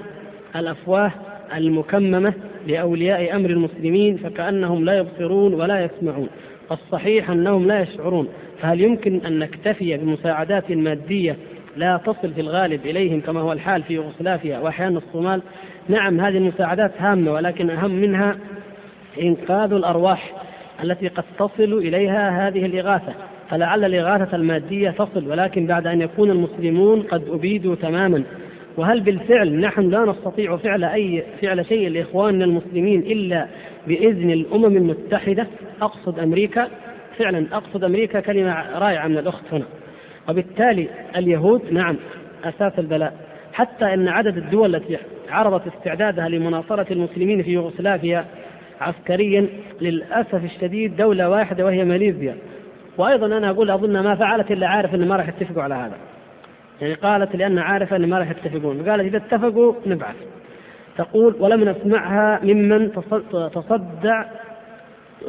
[0.56, 1.12] الأفواه
[1.56, 2.34] المكممة
[2.68, 6.28] لأولياء أمر المسلمين فكأنهم لا يبصرون ولا يسمعون.
[6.72, 8.28] الصحيح أنهم لا يشعرون.
[8.62, 11.36] فهل يمكن أن نكتفي بمساعدات مادية
[11.78, 15.42] لا تصل في الغالب إليهم كما هو الحال في يوغوسلافيا وأحيانا الصومال؟
[15.90, 18.38] نعم هذه المساعدات هامة ولكن أهم منها
[19.22, 20.34] إنقاذ الأرواح
[20.84, 23.14] التي قد تصل إليها هذه الإغاثة.
[23.50, 28.24] فلعل الإغاثة المادية تصل ولكن بعد أن يكون المسلمون قد أبيدوا تماما.
[28.78, 33.48] وهل بالفعل نحن لا نستطيع فعل أي فعل شيء لإخواننا المسلمين إلا
[33.88, 35.48] بإذن الأمم المتحدة
[35.82, 36.68] أقصد أمريكا
[37.18, 39.66] فعلا أقصد أمريكا كلمة رائعة من الأخت هنا.
[40.30, 41.98] وبالتالي اليهود نعم
[42.44, 43.14] أساس البلاء.
[43.54, 44.98] حتى أن عدد الدول التي
[45.30, 48.26] عرضت استعدادها لمناصرة المسلمين في يوغوسلافيا
[48.82, 49.48] عسكريا
[49.82, 52.36] للأسف الشديد دولة واحدة وهي ماليزيا.
[52.98, 55.98] وأيضا أنا أقول أظن ما فعلت إلا عارف أن ما راح يتفقوا على هذا.
[56.82, 58.90] يعني قالت لأن عارفة أن ما راح يتفقون.
[58.90, 60.16] قالت إذا اتفقوا نبعث.
[60.98, 62.92] تقول ولم نسمعها ممن
[63.54, 64.26] تصدع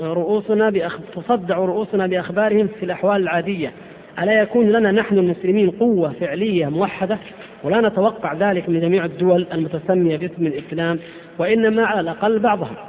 [0.00, 0.98] رؤوسنا بأخ...
[1.16, 3.72] تصدع رؤوسنا بأخبارهم في الأحوال العادية.
[4.18, 7.18] ألا يكون لنا نحن المسلمين قوة فعلية موحدة؟
[7.64, 10.98] ولا نتوقع ذلك من جميع الدول المتسمية باسم الإسلام
[11.38, 12.88] وإنما على الأقل بعضها.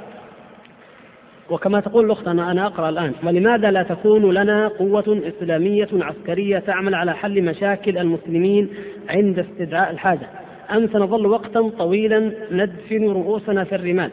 [1.50, 3.12] وكما تقول الأخت أنا, أنا أقرأ الآن.
[3.24, 8.68] ولماذا لا تكون لنا قوة إسلامية عسكرية تعمل على حل مشاكل المسلمين
[9.08, 10.28] عند استدعاء الحاجة؟
[10.70, 14.10] أم سنظل وقتا طويلا ندفن رؤوسنا في الرمال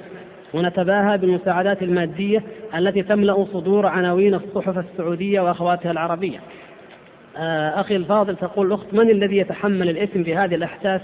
[0.54, 2.44] ونتباهى بالمساعدات المادية
[2.78, 6.40] التي تملأ صدور عناوين الصحف السعودية وأخواتها العربية.
[7.38, 11.02] آه، أخي الفاضل تقول الأخت من الذي يتحمل الإثم في هذه الأحداث؟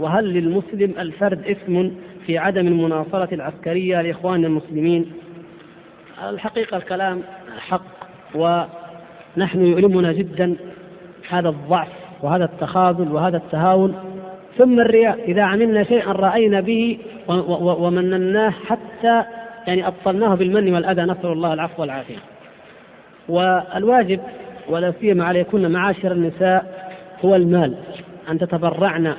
[0.00, 1.88] وهل للمسلم الفرد إثم
[2.26, 5.12] في عدم المناصرة العسكرية لإخواننا المسلمين؟
[6.28, 7.22] الحقيقة الكلام
[7.58, 7.84] حق
[8.34, 10.56] ونحن يؤلمنا جدا
[11.28, 11.88] هذا الضعف
[12.22, 14.13] وهذا التخاذل وهذا التهاون
[14.58, 16.98] ثم الرياء إذا عملنا شيئا رأينا به
[17.58, 19.24] ومنناه حتى
[19.66, 22.18] يعني أبطلناه بالمن والأذى نسأل الله العفو والعافية.
[23.28, 24.20] والواجب
[24.68, 26.90] ولا سيما عليكن معاشر النساء
[27.24, 27.74] هو المال
[28.30, 29.14] أن تتبرعن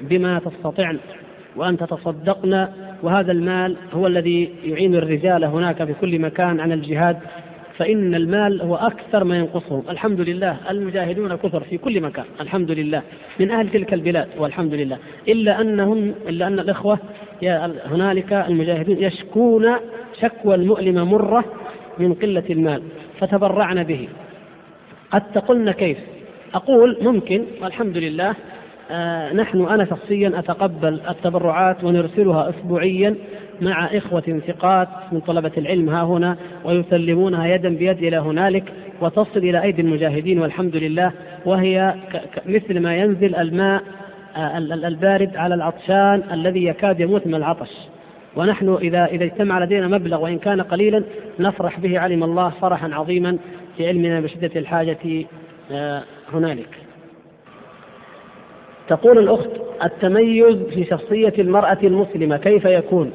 [0.00, 0.98] بما تستطعن
[1.56, 2.68] وأن تتصدقن
[3.02, 7.18] وهذا المال هو الذي يعين الرجال هناك في كل مكان عن الجهاد.
[7.78, 9.82] فإن المال هو أكثر ما ينقصهم.
[9.90, 10.56] الحمد لله.
[10.70, 12.24] المجاهدون كثر في كل مكان.
[12.40, 13.02] الحمد لله.
[13.40, 14.98] من أهل تلك البلاد والحمد لله.
[15.28, 16.98] إلا أنهم إلا أن الإخوة
[17.86, 19.66] هنالك المجاهدين يشكون
[20.20, 21.44] شكوى المؤلمة مرة
[21.98, 22.82] من قلة المال.
[23.20, 24.08] فتبرعن به.
[25.10, 25.98] قد تقولن كيف؟
[26.54, 28.34] أقول ممكن والحمد لله
[28.90, 33.14] آه نحن أنا شخصيا أتقبل التبرعات ونرسلها أسبوعيا
[33.60, 39.62] مع إخوة ثقات من طلبة العلم ها هنا ويسلمونها يدا بيد إلى هنالك وتصل إلى
[39.62, 41.12] أيدي المجاهدين والحمد لله
[41.44, 41.94] وهي
[42.46, 43.82] مثل ما ينزل الماء
[44.36, 47.70] آه البارد على العطشان الذي يكاد يموت من العطش.
[48.36, 51.04] ونحن إذا إذا اجتمع لدينا مبلغ وإن كان قليلا
[51.40, 53.38] نفرح به علم الله فرحا عظيما
[53.76, 54.98] في علمنا بشدة الحاجة
[55.72, 56.02] آه،
[56.32, 56.68] هنالك.
[58.88, 59.50] تقول الأخت
[59.84, 63.12] التميز في شخصية المرأة المسلمة كيف يكون؟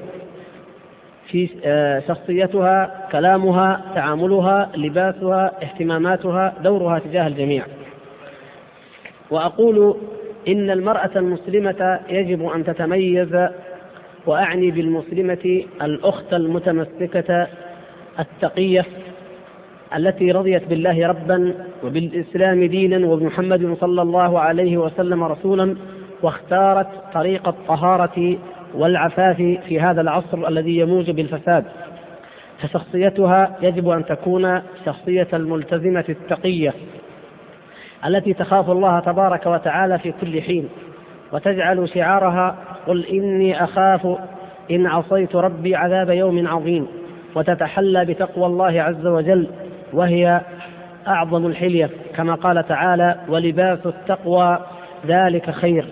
[1.34, 7.65] في آه، شخصيتها كلامها تعاملها لباسها اهتماماتها دورها تجاه الجميع.
[9.31, 9.95] وأقول
[10.47, 13.47] إن المرأة المسلمة يجب أن تتميز
[14.26, 17.47] وأعني بالمسلمة الأخت المتمسكة
[18.19, 18.85] التقية
[19.95, 21.53] التي رضيت بالله ربا
[21.84, 25.76] وبالإسلام دينا وبمحمد صلى الله عليه وسلم رسولا
[26.22, 28.38] واختارت طريق الطهارة
[28.74, 31.66] والعفاف في هذا العصر الذي يموج بالفساد.
[32.60, 36.74] فشخصيتها يجب أن تكون شخصية الملتزمة التقية
[38.06, 40.70] التي تخاف الله تبارك وتعالى في كل حين
[41.32, 42.56] وتجعل شعارها
[42.88, 44.18] قل إني أخاف
[44.72, 46.88] إن عصيت ربي عذاب يوم عظيم
[47.36, 49.48] وتتحلى بتقوى الله عز وجل
[49.94, 50.41] وهي
[51.08, 51.90] أعظم الحلية.
[52.16, 54.60] كما قال تعالى ولباس التقوى
[55.08, 55.86] ذلك خير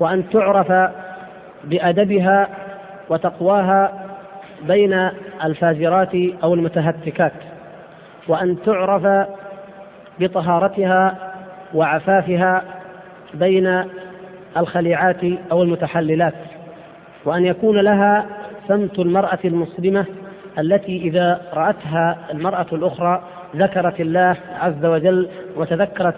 [0.00, 0.92] وأن تعرف
[1.66, 2.48] بأدبها
[3.08, 4.04] وتقواها
[4.62, 5.10] بين
[5.44, 7.32] الفاجرات أو المتهتكات
[8.28, 9.28] وأن تعرف
[10.20, 11.14] بطهارتها
[11.74, 12.62] وعفافها
[13.34, 13.84] بين
[14.56, 16.34] الخليعات أو المتحللات
[17.24, 18.26] وأن يكون لها
[18.68, 20.04] سمت المرأة المسلمة
[20.58, 23.22] التي إذا رأتها المرأة الأخرى
[23.56, 26.14] ذكرت الله عز وجل وتذكرت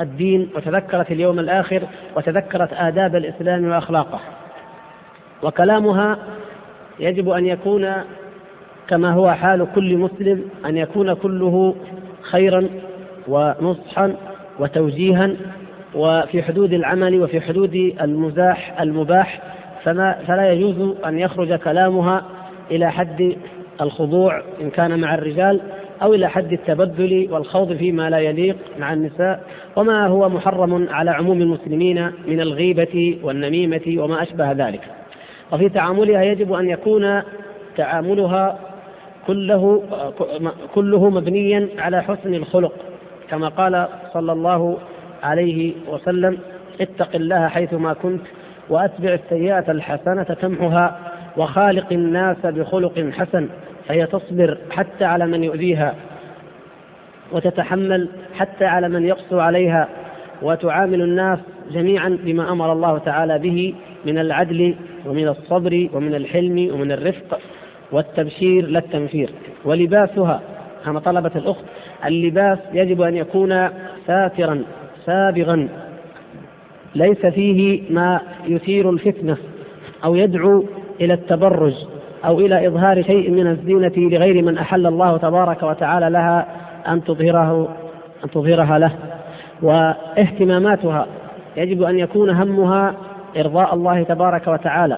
[0.00, 1.82] الدين وتذكرت اليوم الآخر
[2.16, 4.20] وتذكرت آداب الإسلام وأخلاقه.
[5.42, 6.18] وكلامها
[7.00, 7.92] يجب أن يكون
[8.88, 11.74] كما هو حال كل مسلم أن يكون كله
[12.22, 12.68] خيرا
[13.28, 14.16] ونصحا
[14.58, 15.30] وتوجيها
[15.94, 19.42] وفي حدود العمل وفي حدود المزاح المباح
[19.84, 22.24] فما فلا يجوز أن يخرج كلامها
[22.70, 23.36] إلى حد
[23.80, 25.60] الخضوع إن كان مع الرجال
[26.02, 29.42] أو إلى حد التبذل والخوض فيما لا يليق مع النساء.
[29.76, 34.80] وما هو محرم على عموم المسلمين من الغيبة والنميمة وما أشبه ذلك.
[35.52, 37.22] وفي تعاملها يجب أن يكون
[37.76, 38.58] تعاملها
[39.26, 39.82] كله
[40.74, 42.72] كله مبنيا على حسن الخلق
[43.30, 44.78] كما قال صلى الله
[45.22, 46.38] عليه وسلم
[46.80, 48.22] اتق الله حيثما كنت
[48.68, 50.98] وأتبع السيئة الحسنة تمحها
[51.36, 53.48] وخالق الناس بخلق حسن
[53.88, 55.94] فهي تصبر حتى على من يؤذيها
[57.32, 59.88] وتتحمل حتى على من يقسو عليها
[60.42, 61.38] وتعامل الناس
[61.70, 63.74] جميعا بما أمر الله تعالى به
[64.04, 64.74] من العدل
[65.08, 67.38] ومن الصبر ومن الحلم ومن الرفق
[67.92, 69.30] والتبشير لا التنفير.
[69.64, 70.40] ولباسها
[70.84, 71.64] كما طلبت الأخت
[72.06, 73.68] اللباس يجب أن يكون
[74.06, 74.62] ساترا
[75.06, 75.68] سابغا.
[76.94, 79.36] ليس فيه ما يثير الفتنة
[80.04, 80.64] أو يدعو
[81.00, 81.74] إلى التبرج
[82.24, 86.46] أو إلى إظهار شيء من الزينة لغير من أحل الله تبارك وتعالى لها
[86.88, 87.76] أن تظهره
[88.24, 88.92] أن تظهرها له.
[89.62, 91.06] واهتماماتها
[91.56, 92.94] يجب أن يكون همها
[93.40, 94.96] إرضاء الله تبارك وتعالى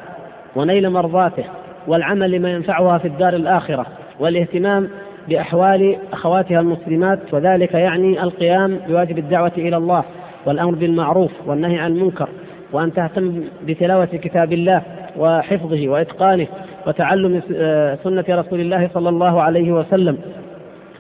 [0.57, 1.45] ونيل مرضاته
[1.87, 3.87] والعمل لما ينفعها في الدار الآخرة
[4.21, 4.89] والاهتمام
[5.29, 10.05] بأحوال أخواتها المسلمات وذلك يعني القيام بواجب الدعوة إلى الله
[10.47, 12.29] والأمر بالمعروف والنهي عن المنكر
[12.73, 14.83] وأن تهتم بتلاوة كتاب الله
[15.19, 16.47] وحفظه وإتقانه
[16.87, 20.19] وتعلم آه، سنة رسول الله صلى الله عليه وسلم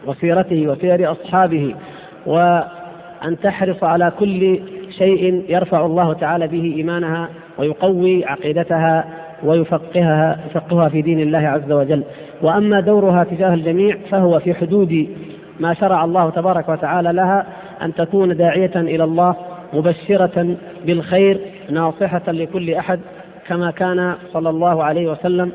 [0.07, 1.75] وسيرته وسير أصحابه
[2.27, 4.61] وأن تحرص على كل
[4.91, 7.29] شيء يرفع الله تعالى به إيمانها
[7.59, 9.05] ويقوي عقيدتها
[9.45, 12.03] ويفقهها يفقهها في دين الله عز وجل.
[12.43, 15.09] وأما دورها تجاه الجميع فهو في حدود
[15.61, 17.47] ما شرع الله تبارك وتعالى لها
[17.83, 19.37] أن تكون داعية إلى الله
[19.73, 20.57] مبشرة
[20.87, 21.41] بالخير
[21.71, 23.01] ناصحة لكل أحد
[23.49, 25.53] كما كان صلى الله عليه وسلم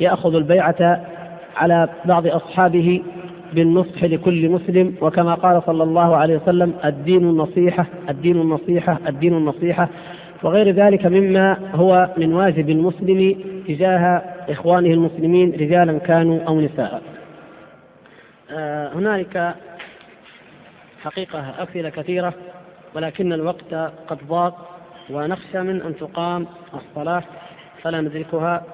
[0.00, 1.00] يأخذ البيعة
[1.56, 3.02] على بعض أصحابه
[3.52, 9.88] بالنصح لكل مسلم وكما قال صلى الله عليه وسلم الدين النصيحة الدين النصيحة الدين النصيحة.
[10.42, 13.36] وغير ذلك مما هو من واجب المسلم
[13.68, 17.02] تجاه إخوانه المسلمين رجالا كانوا أو نساء.
[18.50, 19.54] آه، هنالك
[21.02, 22.34] حقيقة أسئلة كثيرة
[22.94, 23.74] ولكن الوقت
[24.08, 24.70] قد ضاق
[25.10, 27.22] ونخشى من أن تقام الصلاة
[27.82, 28.64] فلا ندركها.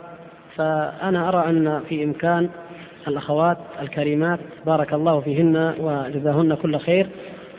[0.56, 2.48] فأنا أرى أن في إمكان
[3.08, 7.06] الأخوات الكريمات بارك الله فيهن وجزاهن كل خير.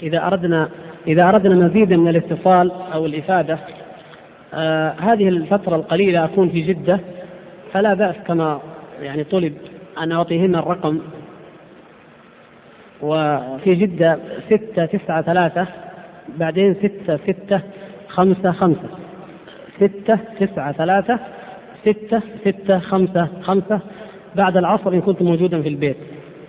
[0.04, 0.70] إذا أردنا
[1.08, 3.60] إذا أردنا مزيدا من الاتصال أو الإفادة
[4.54, 7.00] آه هذه الفترة القليلة أكون في جدة
[7.74, 8.60] فلا بأس كما
[9.02, 9.54] يعني طلب
[9.98, 11.00] أن أعطيهن الرقم.
[13.02, 14.20] وفي جدة
[14.50, 15.68] ستة تسعة ثلاثة
[16.38, 17.62] بعدين ستة ستة
[18.08, 18.90] خمسة خمسة.
[19.78, 21.20] ستة تسعة ثلاثة
[21.82, 23.80] ستة ستة خمسة خمسة
[24.38, 25.98] بعد العصر إن كنت موجودا في البيت.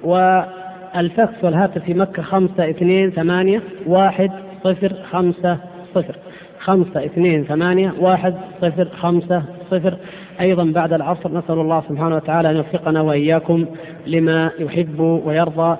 [0.04, 4.30] والفاكس والهاتف في مكة خمسة اثنين ثمانية واحد
[4.64, 5.58] صفر خمسة
[5.94, 6.16] صفر.
[6.60, 9.96] خمسة اثنين ثمانية واحد صفر خمسة صفر.
[10.40, 13.66] أيضا بعد العصر نسأل الله سبحانه وتعالى أن يوفقنا وإياكم
[14.06, 15.76] لما يحب ويرضى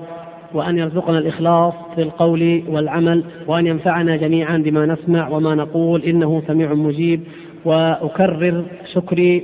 [0.54, 6.02] وأن يرزقنا الإخلاص في القول والعمل وأن ينفعنا جميعا بما نسمع وما نقول.
[6.02, 7.20] إنه سميع مجيب.
[7.64, 8.64] وأكرر
[8.94, 9.42] شكري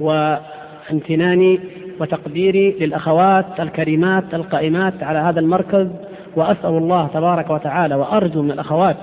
[0.00, 1.60] وامتناني
[2.00, 5.88] وتقديري للأخوات الكريمات القائمات على هذا المركز
[6.36, 8.96] وأسأل الله تبارك وتعالى وأرجو من الأخوات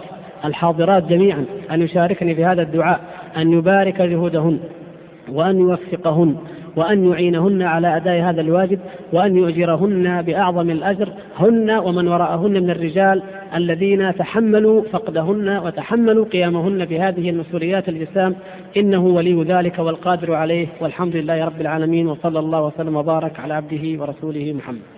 [0.46, 3.00] الحاضرات جميعا أن يشاركني في هذا الدعاء
[3.38, 4.60] أن يبارك جهودهن
[5.32, 6.36] وأن يوفقهن.
[6.76, 8.80] وأن يعينهن على أداء هذا الواجب
[9.14, 13.24] وأن يؤجرهن بأعظم الأجر هن ومن وراءهن من الرجال
[13.56, 18.36] الذين تحملوا فقدهن وتحملوا قيامهن بهذه المسؤوليات الجسام
[18.78, 24.02] إنه ولي ذلك والقادر عليه والحمد لله رب العالمين وصلى الله وسلم وبارك على عبده
[24.02, 24.93] ورسوله محمد.